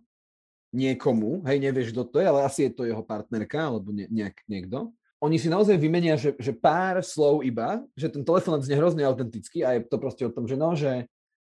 [0.72, 4.40] niekomu, hej, nevieš, kto to je, ale asi je to jeho partnerka alebo ne, nejak,
[4.48, 4.88] niekto.
[5.22, 9.62] Oni si naozaj vymenia, že, že pár slov iba, že ten telefonát znie hrozne autentický
[9.62, 11.06] a je to proste o tom, že no, že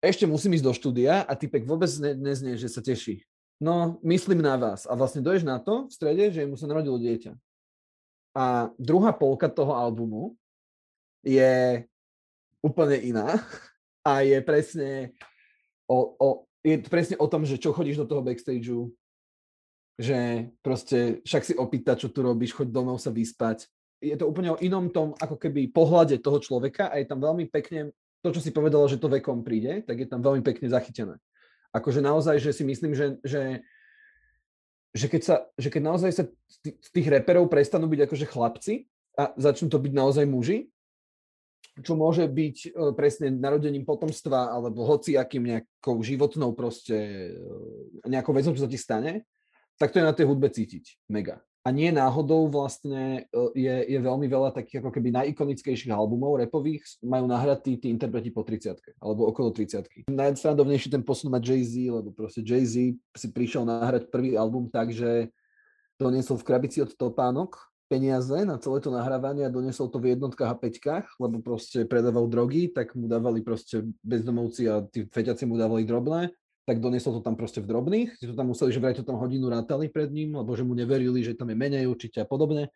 [0.04, 3.24] ešte musím ísť do štúdia a typek vôbec ne, neznie, že sa teší.
[3.62, 4.84] No, myslím na vás.
[4.84, 7.32] A vlastne doješ na to v strede, že mu sa narodilo dieťa.
[8.34, 10.34] A druhá polka toho albumu
[11.24, 11.86] je
[12.64, 13.36] úplne iná
[14.00, 15.12] a je presne
[15.84, 16.28] o, o,
[16.64, 18.88] je presne o tom, že čo chodíš do toho backstageu,
[20.00, 23.68] že proste však si opýta, čo tu robíš, choď domov sa vyspať.
[24.00, 27.52] Je to úplne o inom tom, ako keby pohľade toho človeka a je tam veľmi
[27.52, 27.92] pekne,
[28.24, 31.20] to, čo si povedala, že to vekom príde, tak je tam veľmi pekne zachytené.
[31.70, 33.60] Akože naozaj, že si myslím, že, že,
[34.96, 36.24] že, keď, sa, že keď naozaj sa
[36.64, 38.74] z tých reperov prestanú byť akože chlapci
[39.14, 40.73] a začnú to byť naozaj muži,
[41.82, 48.54] čo môže byť e, presne narodením potomstva alebo hociakým nejakou životnou proste, e, nejakou vecou,
[48.54, 49.26] čo sa ti stane,
[49.74, 51.02] tak to je na tej hudbe cítiť.
[51.10, 51.42] Mega.
[51.64, 56.84] A nie náhodou vlastne e, je, je veľmi veľa takých ako keby najikonickejších albumov repových
[57.02, 62.14] majú nahrať tí, interpreti po 30 alebo okolo 30 Najsrandovnejší ten posun má Jay-Z, lebo
[62.14, 65.32] proste Jay-Z si prišiel nahrať prvý album tak, že
[65.98, 70.50] doniesol v krabici od topánok peniaze na celé to nahrávanie a doniesol to v jednotkách
[70.50, 75.60] a peťkách, lebo proste predával drogy, tak mu dávali proste bezdomovci a tí feťaci mu
[75.60, 76.32] dávali drobné
[76.64, 79.20] tak doniesol to tam proste v drobných, si to tam museli, že vraj to tam
[79.20, 82.72] hodinu rátali pred ním, lebo že mu neverili, že tam je menej určite a podobne.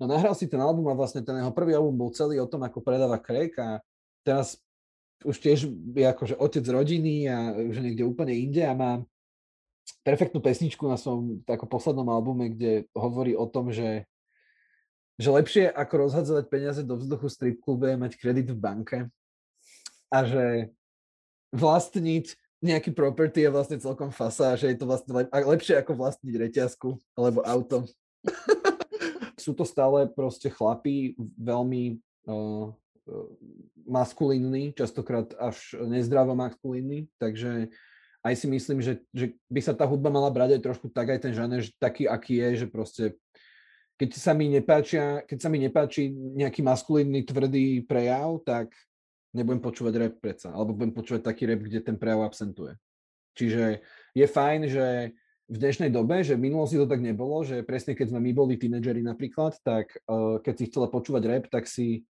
[0.00, 2.64] No nahral si ten album a vlastne ten jeho prvý album bol celý o tom,
[2.64, 3.68] ako predáva crack a
[4.24, 4.56] teraz
[5.20, 9.04] už tiež je akože otec rodiny a už niekde úplne inde a má
[10.00, 14.08] perfektnú pesničku na svojom tako poslednom albume, kde hovorí o tom, že,
[15.20, 18.98] že lepšie ako rozhadzovať peniaze do vzduchu strip klube je mať kredit v banke
[20.08, 20.72] a že
[21.52, 26.34] vlastniť nejaký property je vlastne celkom fasa, že je to vlastne lep- lepšie ako vlastniť
[26.36, 27.84] reťazku alebo auto.
[29.44, 32.68] Sú to stále proste chlapí veľmi uh,
[33.88, 37.72] maskulínni, častokrát až nezdravo maskulínni, takže
[38.20, 41.24] aj si myslím, že, že by sa tá hudba mala brať aj trošku tak, aj
[41.24, 43.04] ten žáner, taký, aký je, že proste
[44.00, 48.72] keď sa mi nepáčia, keď sa mi nepáči nejaký maskulínny tvrdý prejav, tak
[49.36, 52.80] nebudem počúvať rap predsa, alebo budem počúvať taký rap, kde ten prejav absentuje.
[53.36, 53.84] Čiže
[54.16, 54.86] je fajn, že
[55.50, 58.56] v dnešnej dobe, že v minulosti to tak nebolo, že presne keď sme my boli
[58.56, 62.08] tínedžeri napríklad, tak uh, keď si chcela počúvať rap, tak si,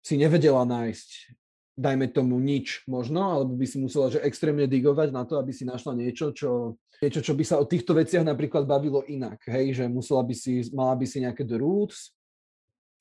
[0.00, 1.36] si nevedela nájsť,
[1.80, 5.64] dajme tomu nič možno, alebo by si musela že extrémne digovať na to, aby si
[5.64, 9.84] našla niečo, čo, niečo, čo by sa o týchto veciach napríklad bavilo inak, hej, že
[9.88, 12.12] musela by si, mala by si nejaké the roots,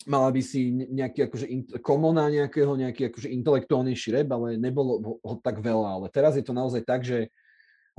[0.07, 1.45] mala by si nejaký akože
[1.83, 5.99] komona nejakého, nejaký akože intelektuálnejší rap, ale nebolo ho tak veľa.
[5.99, 7.27] Ale teraz je to naozaj tak, že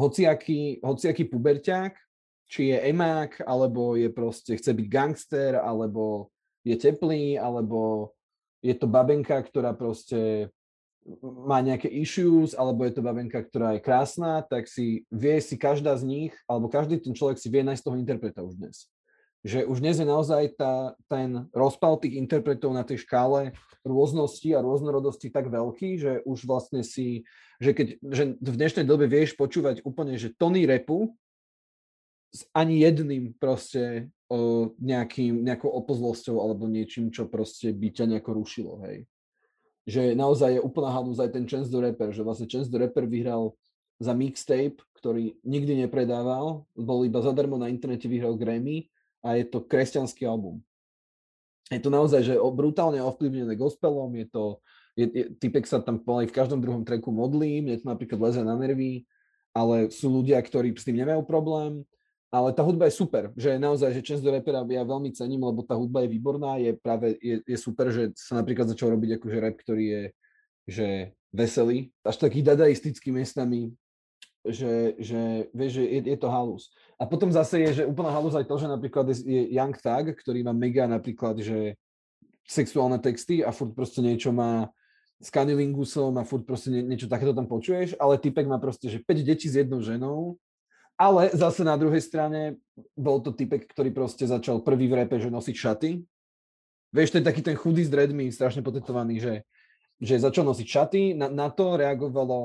[0.01, 1.93] hociaký, hociaký puberťák,
[2.49, 6.33] či je emák, alebo je proste, chce byť gangster, alebo
[6.65, 8.11] je teplý, alebo
[8.65, 10.49] je to babenka, ktorá proste
[11.21, 15.97] má nejaké issues, alebo je to babenka, ktorá je krásna, tak si vie si každá
[15.97, 18.89] z nich, alebo každý ten človek si vie nájsť toho interpreta už dnes
[19.41, 24.61] že už dnes je naozaj tá, ten rozpal tých interpretov na tej škále rôznosti a
[24.61, 27.25] rôznorodosti tak veľký, že už vlastne si,
[27.57, 31.17] že keď že v dnešnej dobe vieš počúvať úplne, že tony repu
[32.31, 38.31] s ani jedným proste o nejakým, nejakou opozlosťou alebo niečím, čo proste by ťa nejako
[38.37, 39.09] rušilo, hej.
[39.89, 43.09] Že naozaj je úplná halúz aj ten Chance the Rapper, že vlastne Chance the Rapper
[43.09, 43.57] vyhral
[44.01, 48.89] za mixtape, ktorý nikdy nepredával, bol iba zadarmo na internete, vyhral Grammy
[49.21, 50.65] a je to kresťanský album.
[51.69, 54.45] Je to naozaj, že brutálne ovplyvnené gospelom, je to,
[54.99, 58.43] je, je, typek sa tam pomaly v každom druhom treku modlí, mne to napríklad leze
[58.43, 59.07] na nervy,
[59.55, 61.87] ale sú ľudia, ktorí s tým nemajú problém,
[62.31, 65.67] ale tá hudba je super, že naozaj, že Chance the Rapper ja veľmi cením, lebo
[65.67, 69.39] tá hudba je výborná, je práve, je, je super, že sa napríklad začal robiť akože
[69.43, 70.03] rap, ktorý je,
[70.71, 70.89] že
[71.35, 73.75] veselý, až taký dadaistický miestami,
[74.47, 76.71] že, že vieš, že je, je to halus.
[76.97, 80.47] A potom zase je, že úplná halus aj to, že napríklad je Young Thug, ktorý
[80.47, 81.75] má mega napríklad, že
[82.47, 84.71] sexuálne texty a furt proste niečo má,
[85.21, 89.05] s kanilingusom a furt proste nie, niečo takéto tam počuješ, ale typek má proste, že
[89.05, 90.41] 5 detí s jednou ženou,
[91.01, 92.61] ale zase na druhej strane
[92.93, 95.91] bol to typek, ktorý proste začal prvý v repe, že nosiť šaty.
[96.93, 99.35] Vieš, to je taký ten chudý s dreadmi, strašne potetovaný, že,
[99.97, 101.03] že začal nosiť šaty.
[101.17, 102.37] Na, na to reagovalo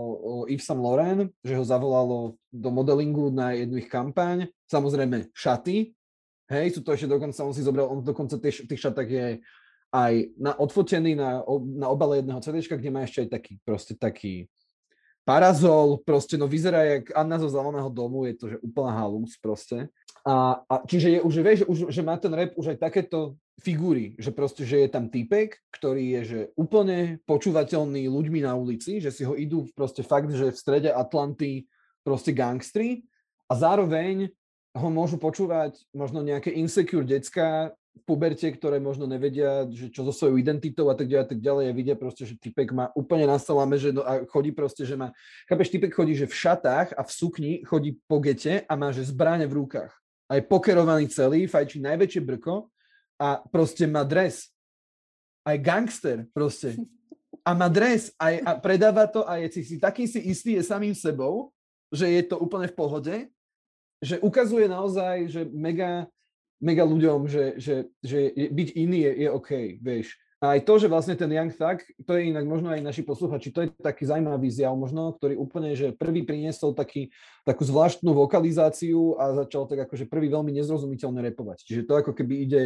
[0.48, 4.48] Yves Saint Laurent, že ho zavolalo do modelingu na jednu ich kampaň.
[4.72, 5.92] Samozrejme šaty.
[6.48, 9.28] Hej, sú to ešte dokonca, on si zobral, on dokonca tých, tých šatách je
[9.92, 11.44] aj na, odfotený na,
[11.76, 14.48] na obale jedného CD, kde má ešte aj taký, proste taký
[15.26, 19.90] parazol, proste no vyzerá jak Anna zo zeleného domu, je to že úplná halus proste.
[20.26, 24.14] A, a čiže je už, vieš, už, že má ten rap už aj takéto figúry,
[24.22, 29.10] že proste, že je tam týpek, ktorý je že úplne počúvateľný ľuďmi na ulici, že
[29.10, 31.66] si ho idú proste fakt, že v strede Atlanty
[32.06, 33.06] proste gangstri
[33.50, 34.30] a zároveň
[34.76, 37.74] ho môžu počúvať možno nejaké insecure decka
[38.04, 41.66] puberte, ktoré možno nevedia, že čo so svojou identitou a tak ďalej, a tak ďalej,
[41.72, 45.00] a vidia proste, že typek má úplne na salame, že no, a chodí proste, že
[45.00, 45.16] má,
[45.48, 49.08] chápeš, typek chodí, že v šatách a v sukni chodí po gete a má, že
[49.08, 49.96] zbráne v rukách.
[50.28, 52.68] A je pokerovaný celý, fajčí najväčšie brko
[53.22, 54.52] a proste má dres.
[55.46, 56.76] Aj gangster proste.
[57.46, 60.66] A má dres aj, a predáva to a je si, si taký si istý je
[60.66, 61.54] samým sebou,
[61.94, 63.16] že je to úplne v pohode,
[64.02, 66.10] že ukazuje naozaj, že mega
[66.66, 70.18] mega ľuďom, že, že, že byť iný je, je OK, vieš.
[70.44, 73.56] A aj to, že vlastne ten Young Thug, to je inak možno aj naši posluchači,
[73.56, 77.10] to je taký zaujímavý zjav možno, ktorý úplne, že prvý priniesol taký,
[77.48, 81.66] takú zvláštnu vokalizáciu a začal tak akože prvý veľmi nezrozumiteľne repovať.
[81.66, 82.64] Čiže to ako keby ide,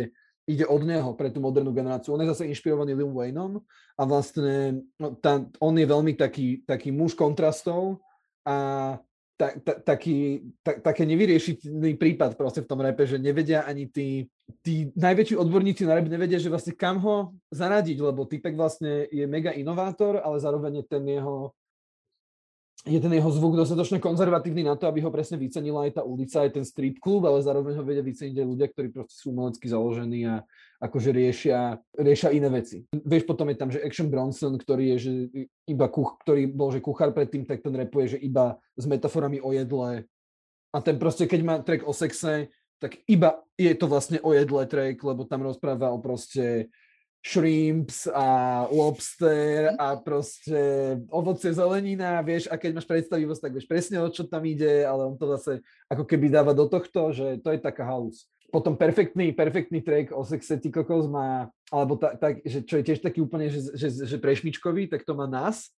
[0.49, 2.17] ide od neho pre tú modernú generáciu.
[2.17, 3.61] On je zase inšpirovaný Lil Wayneom
[3.95, 8.01] a vlastne no, tá, on je veľmi taký, taký muž kontrastov
[8.43, 8.97] a
[9.40, 14.28] ta, ta, taký, ta, také nevyriešiteľný prípad proste v tom repe, že nevedia ani tí,
[14.60, 19.24] tí najväčší odborníci na rap nevedia, že vlastne kam ho zaradiť, lebo typek vlastne je
[19.32, 21.56] mega inovátor, ale zároveň ten jeho
[22.88, 26.47] je ten jeho zvuk dostatočne konzervatívny na to, aby ho presne vycenila aj tá ulica,
[26.47, 29.68] aj ten street klub, ale zároveň ho vedia vyceniť aj ľudia, ktorí proste sú umelecky
[29.68, 30.47] založení a
[30.80, 32.88] akože riešia, riešia iné veci.
[32.95, 35.11] Vieš, potom je tam, že Action Bronson, ktorý je, že
[35.68, 39.51] iba kuch, ktorý bol, že kuchár predtým, tak ten repuje, že iba s metaforami o
[39.51, 40.07] jedle.
[40.72, 42.47] A ten proste, keď má track o sexe,
[42.80, 46.72] tak iba je to vlastne o jedle track, lebo tam rozpráva o proste
[47.20, 54.00] shrimps a lobster a proste ovoce, zelenina, vieš, a keď máš predstavivosť, tak vieš presne,
[54.00, 55.60] o čo tam ide, ale on to zase
[55.91, 58.28] ako keby dáva do tohto, že to je taká halus.
[58.50, 62.88] Potom perfektný, perfektný track o sexe ty kokos má, alebo tak, ta, že čo je
[62.88, 65.70] tiež taký úplne, že, že, že prešmičkový, tak to má nás.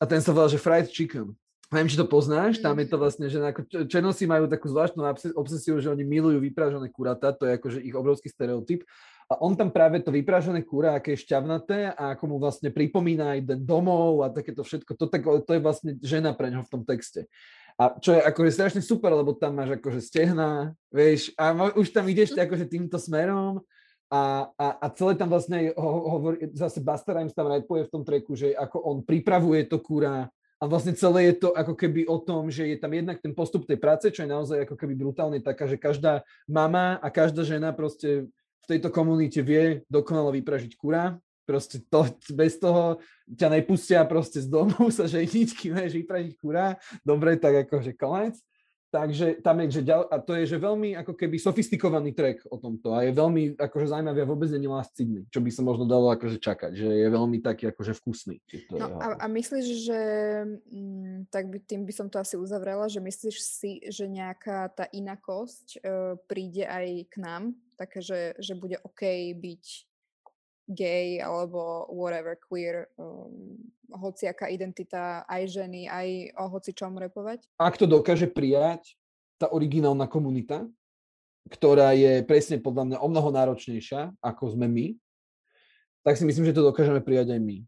[0.00, 1.36] A ten sa volá, že fried chicken.
[1.66, 3.02] Neviem, či to poznáš, tam je to mm.
[3.02, 3.60] vlastne, že ako
[3.90, 5.02] černosi majú takú zvláštnu
[5.34, 8.86] obsesiu, že oni milujú vypražené kuratá, to je akože ich obrovský stereotyp.
[9.26, 13.34] A on tam práve to vypražené kura, aké je šťavnaté a ako mu vlastne pripomína
[13.34, 16.70] aj ten domov a takéto všetko, to, tak, to je vlastne žena pre ňo v
[16.70, 17.26] tom texte.
[17.74, 22.06] A čo je akože strašne super, lebo tam máš akože stehna, vieš, a už tam
[22.06, 23.60] ideš akože týmto smerom
[24.06, 28.06] a, a, a celé tam vlastne ho, hovorí, zase Buster Rhymes tam rapuje v tom
[28.06, 32.16] treku, že ako on pripravuje to kura a vlastne celé je to ako keby o
[32.22, 35.42] tom, že je tam jednak ten postup tej práce, čo je naozaj ako keby brutálne
[35.42, 38.30] taká, že každá mama a každá žena proste
[38.66, 41.14] v tejto komunite vie dokonale vypražiť kura.
[41.46, 42.98] Proste to, bez toho
[43.30, 46.74] ťa nepustia proste z domu sa ženiť, kým vieš vypražiť kura.
[47.06, 48.34] Dobre, tak akože konec.
[48.96, 52.56] Takže tam je, že ďal, a to je, že veľmi ako keby sofistikovaný track o
[52.56, 56.08] tomto a je veľmi akože zaujímavý a vôbec není lascidný, čo by sa možno dalo
[56.16, 58.40] akože čakať, že je veľmi taký akože vkusný.
[58.72, 60.00] No a, a myslíš, že
[60.40, 64.72] m, mm, tak by, tým by som to asi uzavrela, že myslíš si, že nejaká
[64.72, 65.78] tá inakosť e,
[66.24, 67.42] príde aj k nám
[67.76, 69.04] také, že, že bude OK
[69.36, 69.64] byť
[70.66, 73.54] gay alebo whatever, queer, um,
[73.90, 76.08] hociaká identita aj ženy, aj
[76.42, 77.46] o hoci čom repovať?
[77.58, 78.98] Ak to dokáže prijať
[79.38, 80.66] tá originálna komunita,
[81.46, 84.86] ktorá je presne podľa mňa o mnoho náročnejšia, ako sme my,
[86.02, 87.58] tak si myslím, že to dokážeme prijať aj my.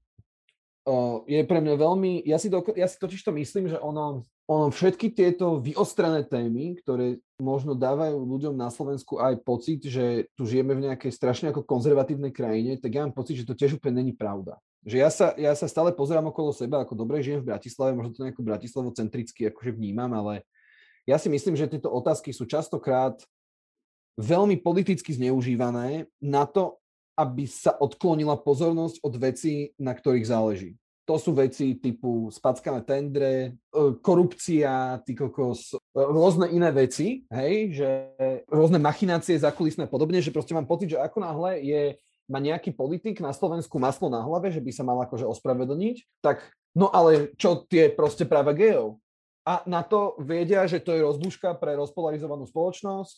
[0.88, 4.24] Uh, je pre mňa veľmi, ja si, doko, ja si totiž to myslím, že ono,
[4.48, 10.48] ono všetky tieto vyostrené témy, ktoré možno dávajú ľuďom na Slovensku aj pocit, že tu
[10.48, 14.00] žijeme v nejakej strašne ako konzervatívnej krajine, tak ja mám pocit, že to tiež úplne
[14.00, 14.56] není pravda.
[14.88, 18.16] Že ja sa, ja sa stále pozerám okolo seba, ako dobre žijem v Bratislave, možno
[18.16, 20.48] to nejako bratislavocentricky akože vnímam, ale
[21.04, 23.20] ja si myslím, že tieto otázky sú častokrát
[24.16, 26.80] veľmi politicky zneužívané na to,
[27.20, 33.32] aby sa odklonila pozornosť od vecí, na ktorých záleží to sú veci typu spackané tendre,
[33.32, 37.88] e, korupcia, ty kokos, e, rôzne iné veci, hej, že
[38.52, 41.82] rôzne machinácie zakulisné podobne, že proste mám pocit, že ako náhle je
[42.28, 46.44] má nejaký politik na Slovensku maslo na hlave, že by sa mal akože ospravedlniť, tak
[46.76, 49.00] no ale čo tie proste práva gejov?
[49.48, 53.16] A na to vedia, že to je rozbuška pre rozpolarizovanú spoločnosť,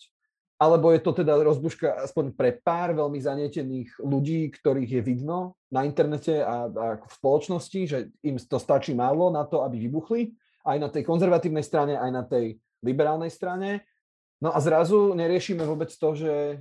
[0.61, 5.89] alebo je to teda rozbuška aspoň pre pár veľmi zanietených ľudí, ktorých je vidno na
[5.89, 10.37] internete a, a v spoločnosti, že im to stačí málo na to, aby vybuchli,
[10.69, 13.89] aj na tej konzervatívnej strane, aj na tej liberálnej strane.
[14.37, 16.61] No a zrazu neriešime vôbec to, že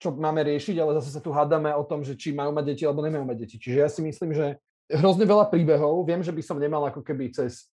[0.00, 2.82] čo máme riešiť, ale zase sa tu hádame o tom, že či majú mať deti
[2.88, 3.56] alebo nemajú mať deti.
[3.60, 4.56] Čiže ja si myslím, že
[4.88, 7.68] hrozne veľa príbehov, viem, že by som nemal ako keby cez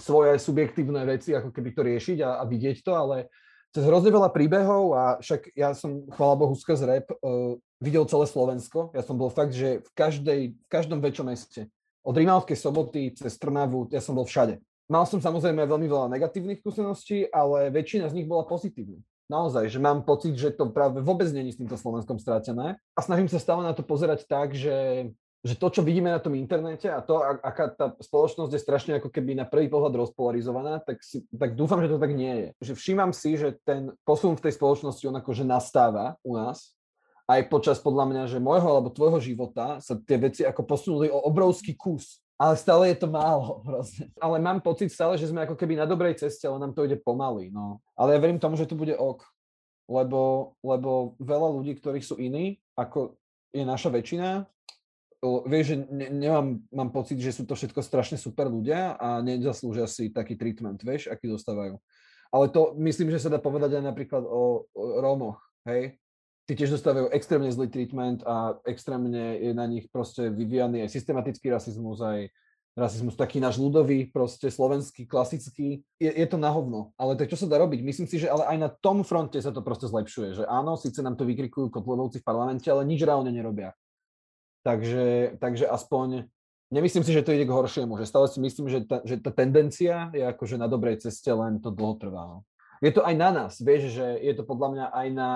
[0.00, 3.28] svoje subjektívne veci ako keby to riešiť a, a vidieť to, ale
[3.70, 8.26] cez hrozne veľa príbehov a však ja som, chvála Bohu, skrz rap uh, videl celé
[8.26, 8.90] Slovensko.
[8.92, 11.70] Ja som bol fakt, že v, každej, v každom väčšom meste.
[12.02, 14.58] Od Rimavskej soboty cez Trnavu, ja som bol všade.
[14.90, 18.98] Mal som samozrejme veľmi veľa negatívnych skúseností, ale väčšina z nich bola pozitívna.
[19.30, 22.74] Naozaj, že mám pocit, že to práve vôbec není s týmto Slovenskom strátené.
[22.98, 25.06] A snažím sa stále na to pozerať tak, že
[25.40, 29.08] že to, čo vidíme na tom internete a to, aká tá spoločnosť je strašne ako
[29.08, 32.48] keby na prvý pohľad rozpolarizovaná, tak, si, tak dúfam, že to tak nie je.
[32.70, 36.76] Že všímam si, že ten posun v tej spoločnosti on akože nastáva u nás,
[37.30, 41.22] aj počas podľa mňa, že môjho alebo tvojho života sa tie veci ako posunuli o
[41.30, 42.18] obrovský kus.
[42.40, 44.10] Ale stále je to málo, hrozne.
[44.18, 46.98] Ale mám pocit stále, že sme ako keby na dobrej ceste, ale nám to ide
[47.00, 47.78] pomaly, no.
[47.94, 49.22] Ale ja verím tomu, že to bude ok.
[49.90, 53.18] Lebo, lebo veľa ľudí, ktorí sú iní, ako
[53.50, 54.46] je naša väčšina,
[55.22, 59.84] vieš, že ne, nemám, mám pocit, že sú to všetko strašne super ľudia a nezaslúžia
[59.84, 61.76] si taký treatment, vieš, aký dostávajú.
[62.30, 66.00] Ale to myslím, že sa dá povedať aj napríklad o, o Rómoch, hej?
[66.48, 71.46] Tí tiež dostávajú extrémne zlý treatment a extrémne je na nich proste vyvíjaný aj systematický
[71.52, 72.26] rasizmus, aj
[72.74, 75.82] rasizmus taký náš ľudový, proste slovenský, klasický.
[75.98, 77.82] Je, je to na hovno, ale tak čo sa dá robiť?
[77.82, 81.02] Myslím si, že ale aj na tom fronte sa to proste zlepšuje, že áno, síce
[81.02, 83.74] nám to vykrikujú kotlevovci v parlamente, ale nič reálne nerobia.
[84.60, 86.28] Takže, takže aspoň
[86.68, 89.32] nemyslím si, že to ide k horšiemu, že stále si myslím, že tá, že tá
[89.34, 92.22] tendencia je akože na dobrej ceste, len to dlho trvá.
[92.28, 92.38] No.
[92.80, 95.32] Je to aj na nás, vieš, že je to podľa mňa aj na,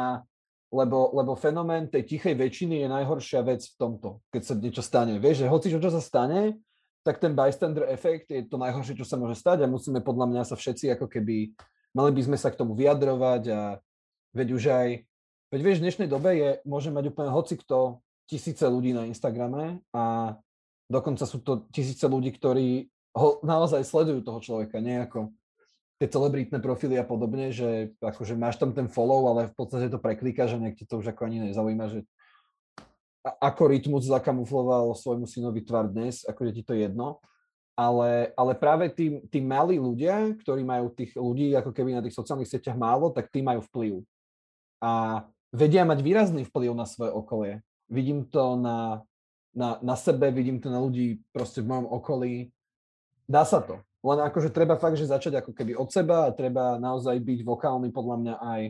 [0.72, 5.20] lebo, lebo fenomén tej tichej väčšiny je najhoršia vec v tomto, keď sa niečo stane.
[5.20, 6.56] Vieš, že hoci čo, sa stane,
[7.04, 10.42] tak ten bystander efekt je to najhoršie, čo sa môže stať a musíme podľa mňa
[10.48, 11.52] sa všetci ako keby,
[11.92, 13.60] mali by sme sa k tomu vyjadrovať a
[14.32, 14.88] veď už aj,
[15.52, 19.84] veď vieš, v dnešnej dobe je, môže mať úplne hoci kto tisíce ľudí na Instagrame
[19.92, 20.34] a
[20.88, 25.30] dokonca sú to tisíce ľudí, ktorí ho naozaj sledujú toho človeka, nie ako
[26.02, 30.02] tie celebritné profily a podobne, že akože máš tam ten follow, ale v podstate to
[30.02, 32.00] preklikáš nejak ti to už ako ani nezaujíma, že
[33.24, 37.22] ako Rytmus zakamufloval svojmu synovi tvar dnes, ako je ti to jedno.
[37.74, 42.14] Ale, ale práve tí, tí malí ľudia, ktorí majú tých ľudí ako keby na tých
[42.14, 44.04] sociálnych sieťach málo, tak tí majú vplyv.
[44.78, 47.54] A vedia mať výrazný vplyv na svoje okolie
[47.88, 49.02] vidím to na,
[49.54, 52.52] na, na sebe, vidím to na ľudí proste v mojom okolí.
[53.24, 53.80] Dá sa to.
[54.04, 57.88] Len akože treba fakt, že začať ako keby od seba a treba naozaj byť vokálny
[57.88, 58.62] podľa mňa aj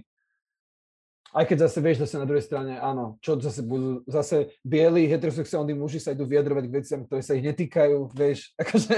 [1.35, 5.75] aj keď zase vieš, zase na druhej strane, áno, čo zase budú, zase bieli heterosexuálni
[5.75, 8.95] muži sa idú vyjadrovať k veciam, ktoré sa ich netýkajú, vieš, akože,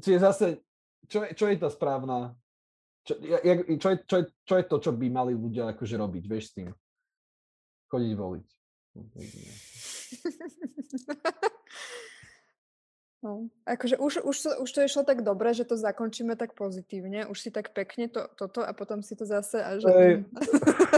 [0.00, 0.46] čiže zase,
[1.04, 2.32] čo, čo je tá správna,
[3.04, 6.24] čo, jak, čo, je, čo, je, čo je to, čo by mali ľudia akože robiť,
[6.24, 6.68] vieš, s tým,
[7.92, 8.48] chodiť voliť.
[13.18, 17.42] No, akože už, už, už to išlo tak dobre, že to zakončíme tak pozitívne, už
[17.42, 19.82] si tak pekne to, toto a potom si to zase až...
[19.90, 20.22] Ej.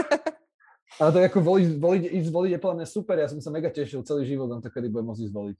[1.01, 3.49] Ale to je ako voliť, voliť, ísť voliť je podľa mňa super, ja som sa
[3.49, 5.57] mega tešil celý život na to, kedy budem môcť ísť voliť.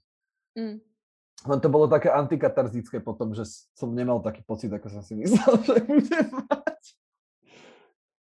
[0.54, 0.78] Mm.
[1.42, 3.42] Len to bolo také antikatarzické potom, že
[3.74, 6.82] som nemal taký pocit, ako som si myslel, že budem mať.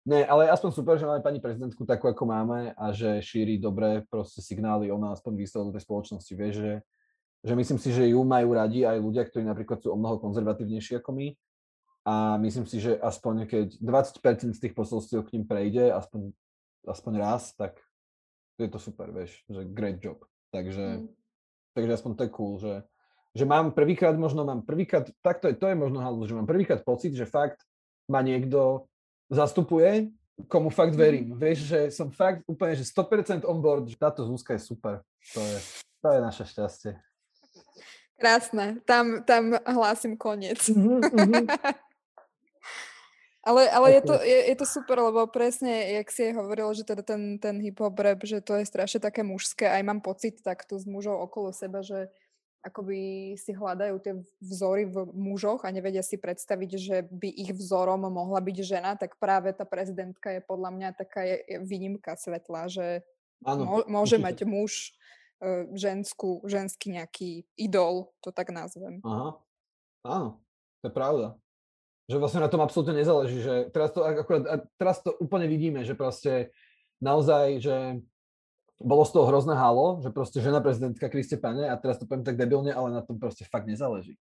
[0.02, 4.02] Nie, ale aspoň super, že máme pani prezidentku takú, ako máme a že šíri dobré
[4.10, 6.72] proste signály, ona aspoň vystavila do tej spoločnosti, vie, že,
[7.46, 10.98] že myslím si, že ju majú radi aj ľudia, ktorí napríklad sú o mnoho konzervatívnejší
[10.98, 11.28] ako my
[12.02, 16.34] a myslím si, že aspoň keď 20% z tých posolstiev k ním prejde, aspoň,
[16.90, 17.78] aspoň raz, tak
[18.58, 20.26] je to super, vieš, že great job.
[20.50, 21.08] Takže, mm.
[21.78, 22.74] takže aspoň to je cool, že,
[23.38, 26.50] že mám prvýkrát, možno mám prvýkrát, tak to je, to je možno halus, že mám
[26.50, 27.62] prvýkrát pocit, že fakt
[28.10, 28.90] ma niekto
[29.32, 30.12] zastupuje,
[30.48, 31.34] komu fakt verím.
[31.34, 31.40] Mhm.
[31.40, 35.00] Vieš, že som fakt úplne, že 100% on board, že táto Zuzka je super.
[35.34, 35.58] To je,
[36.04, 36.94] to je naše šťastie.
[38.22, 40.62] Krásne, tam, tam hlásim koniec.
[40.70, 41.50] Mm-hmm.
[43.50, 43.98] ale ale okay.
[43.98, 47.42] je, to, je, je to super, lebo presne, jak si aj hovoril, že teda ten,
[47.42, 51.18] ten hip-hop rap, že to je strašne také mužské, aj mám pocit takto z mužov
[51.18, 52.14] okolo seba, že
[52.62, 58.06] akoby si hľadajú tie vzory v mužoch a nevedia si predstaviť, že by ich vzorom
[58.06, 63.02] mohla byť žena, tak práve tá prezidentka je podľa mňa taká výnimka svetla, že
[63.42, 64.26] Áno, môže určite.
[64.26, 64.94] mať muž
[65.42, 69.02] uh, ženskú, ženský nejaký idol, to tak nazvem.
[69.02, 69.42] Aha,
[70.06, 70.30] áno,
[70.86, 71.28] to je pravda.
[72.10, 75.98] Že vlastne na tom absolútne nezáleží, že teraz to, akurát, teraz to úplne vidíme, že
[75.98, 76.54] proste
[77.02, 77.76] naozaj, že
[78.82, 82.26] bolo z toho hrozné halo, že proste žena prezidentka Kriste Pane a teraz to poviem
[82.26, 84.18] tak debilne, ale na tom proste fakt nezáleží.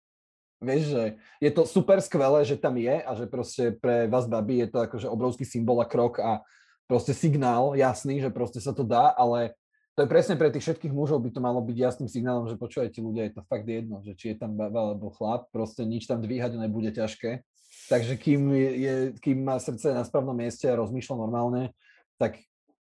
[0.58, 1.02] Vieš, že
[1.38, 4.78] je to super skvelé, že tam je a že proste pre vás baby je to
[4.82, 6.42] akože obrovský symbol a krok a
[6.90, 9.54] proste signál jasný, že proste sa to dá, ale
[9.94, 12.98] to je presne pre tých všetkých mužov by to malo byť jasným signálom, že počúvajte
[12.98, 16.22] ľudia, je to fakt jedno, že či je tam baba alebo chlap, proste nič tam
[16.22, 17.42] dvíhať nebude ťažké.
[17.86, 21.74] Takže kým, je, kým má srdce na správnom mieste a rozmýšľa normálne,
[22.18, 22.40] tak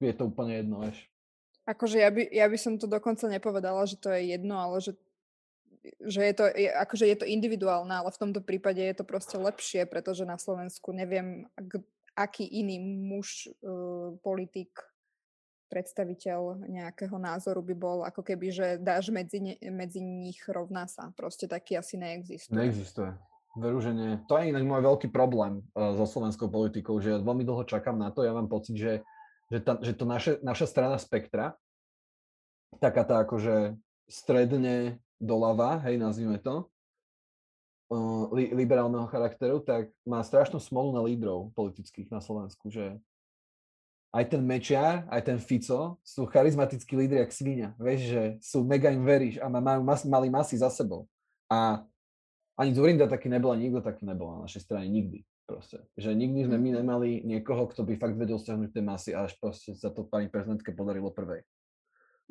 [0.04, 1.13] je to úplne jedno, vieš.
[1.64, 5.00] Akože ja by, ja by som to dokonca nepovedala, že to je jedno, ale že,
[6.04, 9.40] že je to, je, akože je to individuálne, ale v tomto prípade je to proste
[9.40, 11.80] lepšie, pretože na Slovensku neviem, ak,
[12.20, 14.76] aký iný muž, uh, politik,
[15.72, 21.10] predstaviteľ nejakého názoru by bol, ako keby, že dáš medzi, ne, medzi nich rovná sa.
[21.18, 22.54] Proste taký asi neexistuje.
[22.54, 23.10] Neexistuje.
[23.58, 24.22] Veru, že nie.
[24.30, 27.96] To je inak môj veľký problém uh, so slovenskou politikou, že ja veľmi dlho čakám
[27.96, 28.92] na to, ja mám pocit, že
[29.54, 31.54] že, ta, že to naše, naša strana spektra,
[32.82, 33.78] taká tá akože
[34.10, 36.66] stredne doľava, hej, nazvime to,
[38.34, 42.98] li, liberálneho charakteru, tak má strašnú smolu na lídrov politických na Slovensku, že
[44.14, 47.70] aj ten Mečiar, aj ten Fico sú charizmatickí lídri jak svinia.
[47.82, 51.10] Vieš, že sú mega im veríš a majú mas, mali masy za sebou.
[51.50, 51.82] A
[52.54, 55.26] ani Zurinda taký nebol, nikto taký nebol na našej strane nikdy.
[55.44, 55.84] Proste.
[56.00, 56.78] Že nikdy sme my mhm.
[56.84, 60.32] nemali niekoho, kto by fakt vedel stiahnuť tie masy a až proste sa to pani
[60.32, 61.44] prezidentke podarilo prvej.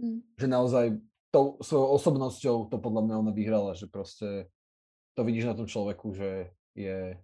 [0.01, 0.25] Mm.
[0.41, 0.87] Že naozaj
[1.29, 4.49] tou svojou osobnosťou to podľa mňa ona vyhrala, že proste
[5.13, 7.21] to vidíš na tom človeku, že je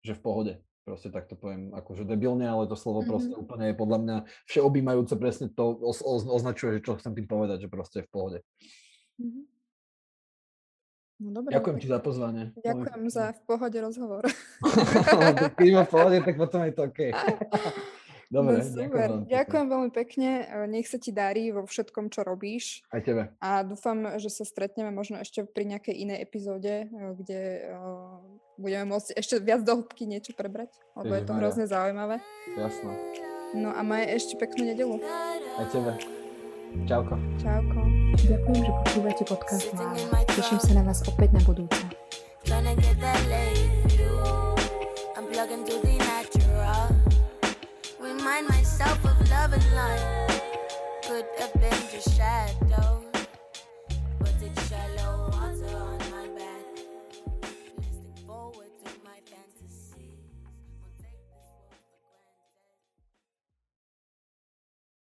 [0.00, 0.54] že v pohode.
[0.88, 3.12] Proste tak to poviem akože debilne, ale to slovo mm-hmm.
[3.12, 4.16] proste úplne je podľa mňa
[4.48, 5.76] všeobjímajúce presne to
[6.28, 8.38] označuje, že čo chcem tým povedať, že proste je v pohode.
[9.20, 9.44] Mm-hmm.
[11.20, 11.52] No dobre.
[11.52, 12.44] Ďakujem ti za pozvanie.
[12.64, 14.24] Ďakujem za v pohode rozhovor.
[15.60, 17.00] Keď ma v pohode, tak potom je to OK.
[18.30, 18.86] Dobre, no, super.
[18.86, 20.30] Ďakujem, ďakujem veľmi pekne.
[20.70, 22.86] Nech sa ti darí vo všetkom, čo robíš.
[22.94, 23.26] Aj tebe.
[23.42, 27.66] A dúfam, že sa stretneme možno ešte pri nejakej inej epizóde, kde
[28.54, 32.22] budeme môcť ešte viac do hĺbky niečo prebrať, lebo je to hrozne zaujímavé.
[32.54, 32.92] Jasné.
[33.58, 35.02] No a maj ešte peknú nedelu.
[35.58, 35.98] Aj tebe.
[36.86, 37.18] Čauko.
[37.42, 37.99] Čauko.
[38.20, 40.20] Ďakujem, že počúvate podcast Láva.
[40.28, 41.80] Teším sa na vás opäť na budúce.
[48.00, 50.40] Remind myself of love and life
[51.04, 53.09] could have been just shadows.